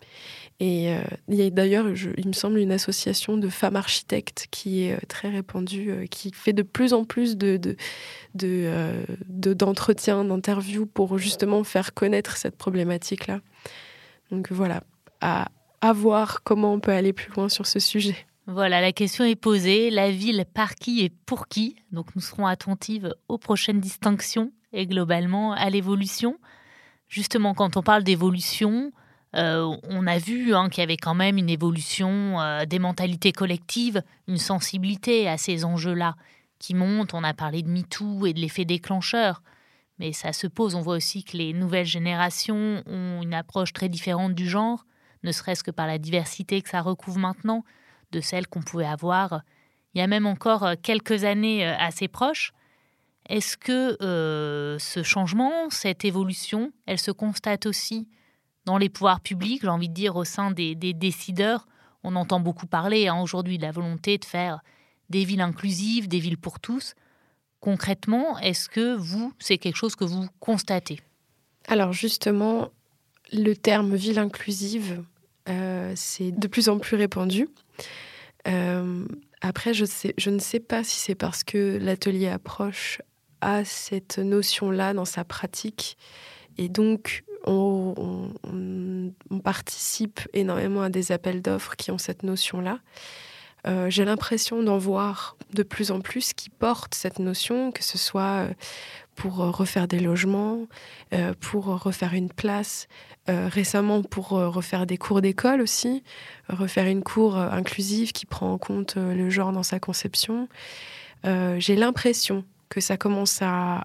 Et 0.61 0.93
euh, 0.93 1.01
il 1.29 1.37
y 1.37 1.43
a 1.43 1.51
d'ailleurs, 1.51 1.87
il 2.17 2.27
me 2.27 2.33
semble, 2.33 2.59
une 2.59 2.73
association 2.73 3.37
de 3.37 3.49
femmes 3.49 3.77
architectes 3.77 4.49
qui 4.51 4.83
est 4.83 4.99
très 5.07 5.29
répandue, 5.31 6.09
qui 6.11 6.33
fait 6.33 6.53
de 6.53 6.63
plus 6.63 6.93
en 6.93 7.05
plus 7.05 7.37
de, 7.37 7.77
d'entretiens, 8.35 10.25
de, 10.25 10.29
d'interviews 10.29 10.87
pour 10.87 11.19
justement 11.19 11.63
faire 11.63 11.95
connaître 11.95 12.37
cette 12.37 12.57
problématique-là. 12.57 13.41
Donc 14.33 14.51
voilà, 14.51 14.83
à 15.21 15.49
voir 15.93 16.43
comment 16.43 16.73
on 16.73 16.81
peut 16.81 16.91
aller 16.91 17.13
plus 17.13 17.33
loin 17.33 17.49
sur 17.49 17.67
ce 17.67 17.79
sujet. 17.79 18.17
Voilà, 18.49 18.81
la 18.81 18.93
question 18.93 19.25
est 19.25 19.37
posée. 19.37 19.91
La 19.91 20.11
ville 20.11 20.45
par 20.55 20.75
qui 20.75 21.05
et 21.05 21.11
pour 21.11 21.49
qui? 21.49 21.77
Donc 21.93 22.17
nous 22.17 22.23
serons 22.23 22.47
attentives 22.47 23.15
aux 23.29 23.37
prochaines 23.37 23.79
distinctions 23.79 24.53
et 24.73 24.87
globalement 24.87 25.53
à 25.53 25.69
l'évolution. 25.69 26.39
Justement, 27.09 27.55
quand 27.55 27.77
on 27.77 27.83
parle 27.83 28.05
d'évolution, 28.05 28.91
euh, 29.37 29.77
on 29.83 30.07
a 30.07 30.19
vu 30.19 30.55
hein, 30.55 30.69
qu'il 30.69 30.81
y 30.81 30.85
avait 30.85 30.97
quand 30.97 31.15
même 31.15 31.37
une 31.37 31.51
évolution 31.51 32.41
euh, 32.41 32.65
des 32.65 32.79
mentalités 32.79 33.33
collectives, 33.33 34.03
une 34.27 34.39
sensibilité 34.39 35.29
à 35.29 35.37
ces 35.37 35.65
enjeux-là 35.65 36.15
qui 36.59 36.75
montent. 36.75 37.15
On 37.15 37.25
a 37.25 37.35
parlé 37.35 37.63
de 37.63 37.69
MeToo 37.69 38.27
et 38.27 38.33
de 38.33 38.41
l'effet 38.41 38.65
déclencheur. 38.65 39.43
Mais 39.99 40.13
ça 40.13 40.33
se 40.33 40.47
pose, 40.47 40.75
on 40.75 40.81
voit 40.81 40.97
aussi 40.97 41.25
que 41.25 41.37
les 41.37 41.53
nouvelles 41.53 41.87
générations 41.87 42.83
ont 42.87 43.21
une 43.23 43.35
approche 43.35 43.73
très 43.73 43.89
différente 43.89 44.35
du 44.35 44.49
genre, 44.49 44.87
ne 45.25 45.33
serait-ce 45.33 45.65
que 45.65 45.73
par 45.73 45.89
la 45.89 45.99
diversité 45.99 46.63
que 46.63 46.69
ça 46.69 46.81
recouvre 46.81 47.19
maintenant 47.19 47.65
de 48.13 48.21
celles 48.21 48.47
qu'on 48.47 48.63
pouvait 48.63 48.87
avoir 48.87 49.43
il 49.95 49.99
y 49.99 50.05
a 50.05 50.07
même 50.07 50.27
encore 50.27 50.65
euh, 50.65 50.75
quelques 50.81 51.25
années 51.25 51.67
euh, 51.67 51.75
assez 51.77 52.09
proches. 52.09 52.53
Est-ce 53.29 53.57
que 53.57 54.03
euh, 54.03 54.79
ce 54.79 55.03
changement, 55.03 55.71
cette 55.71 56.05
évolution, 56.05 56.73
elle 56.87 56.99
se 56.99 57.11
constate 57.11 57.67
aussi 57.67 58.09
dans 58.69 58.77
les 58.77 58.91
pouvoirs 58.91 59.21
publics, 59.21 59.63
j'ai 59.63 59.69
envie 59.69 59.89
de 59.89 59.95
dire 59.95 60.17
au 60.17 60.25
sein 60.25 60.51
des, 60.51 60.75
décideurs 60.75 61.67
On 62.05 62.17
entend 62.17 62.39
beaucoup 62.39 62.67
parler 62.67 63.09
hein, 63.09 63.19
aujourd'hui 63.19 63.57
de 63.57 63.63
la 63.63 63.73
volonté 63.73 64.19
de 64.19 64.27
faire 64.27 64.61
des 65.09 65.25
villes 65.25 65.41
inclusives, 65.41 66.07
des 66.07 66.19
villes 66.19 66.37
pour 66.37 66.61
tous. 66.61 66.93
Concrètement, 67.61 68.39
est-ce 68.41 68.69
que 68.69 68.95
vous, 68.95 69.33
c'est 69.39 69.57
quelque 69.57 69.77
chose 69.77 69.97
que 69.97 70.05
vous 70.05 70.27
constatez? 70.39 71.01
Alors 71.67 71.95
justement, 71.95 72.69
le 73.33 73.55
terme 73.55 73.95
ville 73.95 74.19
inclusive, 74.19 75.03
c'est 75.95 76.31
de 76.31 76.47
plus 76.47 76.69
en 76.69 76.79
plus 76.79 76.97
répandu. 76.99 77.49
Euh, 78.49 79.07
après, 79.41 79.73
je, 79.73 79.85
ne 80.29 80.39
sais 80.39 80.61
pas 80.61 80.85
si 80.85 81.01
c'est 81.01 81.15
parce 81.15 81.43
que 81.43 81.79
l'atelier 81.81 82.29
approche 82.29 83.01
a 83.41 83.65
cette 83.65 84.19
notion-là 84.19 84.93
dans 84.93 85.07
sa 85.07 85.25
pratique. 85.25 85.97
Et 86.59 86.69
donc, 86.69 87.25
on, 87.47 88.31
participe 89.45 90.21
énormément 90.35 90.83
à 90.83 90.91
des 90.91 91.11
appels 91.13 91.41
d'offres 91.41 91.75
qui 91.77 91.91
ont 91.91 91.97
cette 91.97 92.23
notion-là. 92.23 92.81
Euh, 93.67 93.91
j'ai 93.91 94.05
l'impression 94.05 94.63
d'en 94.63 94.79
voir 94.79 95.37
de 95.53 95.63
plus 95.63 95.91
en 95.91 96.01
plus 96.01 96.33
qui 96.33 96.51
portent 96.51 96.95
cette 96.95 97.19
notion, 97.19 97.73
que 97.73 97.83
ce 97.83 97.99
soit 97.99 98.23
euh, 98.23 98.53
pour 99.15 99.43
euh, 99.43 99.51
refaire 99.51 99.89
des 99.89 100.01
logements, 100.01 100.67
pour 101.41 101.67
refaire 101.67 102.15
une 102.15 102.31
place, 102.31 102.87
récemment 103.27 104.03
pour 104.03 104.29
refaire 104.29 104.87
des 104.87 104.97
cours 104.97 105.21
d'école 105.21 105.61
aussi, 105.61 106.03
refaire 106.49 106.87
une 106.87 107.03
cour 107.03 107.37
inclusive 107.37 108.13
qui 108.13 108.27
prend 108.27 108.53
en 108.53 108.59
compte 108.59 108.97
le 108.97 109.29
genre 109.31 109.53
dans 109.53 109.63
sa 109.63 109.81
conception. 109.81 110.49
J'ai 111.25 111.77
l'impression 111.77 112.45
que 112.69 112.81
ça 112.81 112.97
commence 112.97 113.41
à, 113.43 113.85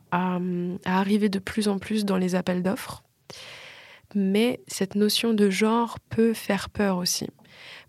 arriver 0.85 1.29
de 1.29 1.39
plus 1.39 1.67
en 1.67 1.79
plus 1.79 2.05
dans 2.05 2.17
les 2.17 2.35
appels 2.35 2.61
d'offres. 2.61 3.03
Mais 4.15 4.59
cette 4.67 4.95
notion 4.95 5.33
de 5.33 5.49
genre 5.49 5.99
peut 6.09 6.33
faire 6.33 6.69
peur 6.69 6.97
aussi. 6.97 7.27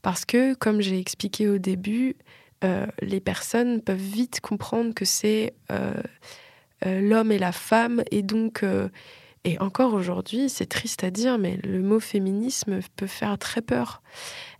Parce 0.02 0.24
que, 0.24 0.54
comme 0.54 0.80
j'ai 0.80 0.98
expliqué 0.98 1.48
au 1.48 1.58
début, 1.58 2.16
euh, 2.64 2.86
les 3.02 3.20
personnes 3.20 3.80
peuvent 3.82 3.96
vite 3.96 4.40
comprendre 4.40 4.94
que 4.94 5.04
c'est 5.04 5.54
euh, 5.70 5.94
euh, 6.86 7.00
l'homme 7.00 7.32
et 7.32 7.38
la 7.38 7.52
femme. 7.52 8.02
Et 8.10 8.22
donc, 8.22 8.64
et 9.44 9.58
encore 9.60 9.92
aujourd'hui, 9.92 10.48
c'est 10.48 10.66
triste 10.66 11.04
à 11.04 11.10
dire, 11.10 11.38
mais 11.38 11.58
le 11.64 11.82
mot 11.82 12.00
féminisme 12.00 12.80
peut 12.96 13.06
faire 13.06 13.38
très 13.38 13.60
peur. 13.60 14.02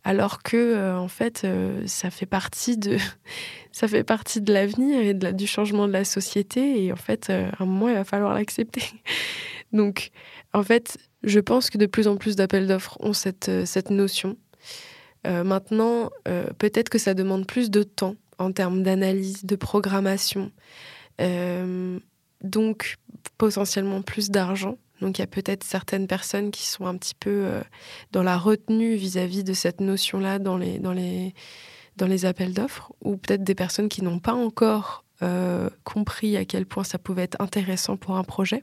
Alors 0.03 0.43
que, 0.43 0.95
en 0.97 1.09
fait, 1.09 1.47
ça 1.87 2.11
fait 2.11 2.27
partie 2.27 2.77
de, 2.77 2.99
ça 3.73 3.89
fait 3.89 4.05
partie 4.05 4.43
de 4.43 4.53
l'avenir 4.53 5.01
et 5.01 5.15
de 5.15 5.31
du 5.31 5.47
changement 5.47 5.87
de 5.87 5.93
la 5.93 6.05
société. 6.05 6.85
Et 6.85 6.93
en 6.93 6.97
fait, 6.97 7.31
à 7.31 7.51
un 7.59 7.65
moment, 7.65 7.89
il 7.89 7.95
va 7.95 8.05
falloir 8.05 8.35
l'accepter. 8.35 8.83
donc, 9.75 10.13
en 10.55 10.63
fait, 10.63 10.97
je 11.25 11.41
pense 11.41 11.69
que 11.69 11.79
de 11.79 11.87
plus 11.87 12.07
en 12.07 12.17
plus 12.17 12.37
d'appels 12.37 12.69
d'offres 12.69 12.97
ont 13.01 13.13
cette, 13.13 13.67
cette 13.67 13.91
notion. 13.91 14.37
Euh, 15.27 15.43
maintenant, 15.43 16.11
euh, 16.29 16.47
peut-être 16.59 16.89
que 16.89 16.99
ça 16.99 17.13
demande 17.13 17.47
plus 17.47 17.71
de 17.71 17.83
temps 17.83 18.15
en 18.39 18.53
termes 18.53 18.83
d'analyse, 18.83 19.45
de 19.45 19.57
programmation, 19.57 20.53
euh, 21.21 21.99
donc 22.43 22.97
potentiellement 23.39 24.03
plus 24.03 24.31
d'argent 24.31 24.77
Donc 25.01 25.19
il 25.19 25.23
y 25.23 25.25
a 25.25 25.29
peut-être 25.29 25.65
certaines 25.65 26.07
personnes 26.07 26.51
qui 26.51 26.67
sont 26.67 26.87
un 26.87 26.97
petit 26.97 27.15
peu 27.15 27.49
dans 28.13 28.23
la 28.23 28.37
retenue 28.37 28.95
vis-à-vis 28.95 29.45
de 29.45 29.55
cette 29.55 29.81
notion-là 29.81 30.39
dans 30.39 30.57
les, 30.57 30.79
dans, 30.79 30.95
dans 31.97 32.07
les 32.07 32.25
appels 32.27 32.53
d'offres, 32.53 32.93
ou 33.03 33.17
peut-être 33.17 33.43
des 33.43 33.55
personnes 33.55 33.89
qui 33.89 34.03
n'ont 34.03 34.21
pas 34.21 34.35
encore 34.35 35.05
compris 35.85 36.37
à 36.37 36.45
quel 36.45 36.67
point 36.67 36.85
ça 36.85 36.99
pouvait 36.99 37.23
être 37.23 37.41
intéressant 37.41 37.97
pour 37.97 38.17
un 38.17 38.25
projet. 38.25 38.63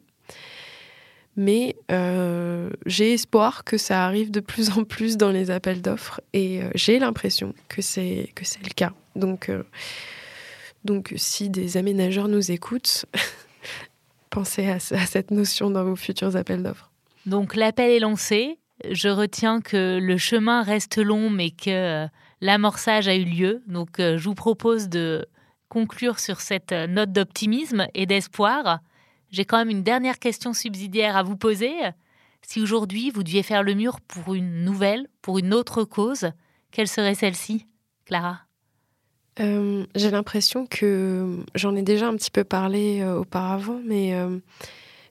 Mais 1.38 1.78
euh, 1.92 2.70
j'ai 2.86 3.14
espoir 3.14 3.64
que 3.64 3.78
ça 3.78 4.06
arrive 4.06 4.32
de 4.32 4.42
plus 4.42 4.78
en 4.78 4.84
plus 4.84 5.18
dans 5.18 5.32
les 5.32 5.50
appels 5.50 5.82
d'offres 5.82 6.20
et 6.34 6.62
euh, 6.62 6.70
j'ai 6.76 7.00
l'impression 7.00 7.54
que 7.70 7.82
c'est 7.82 8.32
que 8.36 8.44
c'est 8.44 8.64
le 8.64 8.74
cas. 8.74 8.92
Donc 9.16 9.50
euh, 9.50 9.64
donc 10.84 11.14
si 11.16 11.50
des 11.50 11.78
aménageurs 11.78 12.28
nous 12.28 12.52
écoutent, 12.52 13.06
pensez 14.30 14.70
à, 14.70 14.76
à, 14.76 14.80
cette 14.80 15.32
notion 15.32 15.70
dans 15.70 15.86
vos 15.86 15.96
futurs 15.96 16.36
appels 16.36 16.64
d'offres. 16.64 16.92
Donc 17.26 17.56
l'appel 17.56 17.92
est 17.92 18.00
lancé. 18.00 18.58
Je 18.90 19.08
retiens 19.08 19.62
que 19.62 20.00
le 20.02 20.18
chemin 20.18 20.64
reste 20.64 20.98
long, 20.98 21.30
mais 21.30 21.52
que 21.52 22.08
l'amorçage 22.42 23.08
a 23.08 23.16
eu 23.16 23.24
lieu. 23.24 23.62
Donc 23.68 24.00
je 24.00 24.24
vous 24.24 24.34
propose 24.34 24.90
de 24.90 25.26
conclure 25.70 26.20
sur 26.20 26.42
cette 26.42 26.74
note 26.74 27.12
d'optimisme 27.14 27.88
et 27.94 28.06
d'espoir. 28.06 28.80
J'ai 29.32 29.46
quand 29.46 29.58
même 29.58 29.70
une 29.70 29.84
dernière 29.84 30.20
question 30.20 30.54
subsidiaire 30.54 31.16
à 31.16 31.24
vous 31.24 31.38
poser. 31.38 31.72
Si 32.42 32.62
aujourd'hui 32.62 33.12
vous 33.12 33.24
deviez 33.24 33.44
faire 33.44 33.64
le 33.64 33.74
mur 33.74 34.02
pour 34.02 34.34
une 34.34 34.64
nouvelle, 34.64 35.08
pour 35.22 35.40
une 35.40 35.54
autre 35.54 35.84
cause, 35.84 36.32
quelle 36.72 36.88
serait 36.88 37.16
celle-ci, 37.16 37.66
Clara? 38.06 38.42
Euh, 39.40 39.86
J'ai 39.96 40.12
l'impression 40.12 40.66
que 40.66 41.38
j'en 41.56 41.76
ai 41.76 41.82
déjà 41.82 42.08
un 42.08 42.16
petit 42.16 42.32
peu 42.32 42.44
parlé 42.44 43.02
euh, 43.02 43.20
auparavant, 43.20 43.80
mais 43.86 44.14
euh, 44.14 44.38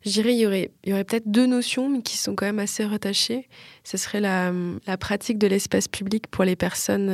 je 0.04 0.10
dirais 0.10 0.30
qu'il 0.30 0.40
y 0.40 0.46
aurait, 0.92 1.04
peut-être 1.04 1.30
deux 1.30 1.46
notions 1.46 2.00
qui 2.02 2.18
sont 2.18 2.34
quand 2.34 2.46
même 2.46 2.58
assez 2.58 2.84
rattachées. 2.84 3.48
Ce 3.84 3.96
serait 3.96 4.20
la, 4.20 4.52
la 4.86 4.98
pratique 4.98 5.38
de 5.38 5.46
l'espace 5.46 5.88
public 5.88 6.26
pour 6.26 6.44
les 6.44 6.56
personnes 6.56 7.10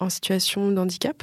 en 0.00 0.08
situation 0.08 0.70
de 0.70 0.78
handicap. 0.78 1.22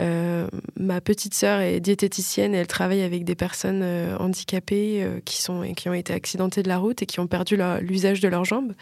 Euh, 0.00 0.48
ma 0.76 1.00
petite 1.00 1.34
sœur 1.34 1.60
est 1.60 1.80
diététicienne 1.80 2.54
et 2.54 2.58
elle 2.58 2.66
travaille 2.66 3.02
avec 3.02 3.24
des 3.24 3.36
personnes 3.36 3.82
euh, 3.82 4.16
handicapées 4.18 5.04
euh, 5.04 5.20
qui, 5.24 5.40
sont, 5.40 5.62
qui 5.74 5.88
ont 5.88 5.94
été 5.94 6.12
accidentées 6.12 6.64
de 6.64 6.68
la 6.68 6.78
route 6.78 7.02
et 7.02 7.06
qui 7.06 7.20
ont 7.20 7.28
perdu 7.28 7.56
l'usage 7.80 8.20
de 8.20 8.28
leurs 8.28 8.44
jambes. 8.44 8.74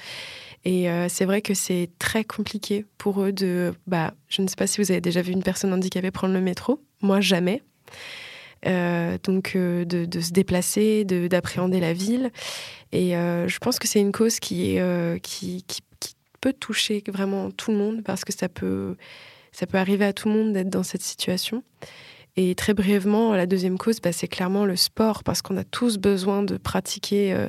Et 0.64 0.86
c'est 1.08 1.24
vrai 1.24 1.42
que 1.42 1.54
c'est 1.54 1.90
très 1.98 2.22
compliqué 2.22 2.86
pour 2.96 3.20
eux 3.20 3.32
de... 3.32 3.74
Bah, 3.88 4.14
je 4.28 4.42
ne 4.42 4.46
sais 4.46 4.54
pas 4.54 4.68
si 4.68 4.80
vous 4.80 4.92
avez 4.92 5.00
déjà 5.00 5.20
vu 5.20 5.32
une 5.32 5.42
personne 5.42 5.72
handicapée 5.72 6.12
prendre 6.12 6.34
le 6.34 6.40
métro. 6.40 6.80
Moi, 7.00 7.20
jamais. 7.20 7.64
donc 8.64 9.56
de, 9.56 10.20
se 10.20 10.30
déplacer, 10.30 11.04
d'appréhender 11.04 11.80
la 11.80 11.92
ville. 11.92 12.30
Et 12.92 13.10
je 13.14 13.58
pense 13.58 13.80
que 13.80 13.88
c'est 13.88 13.98
une 13.98 14.12
cause 14.12 14.38
qui, 14.38 14.78
peut 16.40 16.52
toucher 16.52 17.02
vraiment 17.08 17.50
tout 17.50 17.72
le 17.72 17.78
monde 17.78 18.04
parce 18.04 18.24
que 18.24 18.32
ça 18.32 18.48
peut 18.48 18.94
ça 19.52 19.66
peut 19.66 19.78
arriver 19.78 20.04
à 20.04 20.12
tout 20.12 20.28
le 20.28 20.34
monde 20.34 20.52
d'être 20.52 20.70
dans 20.70 20.82
cette 20.82 21.02
situation. 21.02 21.62
Et 22.36 22.54
très 22.54 22.72
brièvement, 22.72 23.34
la 23.34 23.46
deuxième 23.46 23.76
cause, 23.76 24.00
bah, 24.00 24.12
c'est 24.12 24.28
clairement 24.28 24.64
le 24.64 24.76
sport, 24.76 25.22
parce 25.22 25.42
qu'on 25.42 25.56
a 25.58 25.64
tous 25.64 25.98
besoin 25.98 26.42
de 26.42 26.56
pratiquer, 26.56 27.34
euh, 27.34 27.46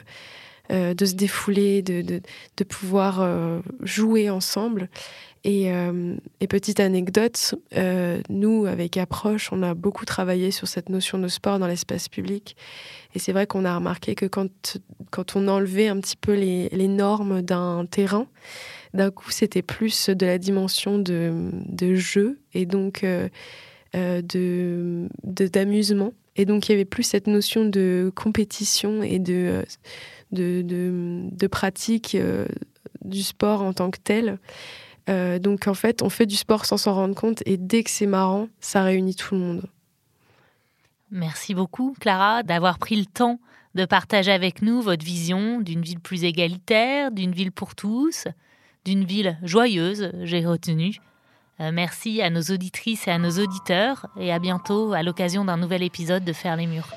euh, 0.72 0.94
de 0.94 1.06
se 1.06 1.14
défouler, 1.14 1.82
de, 1.82 2.02
de, 2.02 2.64
pouvoir 2.66 3.22
euh, 3.22 3.62
jouer 3.82 4.30
ensemble. 4.30 4.90
Et, 5.46 5.70
et 6.40 6.48
petite 6.48 6.80
anecdote, 6.80 7.56
nous, 8.30 8.66
avec 8.66 8.96
Approche, 8.96 9.52
on 9.52 9.62
a 9.62 9.74
beaucoup 9.74 10.06
travaillé 10.06 10.52
sur 10.52 10.70
cette 10.70 10.88
notion 10.88 11.18
de 11.18 11.28
sport 11.28 11.60
dans 11.60 11.68
l'espace 11.68 12.08
public. 12.08 12.56
Et 13.16 13.20
c'est 13.20 13.32
vrai 13.32 13.46
qu'on 13.46 13.66
a 13.66 13.76
remarqué 13.76 14.16
que 14.16 14.26
quand, 14.26 14.78
quand 15.12 15.36
on 15.36 15.48
enlevait 15.48 15.88
un 15.88 16.00
petit 16.00 16.18
peu 16.18 16.34
les, 16.34 16.88
normes 16.88 17.42
d'un 17.42 17.86
terrain, 17.86 18.28
d'un 18.94 19.12
coup, 19.12 19.32
c'était 19.32 19.62
plus 19.62 20.10
de 20.10 20.26
la 20.26 20.38
dimension 20.38 20.98
de, 20.98 21.96
jeu 21.96 22.40
et 22.54 22.66
donc 22.66 23.04
euh, 23.04 23.30
euh, 23.96 24.22
de 24.22 25.08
d'amusement. 25.22 26.14
Et 26.36 26.46
donc, 26.46 26.68
il 26.68 26.72
y 26.72 26.76
avait 26.76 26.86
plus 26.86 27.04
cette 27.04 27.28
notion 27.28 27.66
de 27.66 28.12
compétition 28.16 29.04
et 29.04 29.20
de, 29.20 29.64
de, 30.32 31.48
pratique 31.48 32.16
euh, 32.16 32.48
du 33.06 33.22
sport 33.22 33.62
en 33.62 33.74
tant 33.74 33.92
que 33.92 34.00
tel. 34.04 34.40
Donc, 35.08 35.68
en 35.68 35.74
fait, 35.74 36.02
on 36.02 36.10
fait 36.10 36.26
du 36.26 36.36
sport 36.36 36.66
sans 36.66 36.78
s'en 36.78 36.94
rendre 36.94 37.16
compte 37.16 37.44
et 37.46 37.58
dès 37.58 37.84
que 37.84 37.90
c'est 37.90 38.06
marrant, 38.06 38.48
ça 38.60 38.84
réunit 38.84 39.16
tout 39.16 39.36
le 39.36 39.42
monde. 39.42 39.64
Merci 41.12 41.54
beaucoup, 41.54 41.96
Clara, 42.00 42.42
d'avoir 42.42 42.80
pris 42.80 42.96
le 42.96 43.06
temps 43.06 43.40
de 43.76 43.86
partager 43.86 44.32
avec 44.32 44.62
nous 44.62 44.82
votre 44.82 45.06
vision 45.06 45.62
d'une 45.62 45.82
ville 45.82 46.00
plus 46.00 46.24
égalitaire, 46.24 47.12
d'une 47.12 47.32
ville 47.32 47.52
pour 47.52 47.76
tous, 47.76 48.28
d'une 48.86 49.04
ville 49.04 49.38
joyeuse, 49.44 50.12
j'ai 50.24 50.46
retenu. 50.46 50.98
Euh, 51.60 51.72
merci 51.72 52.22
à 52.22 52.30
nos 52.30 52.42
auditrices 52.42 53.08
et 53.08 53.12
à 53.12 53.20
nos 53.20 53.32
auditeurs 53.32 54.08
et 54.18 54.34
à 54.34 54.40
bientôt 54.40 54.94
à 54.94 55.04
l'occasion 55.04 55.46
d'un 55.46 55.58
nouvel 55.58 55.84
épisode 55.84 56.24
de 56.24 56.34
Faire 56.34 56.56
les 56.56 56.68
murs. 56.68 56.90